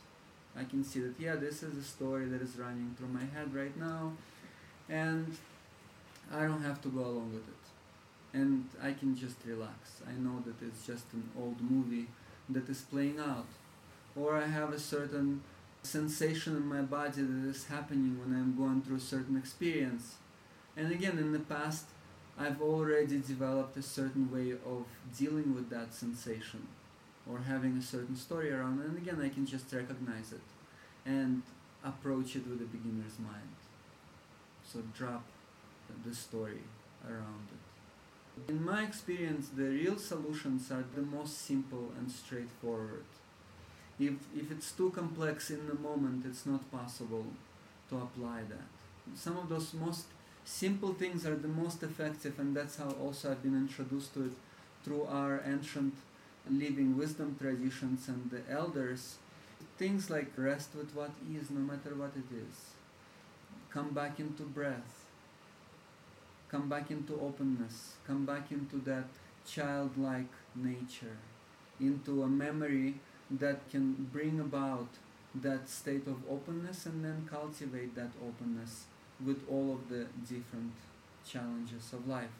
I 0.56 0.64
can 0.64 0.84
see 0.84 1.00
that 1.00 1.18
yeah 1.18 1.36
this 1.36 1.62
is 1.62 1.76
a 1.76 1.82
story 1.82 2.26
that 2.26 2.42
is 2.42 2.56
running 2.56 2.94
through 2.96 3.08
my 3.08 3.24
head 3.34 3.54
right 3.54 3.76
now 3.78 4.12
and 4.88 5.36
i 6.32 6.42
don't 6.42 6.62
have 6.62 6.80
to 6.82 6.88
go 6.88 7.00
along 7.00 7.32
with 7.32 7.48
it. 7.48 7.64
And 8.34 8.68
i 8.82 8.92
can 8.92 9.16
just 9.16 9.36
relax. 9.46 10.02
I 10.06 10.12
know 10.12 10.42
that 10.46 10.64
it's 10.66 10.86
just 10.86 11.04
an 11.12 11.28
old 11.38 11.60
movie 11.60 12.08
that 12.50 12.68
is 12.68 12.82
playing 12.82 13.18
out 13.18 13.46
or 14.16 14.36
i 14.36 14.46
have 14.46 14.72
a 14.72 14.78
certain 14.78 15.42
sensation 15.82 16.56
in 16.56 16.64
my 16.64 16.80
body 16.80 17.22
that 17.22 17.48
is 17.48 17.66
happening 17.66 18.18
when 18.18 18.38
i'm 18.38 18.56
going 18.56 18.80
through 18.82 18.96
a 18.96 19.00
certain 19.00 19.36
experience 19.36 20.16
and 20.76 20.90
again, 20.90 21.18
in 21.18 21.32
the 21.32 21.38
past, 21.38 21.86
I've 22.38 22.62
already 22.62 23.18
developed 23.18 23.76
a 23.76 23.82
certain 23.82 24.32
way 24.32 24.52
of 24.52 24.86
dealing 25.16 25.54
with 25.54 25.68
that 25.70 25.92
sensation 25.92 26.66
or 27.30 27.40
having 27.40 27.76
a 27.76 27.82
certain 27.82 28.16
story 28.16 28.50
around 28.50 28.80
it. 28.80 28.86
And 28.86 28.96
again, 28.96 29.20
I 29.22 29.28
can 29.28 29.46
just 29.46 29.72
recognize 29.72 30.32
it 30.32 30.40
and 31.04 31.42
approach 31.84 32.36
it 32.36 32.46
with 32.46 32.62
a 32.62 32.64
beginner's 32.64 33.18
mind. 33.18 33.56
So 34.64 34.82
drop 34.96 35.24
the 36.06 36.14
story 36.14 36.62
around 37.06 37.48
it. 37.52 38.50
In 38.50 38.64
my 38.64 38.82
experience, 38.82 39.50
the 39.54 39.64
real 39.64 39.98
solutions 39.98 40.70
are 40.70 40.84
the 40.94 41.02
most 41.02 41.38
simple 41.42 41.92
and 41.98 42.10
straightforward. 42.10 43.04
If, 44.06 44.14
if 44.36 44.50
it's 44.50 44.72
too 44.72 44.90
complex 44.90 45.50
in 45.50 45.66
the 45.68 45.74
moment, 45.74 46.24
it's 46.26 46.44
not 46.44 46.70
possible 46.72 47.26
to 47.88 47.96
apply 47.98 48.40
that. 48.48 48.70
Some 49.14 49.36
of 49.36 49.48
those 49.48 49.74
most 49.74 50.06
simple 50.44 50.92
things 50.92 51.24
are 51.24 51.36
the 51.36 51.48
most 51.48 51.82
effective 51.82 52.38
and 52.38 52.56
that's 52.56 52.76
how 52.76 52.90
also 53.02 53.30
I've 53.30 53.42
been 53.42 53.56
introduced 53.56 54.14
to 54.14 54.24
it 54.24 54.32
through 54.84 55.04
our 55.04 55.40
ancient 55.46 55.94
living 56.50 56.96
wisdom 56.96 57.36
traditions 57.40 58.08
and 58.08 58.30
the 58.30 58.42
elders. 58.52 59.16
Things 59.78 60.10
like 60.10 60.32
rest 60.36 60.70
with 60.74 60.94
what 60.94 61.10
is 61.32 61.50
no 61.50 61.60
matter 61.60 61.94
what 61.94 62.12
it 62.16 62.34
is. 62.34 62.72
Come 63.70 63.90
back 63.90 64.18
into 64.18 64.42
breath. 64.42 65.04
Come 66.48 66.68
back 66.68 66.90
into 66.90 67.14
openness. 67.20 67.94
Come 68.06 68.26
back 68.26 68.50
into 68.50 68.76
that 68.84 69.06
childlike 69.46 70.32
nature. 70.56 71.16
Into 71.80 72.22
a 72.22 72.28
memory 72.28 72.96
that 73.38 73.68
can 73.70 74.08
bring 74.12 74.40
about 74.40 74.88
that 75.34 75.68
state 75.68 76.06
of 76.06 76.16
openness 76.28 76.86
and 76.86 77.04
then 77.04 77.26
cultivate 77.30 77.94
that 77.94 78.10
openness 78.22 78.84
with 79.24 79.42
all 79.48 79.72
of 79.72 79.88
the 79.88 80.06
different 80.28 80.72
challenges 81.26 81.92
of 81.92 82.06
life. 82.06 82.30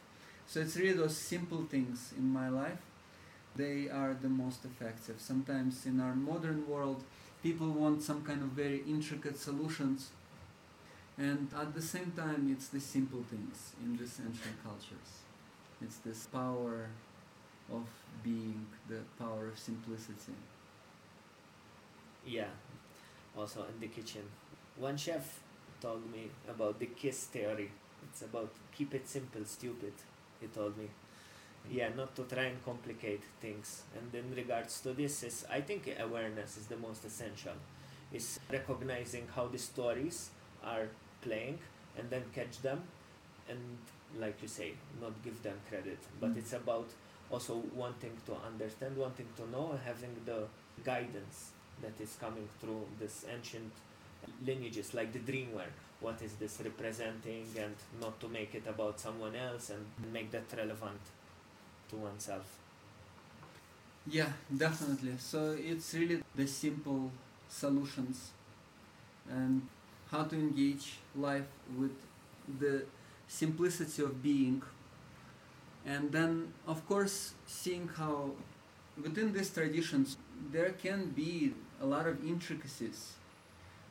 So 0.46 0.60
it's 0.60 0.76
really 0.76 0.92
those 0.92 1.16
simple 1.16 1.64
things 1.70 2.12
in 2.16 2.32
my 2.32 2.48
life, 2.48 2.78
they 3.56 3.88
are 3.88 4.14
the 4.14 4.28
most 4.28 4.64
effective. 4.64 5.16
Sometimes 5.18 5.86
in 5.86 6.00
our 6.00 6.14
modern 6.14 6.68
world, 6.68 7.04
people 7.42 7.68
want 7.68 8.02
some 8.02 8.22
kind 8.22 8.42
of 8.42 8.48
very 8.48 8.82
intricate 8.86 9.38
solutions, 9.38 10.10
and 11.18 11.48
at 11.58 11.74
the 11.74 11.82
same 11.82 12.12
time, 12.16 12.50
it's 12.50 12.68
the 12.68 12.80
simple 12.80 13.22
things 13.30 13.72
in 13.82 13.96
these 13.96 14.18
ancient 14.18 14.62
cultures. 14.62 15.22
It's 15.82 15.96
this 15.98 16.26
power 16.26 16.88
of 17.70 17.86
being, 18.22 18.66
the 18.88 19.00
power 19.18 19.48
of 19.48 19.58
simplicity. 19.58 20.34
Yeah, 22.26 22.50
also 23.36 23.64
in 23.64 23.80
the 23.80 23.88
kitchen. 23.88 24.22
One 24.76 24.96
chef 24.96 25.40
told 25.80 26.10
me 26.10 26.30
about 26.48 26.78
the 26.78 26.86
KISS 26.86 27.24
theory. 27.24 27.70
It's 28.04 28.22
about 28.22 28.50
keep 28.74 28.94
it 28.94 29.08
simple, 29.08 29.44
stupid, 29.44 29.92
he 30.40 30.46
told 30.48 30.76
me. 30.76 30.88
Yeah, 31.70 31.90
not 31.96 32.16
to 32.16 32.22
try 32.24 32.44
and 32.44 32.64
complicate 32.64 33.22
things. 33.40 33.82
And 33.96 34.12
in 34.14 34.34
regards 34.34 34.80
to 34.80 34.92
this, 34.92 35.22
is 35.22 35.44
I 35.50 35.60
think 35.60 35.88
awareness 36.00 36.56
is 36.56 36.66
the 36.66 36.76
most 36.76 37.04
essential. 37.04 37.54
Is 38.12 38.40
recognizing 38.50 39.26
how 39.34 39.46
the 39.46 39.58
stories 39.58 40.30
are 40.62 40.88
playing 41.22 41.58
and 41.96 42.10
then 42.10 42.24
catch 42.34 42.60
them 42.60 42.82
and 43.48 43.58
like 44.18 44.42
you 44.42 44.48
say, 44.48 44.72
not 45.00 45.12
give 45.24 45.42
them 45.42 45.56
credit. 45.68 45.98
But 46.20 46.34
mm. 46.34 46.38
it's 46.38 46.52
about 46.52 46.88
also 47.30 47.62
wanting 47.74 48.12
to 48.26 48.34
understand, 48.46 48.96
wanting 48.96 49.28
to 49.36 49.50
know, 49.50 49.78
having 49.84 50.14
the 50.26 50.44
guidance 50.84 51.52
that 51.82 52.00
is 52.02 52.16
coming 52.20 52.48
through 52.60 52.82
this 52.98 53.24
ancient 53.32 53.72
lineages 54.46 54.94
like 54.94 55.12
the 55.12 55.18
dreamware. 55.18 55.72
What 56.00 56.20
is 56.22 56.32
this 56.34 56.60
representing, 56.64 57.46
and 57.56 57.74
not 58.00 58.18
to 58.20 58.28
make 58.28 58.54
it 58.54 58.66
about 58.66 58.98
someone 58.98 59.36
else 59.36 59.70
and 59.70 59.84
make 60.12 60.30
that 60.32 60.44
relevant 60.56 61.00
to 61.90 61.96
oneself. 61.96 62.58
Yeah, 64.06 64.32
definitely. 64.56 65.14
So 65.18 65.56
it's 65.58 65.94
really 65.94 66.22
the 66.34 66.46
simple 66.46 67.12
solutions 67.48 68.30
and 69.30 69.62
how 70.10 70.24
to 70.24 70.34
engage 70.34 70.94
life 71.14 71.46
with 71.78 71.92
the 72.58 72.84
simplicity 73.28 74.02
of 74.02 74.22
being 74.22 74.62
and 75.86 76.12
then 76.12 76.52
of 76.66 76.86
course 76.86 77.34
seeing 77.46 77.88
how 77.96 78.30
within 79.02 79.32
these 79.32 79.50
traditions 79.50 80.16
there 80.52 80.70
can 80.70 81.06
be 81.10 81.54
a 81.82 81.86
lot 81.86 82.06
of 82.06 82.24
intricacies 82.24 83.12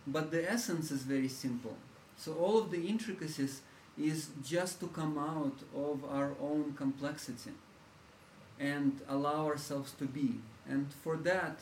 but 0.08 0.32
the 0.32 0.52
essence 0.52 0.92
is 0.92 1.04
very 1.04 1.28
simple 1.28 1.76
so 2.18 2.34
all 2.34 2.58
of 2.58 2.72
the 2.72 2.88
intricacies 2.88 3.62
is 3.98 4.30
just 4.44 4.80
to 4.80 4.88
come 4.88 5.18
out 5.18 5.58
of 5.76 6.04
our 6.06 6.32
own 6.42 6.74
complexity 6.74 7.52
and 8.60 9.02
allow 9.10 9.46
ourselves 9.46 9.92
to 9.92 10.06
be 10.06 10.36
and 10.68 10.88
for 11.04 11.18
that 11.18 11.60